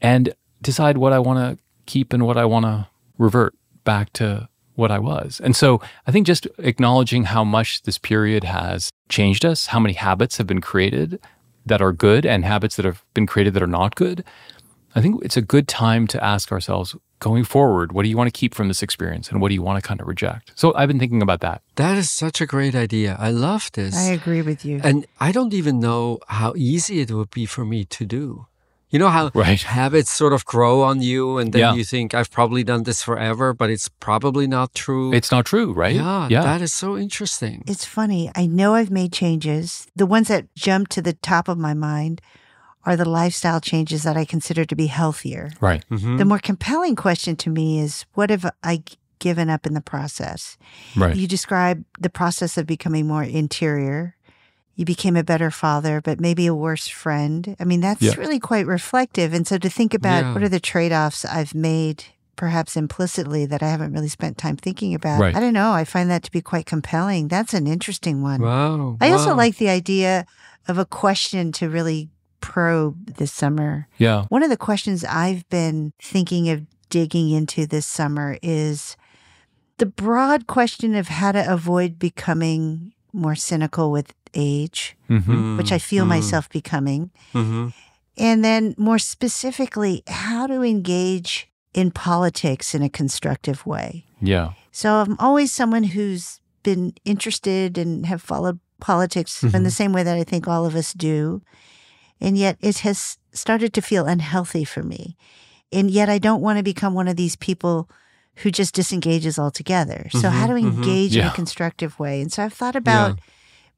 and 0.00 0.34
decide 0.62 0.98
what 0.98 1.12
I 1.12 1.18
want 1.18 1.38
to 1.38 1.62
keep 1.86 2.12
and 2.12 2.26
what 2.26 2.36
I 2.36 2.44
want 2.44 2.66
to 2.66 2.88
revert 3.18 3.54
back 3.84 4.12
to 4.14 4.48
what 4.80 4.90
I 4.90 4.98
was. 4.98 5.40
And 5.44 5.54
so 5.54 5.80
I 6.06 6.10
think 6.10 6.26
just 6.26 6.48
acknowledging 6.58 7.24
how 7.24 7.44
much 7.44 7.82
this 7.82 7.98
period 7.98 8.44
has 8.44 8.90
changed 9.08 9.44
us, 9.44 9.66
how 9.66 9.78
many 9.78 9.94
habits 9.94 10.38
have 10.38 10.46
been 10.46 10.60
created 10.60 11.20
that 11.66 11.80
are 11.82 11.92
good 11.92 12.26
and 12.26 12.44
habits 12.44 12.76
that 12.76 12.84
have 12.84 13.04
been 13.14 13.26
created 13.26 13.54
that 13.54 13.62
are 13.62 13.68
not 13.68 13.94
good. 13.94 14.24
I 14.96 15.00
think 15.00 15.22
it's 15.24 15.36
a 15.36 15.42
good 15.42 15.68
time 15.68 16.06
to 16.08 16.24
ask 16.24 16.50
ourselves 16.50 16.96
going 17.20 17.44
forward, 17.44 17.92
what 17.92 18.02
do 18.02 18.08
you 18.08 18.16
want 18.16 18.26
to 18.32 18.38
keep 18.40 18.54
from 18.54 18.68
this 18.68 18.82
experience 18.82 19.30
and 19.30 19.40
what 19.40 19.48
do 19.48 19.54
you 19.54 19.62
want 19.62 19.80
to 19.80 19.86
kind 19.86 20.00
of 20.00 20.08
reject? 20.08 20.52
So 20.54 20.74
I've 20.74 20.88
been 20.88 20.98
thinking 20.98 21.22
about 21.22 21.40
that. 21.40 21.62
That 21.76 21.96
is 21.98 22.10
such 22.10 22.40
a 22.40 22.46
great 22.46 22.74
idea. 22.74 23.16
I 23.20 23.30
love 23.30 23.70
this. 23.74 23.94
I 23.96 24.10
agree 24.10 24.42
with 24.42 24.64
you. 24.64 24.80
And 24.82 25.06
I 25.20 25.30
don't 25.30 25.52
even 25.52 25.78
know 25.78 26.18
how 26.28 26.54
easy 26.56 27.00
it 27.00 27.10
would 27.10 27.30
be 27.30 27.46
for 27.46 27.64
me 27.64 27.84
to 27.84 28.04
do. 28.06 28.46
You 28.90 28.98
know 28.98 29.08
how 29.08 29.30
Right. 29.34 29.62
habits 29.62 30.10
sort 30.10 30.32
of 30.32 30.44
grow 30.44 30.82
on 30.82 31.00
you, 31.00 31.38
and 31.38 31.52
then 31.52 31.60
Yeah. 31.60 31.74
you 31.74 31.84
think, 31.84 32.12
I've 32.14 32.30
probably 32.30 32.64
done 32.64 32.82
this 32.82 33.02
forever, 33.02 33.54
but 33.54 33.70
it's 33.70 33.88
probably 34.00 34.46
not 34.46 34.74
true. 34.74 35.12
It's 35.14 35.30
not 35.30 35.46
true, 35.46 35.72
right? 35.72 35.94
yeah, 35.94 36.26
Yeah. 36.28 36.42
that 36.42 36.60
is 36.60 36.72
so 36.72 36.98
interesting. 36.98 37.62
It's 37.66 37.84
funny. 37.84 38.30
I 38.34 38.46
know 38.46 38.74
I've 38.74 38.90
made 38.90 39.12
changes. 39.12 39.86
The 39.94 40.06
ones 40.06 40.26
that 40.28 40.46
jump 40.56 40.88
to 40.88 41.00
the 41.02 41.12
top 41.14 41.48
of 41.48 41.56
my 41.58 41.74
mind 41.74 42.20
are 42.84 42.96
the 42.96 43.08
lifestyle 43.08 43.60
changes 43.60 44.02
that 44.02 44.16
I 44.16 44.24
consider 44.24 44.64
to 44.64 44.74
be 44.74 44.86
healthier. 44.86 45.50
right. 45.60 45.84
Mhm. 45.90 46.18
The 46.18 46.24
more 46.24 46.38
compelling 46.40 46.96
question 46.96 47.36
to 47.36 47.50
me 47.50 47.78
is 47.78 48.06
what 48.14 48.30
have 48.30 48.46
I 48.64 48.82
given 49.18 49.50
up 49.50 49.66
in 49.66 49.74
the 49.74 49.82
process? 49.82 50.56
Right. 50.96 51.14
You 51.14 51.28
describe 51.28 51.84
the 52.00 52.08
process 52.08 52.56
of 52.56 52.66
becoming 52.66 53.06
more 53.06 53.22
interior. 53.22 54.16
You 54.80 54.86
became 54.86 55.14
a 55.14 55.22
better 55.22 55.50
father, 55.50 56.00
but 56.00 56.20
maybe 56.20 56.46
a 56.46 56.54
worse 56.54 56.88
friend. 56.88 57.54
I 57.60 57.64
mean, 57.64 57.82
that's 57.82 58.00
Yeah. 58.00 58.14
really 58.16 58.38
quite 58.38 58.66
reflective. 58.66 59.34
And 59.34 59.46
so 59.46 59.58
to 59.58 59.68
think 59.68 59.92
about 59.92 60.24
Yeah. 60.24 60.32
what 60.32 60.42
are 60.42 60.48
the 60.48 60.58
trade 60.58 60.90
offs 60.90 61.22
I've 61.26 61.54
made, 61.54 62.04
perhaps 62.34 62.78
implicitly, 62.78 63.44
that 63.44 63.62
I 63.62 63.68
haven't 63.68 63.92
really 63.92 64.08
spent 64.08 64.38
time 64.38 64.56
thinking 64.56 64.94
about, 64.94 65.20
Right. 65.20 65.36
I 65.36 65.40
don't 65.40 65.52
know. 65.52 65.72
I 65.72 65.84
find 65.84 66.10
that 66.10 66.22
to 66.22 66.30
be 66.30 66.40
quite 66.40 66.64
compelling. 66.64 67.28
That's 67.28 67.52
an 67.52 67.66
interesting 67.66 68.22
one. 68.22 68.40
Wow. 68.40 68.96
I 69.02 69.10
also 69.10 69.34
like 69.34 69.58
the 69.58 69.68
idea 69.68 70.24
of 70.66 70.78
a 70.78 70.86
question 70.86 71.52
to 71.52 71.68
really 71.68 72.08
probe 72.40 73.16
this 73.16 73.32
summer. 73.34 73.86
Yeah. 73.98 74.24
One 74.30 74.42
of 74.42 74.48
the 74.48 74.56
questions 74.56 75.04
I've 75.04 75.46
been 75.50 75.92
thinking 76.00 76.48
of 76.48 76.62
digging 76.88 77.28
into 77.28 77.66
this 77.66 77.84
summer 77.84 78.38
is 78.42 78.96
the 79.76 79.84
broad 79.84 80.46
question 80.46 80.94
of 80.94 81.08
how 81.08 81.32
to 81.32 81.52
avoid 81.52 81.98
becoming 81.98 82.94
more 83.12 83.34
cynical 83.34 83.90
with 83.90 84.14
age, 84.34 84.96
hmm 85.08 85.56
which 85.56 85.72
I 85.72 85.78
feel 85.78 86.04
Mm. 86.04 86.08
myself 86.08 86.48
becoming. 86.48 87.10
Mhm. 87.34 87.72
And 88.16 88.44
then 88.44 88.74
more 88.76 88.98
specifically, 88.98 90.02
how 90.08 90.46
to 90.46 90.62
engage 90.62 91.48
in 91.72 91.90
politics 91.90 92.74
in 92.74 92.82
a 92.82 92.88
constructive 92.88 93.64
way. 93.66 94.04
Yeah. 94.20 94.52
So 94.72 94.96
I'm 94.96 95.16
always 95.18 95.52
someone 95.52 95.84
who's 95.84 96.40
been 96.62 96.92
interested 97.04 97.78
and 97.78 98.06
have 98.06 98.20
followed 98.20 98.58
politics 98.80 99.42
in 99.42 99.62
the 99.62 99.70
same 99.70 99.92
way 99.92 100.02
that 100.02 100.16
I 100.16 100.24
think 100.24 100.48
all 100.48 100.66
of 100.66 100.74
us 100.74 100.92
do. 100.92 101.42
And 102.20 102.36
yet 102.36 102.56
it 102.60 102.78
has 102.80 103.18
started 103.32 103.72
to 103.74 103.82
feel 103.82 104.06
unhealthy 104.06 104.64
for 104.64 104.82
me. 104.82 105.16
And 105.72 105.90
yet 105.90 106.08
I 106.08 106.18
don't 106.18 106.42
want 106.42 106.58
to 106.58 106.62
become 106.64 106.92
one 106.94 107.08
of 107.08 107.16
these 107.16 107.36
people 107.36 107.88
who 108.36 108.50
just 108.50 108.74
disengages 108.74 109.38
altogether. 109.38 110.08
So 110.10 110.28
how 110.30 110.46
to 110.46 110.54
mhm. 110.54 110.60
engage 110.60 111.16
in 111.16 111.26
a 111.26 111.30
constructive 111.32 111.98
way. 111.98 112.20
And 112.20 112.32
so 112.32 112.42
I've 112.44 112.52
thought 112.54 112.76
about 112.76 113.18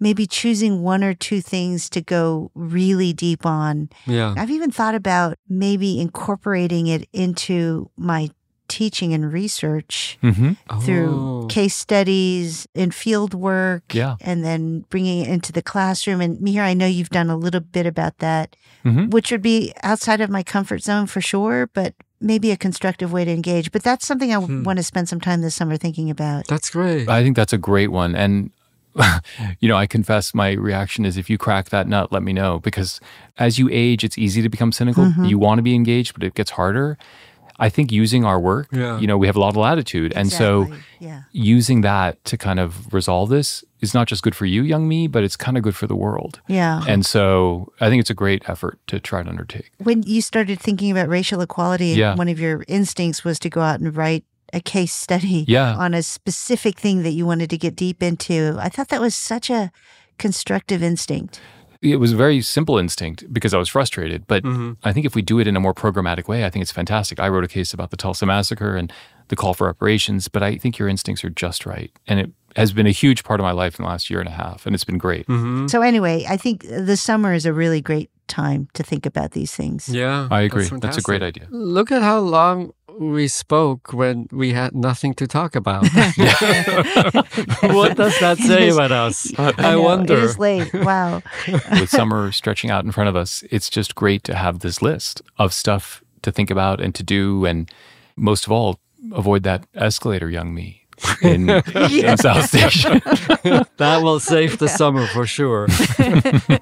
maybe 0.03 0.27
choosing 0.27 0.83
one 0.83 1.03
or 1.05 1.15
two 1.15 1.41
things 1.41 1.89
to 1.91 2.01
go 2.01 2.51
really 2.55 3.13
deep 3.13 3.47
on 3.47 3.89
Yeah. 4.07 4.35
I've 4.37 4.51
even 4.51 4.71
thought 4.71 4.95
about 4.95 5.39
maybe 5.49 6.01
incorporating 6.01 6.87
it 6.89 7.09
into 7.13 7.89
my 7.97 8.31
teaching 8.69 9.13
and 9.13 9.31
research 9.33 10.19
hmm 10.23 10.53
through 10.81 11.11
Oh. 11.45 11.47
case 11.49 11.75
studies 11.75 12.67
and 12.75 12.95
field 12.95 13.35
work 13.35 13.83
Yeah. 13.95 14.17
and 14.21 14.43
then 14.45 14.85
bringing 14.89 15.21
it 15.23 15.29
into 15.29 15.53
the 15.53 15.61
classroom 15.63 16.21
and 16.23 16.39
Mihir, 16.39 16.63
I 16.63 16.75
know 16.75 16.87
you've 16.87 17.11
done 17.11 17.29
a 17.31 17.37
little 17.37 17.61
bit 17.61 17.87
about 17.87 18.19
that 18.19 18.57
Mhm. 18.85 19.11
which 19.11 19.31
would 19.31 19.43
be 19.43 19.73
outside 19.83 20.21
of 20.23 20.31
my 20.31 20.43
comfort 20.43 20.83
zone 20.83 21.07
for 21.07 21.21
sure 21.21 21.69
but 21.75 21.95
maybe 22.21 22.51
a 22.51 22.57
constructive 22.57 23.13
way 23.13 23.25
to 23.27 23.31
engage 23.31 23.73
but 23.73 23.83
that's 23.83 24.07
something 24.07 24.33
I 24.35 24.41
Hmm. 24.41 24.63
want 24.63 24.79
to 24.79 24.83
spend 24.83 25.09
some 25.09 25.21
time 25.21 25.43
this 25.43 25.55
summer 25.55 25.77
thinking 25.77 26.09
about 26.09 26.47
That's 26.49 26.71
great. 26.71 27.09
I 27.09 27.23
think 27.23 27.37
that's 27.37 27.53
a 27.53 27.59
great 27.59 27.91
one. 27.93 28.15
And, 28.17 28.51
you 29.61 29.69
know, 29.69 29.77
I 29.77 29.87
confess 29.87 30.35
my 30.35 30.53
reaction 30.53 31.05
is 31.05 31.17
if 31.17 31.29
you 31.31 31.39
crack 31.39 31.71
that 31.71 31.89
nut, 31.89 32.13
let 32.13 32.23
me 32.23 32.33
know. 32.33 32.61
Because 32.61 33.01
as 33.39 33.59
you 33.59 33.69
age, 33.73 34.05
it's 34.05 34.19
easy 34.19 34.43
to 34.43 34.49
become 34.49 34.73
cynical. 34.73 35.05
Mm-hmm. 35.05 35.25
You 35.25 35.39
want 35.39 35.59
to 35.59 35.63
be 35.63 35.75
engaged, 35.75 36.15
but 36.15 36.23
it 36.23 36.35
gets 36.35 36.51
harder. 36.53 36.99
I 37.59 37.69
think 37.69 37.93
using 37.93 38.25
our 38.25 38.41
work, 38.41 38.69
Yeah. 38.73 38.99
you 38.99 39.07
know, 39.07 39.17
we 39.19 39.27
have 39.29 39.37
a 39.37 39.41
lot 39.41 39.51
of 39.51 39.57
latitude. 39.57 40.13
And 40.17 40.33
so 40.33 40.73
yeah 40.99 41.23
using 41.33 41.81
that 41.83 42.23
to 42.25 42.37
kind 42.39 42.61
of 42.61 42.93
resolve 42.95 43.29
this 43.29 43.65
is 43.81 43.93
not 43.95 44.07
just 44.09 44.23
good 44.23 44.35
for 44.35 44.47
you, 44.47 44.63
Youngme, 44.63 45.11
but 45.11 45.23
it's 45.25 45.37
kind 45.37 45.57
of 45.57 45.63
good 45.63 45.75
for 45.75 45.87
the 45.87 45.97
world. 45.97 46.41
yeah 46.49 46.83
And 46.89 47.05
so 47.07 47.73
I 47.81 47.89
think 47.89 48.01
it's 48.01 48.11
a 48.11 48.15
great 48.15 48.49
effort 48.49 48.79
to 48.89 48.99
try 49.01 49.23
to 49.23 49.29
undertake. 49.29 49.71
when 49.79 50.03
you 50.05 50.23
started 50.23 50.61
thinking 50.61 50.91
about 50.91 51.09
racial 51.09 51.41
equality, 51.41 51.89
Yeah. 51.89 52.15
one 52.15 52.29
of 52.29 52.39
your 52.41 52.65
instincts 52.69 53.25
was 53.25 53.39
to 53.41 53.51
go 53.51 53.61
out 53.61 53.81
and 53.81 53.95
write 53.97 54.25
a 54.53 54.61
case 54.61 54.93
study 54.93 55.45
Yeah. 55.49 55.75
on 55.77 55.95
a 55.95 56.03
specific 56.03 56.79
thing 56.79 57.03
that 57.05 57.13
you 57.13 57.25
wanted 57.27 57.51
to 57.51 57.59
get 57.59 57.75
deep 57.77 58.03
into. 58.03 58.57
I 58.61 58.69
thought 58.69 58.89
that 58.89 59.01
was 59.01 59.15
such 59.15 59.51
a 59.51 59.71
constructive 60.19 60.83
instinct. 60.83 61.41
It 61.81 61.97
was 61.97 62.13
a 62.13 62.17
very 62.17 62.41
simple 62.43 62.79
instinct 62.79 63.25
because 63.33 63.53
I 63.55 63.59
was 63.59 63.69
frustrated. 63.69 64.27
But 64.29 64.45
Mm-hmm. 64.45 64.73
I 64.85 64.93
think 64.93 65.05
if 65.05 65.15
we 65.17 65.23
do 65.23 65.41
it 65.41 65.49
in 65.49 65.57
a 65.57 65.61
more 65.61 65.75
programmatic 65.75 66.29
way, 66.29 66.45
I 66.45 66.51
think 66.51 66.63
it's 66.63 66.71
fantastic. 66.71 67.19
I 67.19 67.29
wrote 67.29 67.43
a 67.45 67.49
case 67.49 67.73
about 67.75 67.91
the 67.91 67.97
Tulsa 67.97 68.25
massacre 68.27 68.77
and 68.77 68.93
the 69.29 69.37
call 69.37 69.55
for 69.55 69.67
reparations, 69.67 70.29
but 70.29 70.43
I 70.43 70.59
think 70.59 70.79
your 70.79 70.89
instincts 70.89 71.25
are 71.25 71.31
just 71.31 71.67
right. 71.67 71.91
And 72.07 72.21
it 72.21 72.31
has 72.57 72.73
been 72.73 72.87
a 72.87 72.91
huge 72.93 73.25
part 73.25 73.41
of 73.41 73.45
my 73.45 73.53
life 73.53 73.79
in 73.79 73.85
the 73.85 73.89
last 73.89 74.11
year 74.11 74.21
and 74.21 74.29
a 74.29 74.33
half, 74.33 74.67
and 74.67 74.75
it's 74.75 74.85
been 74.85 74.99
great. 74.99 75.27
Mhm. 75.27 75.69
So 75.71 75.81
anyway, 75.83 76.25
I 76.29 76.37
think 76.37 76.67
the 76.69 76.97
summer 76.97 77.33
is 77.33 77.47
a 77.47 77.53
really 77.53 77.81
great 77.81 78.11
time 78.29 78.69
to 78.75 78.83
think 78.83 79.05
about 79.07 79.33
these 79.33 79.53
things. 79.53 79.89
Yeah. 79.89 80.29
I 80.31 80.43
agree. 80.43 80.69
That's, 80.81 80.99
a 80.99 81.03
great 81.03 81.23
idea. 81.23 81.47
Look 81.51 81.91
at 81.91 82.03
how 82.03 82.19
long 82.21 82.73
we 82.99 83.29
spoke 83.29 83.93
when 83.93 84.29
we 84.31 84.53
had 84.53 84.75
nothing 84.75 85.15
to 85.15 85.27
talk 85.27 85.55
about. 85.57 85.83
what 87.63 87.97
does 87.97 88.19
that 88.21 88.39
say 88.39 88.71
about 88.71 88.93
us? 88.93 89.33
I, 89.39 89.73
know, 89.73 89.83
wonder. 89.83 90.15
It 90.15 90.25
is 90.25 90.39
late. 90.39 90.73
Wow. 90.73 91.23
With 91.47 91.89
summer 91.89 92.33
stretching 92.33 92.71
out 92.71 92.85
in 92.85 92.93
front 92.93 93.09
of 93.09 93.17
us, 93.17 93.45
it's 93.51 93.71
just 93.71 93.95
great 93.95 94.25
to 94.25 94.35
have 94.35 94.61
this 94.61 94.83
list 94.83 95.23
of 95.39 95.53
stuff 95.53 96.03
to 96.23 96.33
think 96.33 96.51
about 96.51 96.81
and 96.81 96.95
to 96.95 97.03
do. 97.03 97.45
And 97.45 97.71
most 98.17 98.47
of 98.47 98.53
all, 98.53 98.79
avoid 99.13 99.43
that 99.45 99.67
escalator, 99.75 100.29
Youngme. 100.29 100.82
In, 101.23 101.49
in 101.75 102.17
South 102.17 102.47
Station. 102.47 103.01
that 103.77 104.01
will 104.03 104.21
save 104.21 104.59
the 104.59 104.69
summer 104.81 105.07
for 105.09 105.27
sure. 105.27 105.69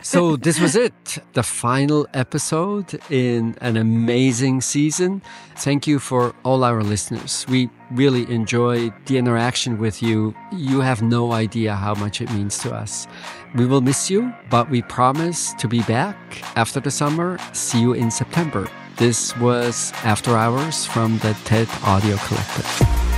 so, 0.03 0.37
this 0.37 0.61
was 0.61 0.77
it. 0.77 1.19
The 1.33 1.43
final 1.43 2.07
episode 2.15 3.01
in 3.11 3.57
an 3.61 3.77
amazing 3.77 4.61
season. 4.61 5.23
Thank 5.57 5.87
you 5.87 5.99
for 5.99 6.35
all 6.43 6.65
our 6.65 6.83
listeners. 6.83 7.47
We 7.49 7.71
really 7.91 8.31
enjoy 8.31 8.91
the 9.07 9.19
interaction 9.19 9.79
with 9.79 10.03
you. 10.03 10.35
You 10.53 10.81
have 10.81 11.03
no 11.03 11.33
idea 11.33 11.75
how 11.75 11.95
much 11.95 12.21
it 12.21 12.31
means 12.33 12.59
to 12.59 12.73
us. 12.73 13.07
We 13.55 13.67
will 13.67 13.81
miss 13.81 14.11
you, 14.11 14.33
but 14.49 14.71
we 14.71 14.83
promise 14.83 15.53
to 15.55 15.69
be 15.69 15.83
back 15.83 16.17
after 16.57 16.81
the 16.81 16.91
summer. 16.91 17.39
See 17.53 17.81
you 17.81 17.93
in 17.95 18.11
September. 18.11 18.69
This 18.97 19.37
was 19.39 19.93
After 20.05 20.37
Hours 20.37 20.85
from 20.87 21.19
the 21.19 21.33
TED 21.45 21.69
Audio 21.85 22.17
Collective. 22.19 23.10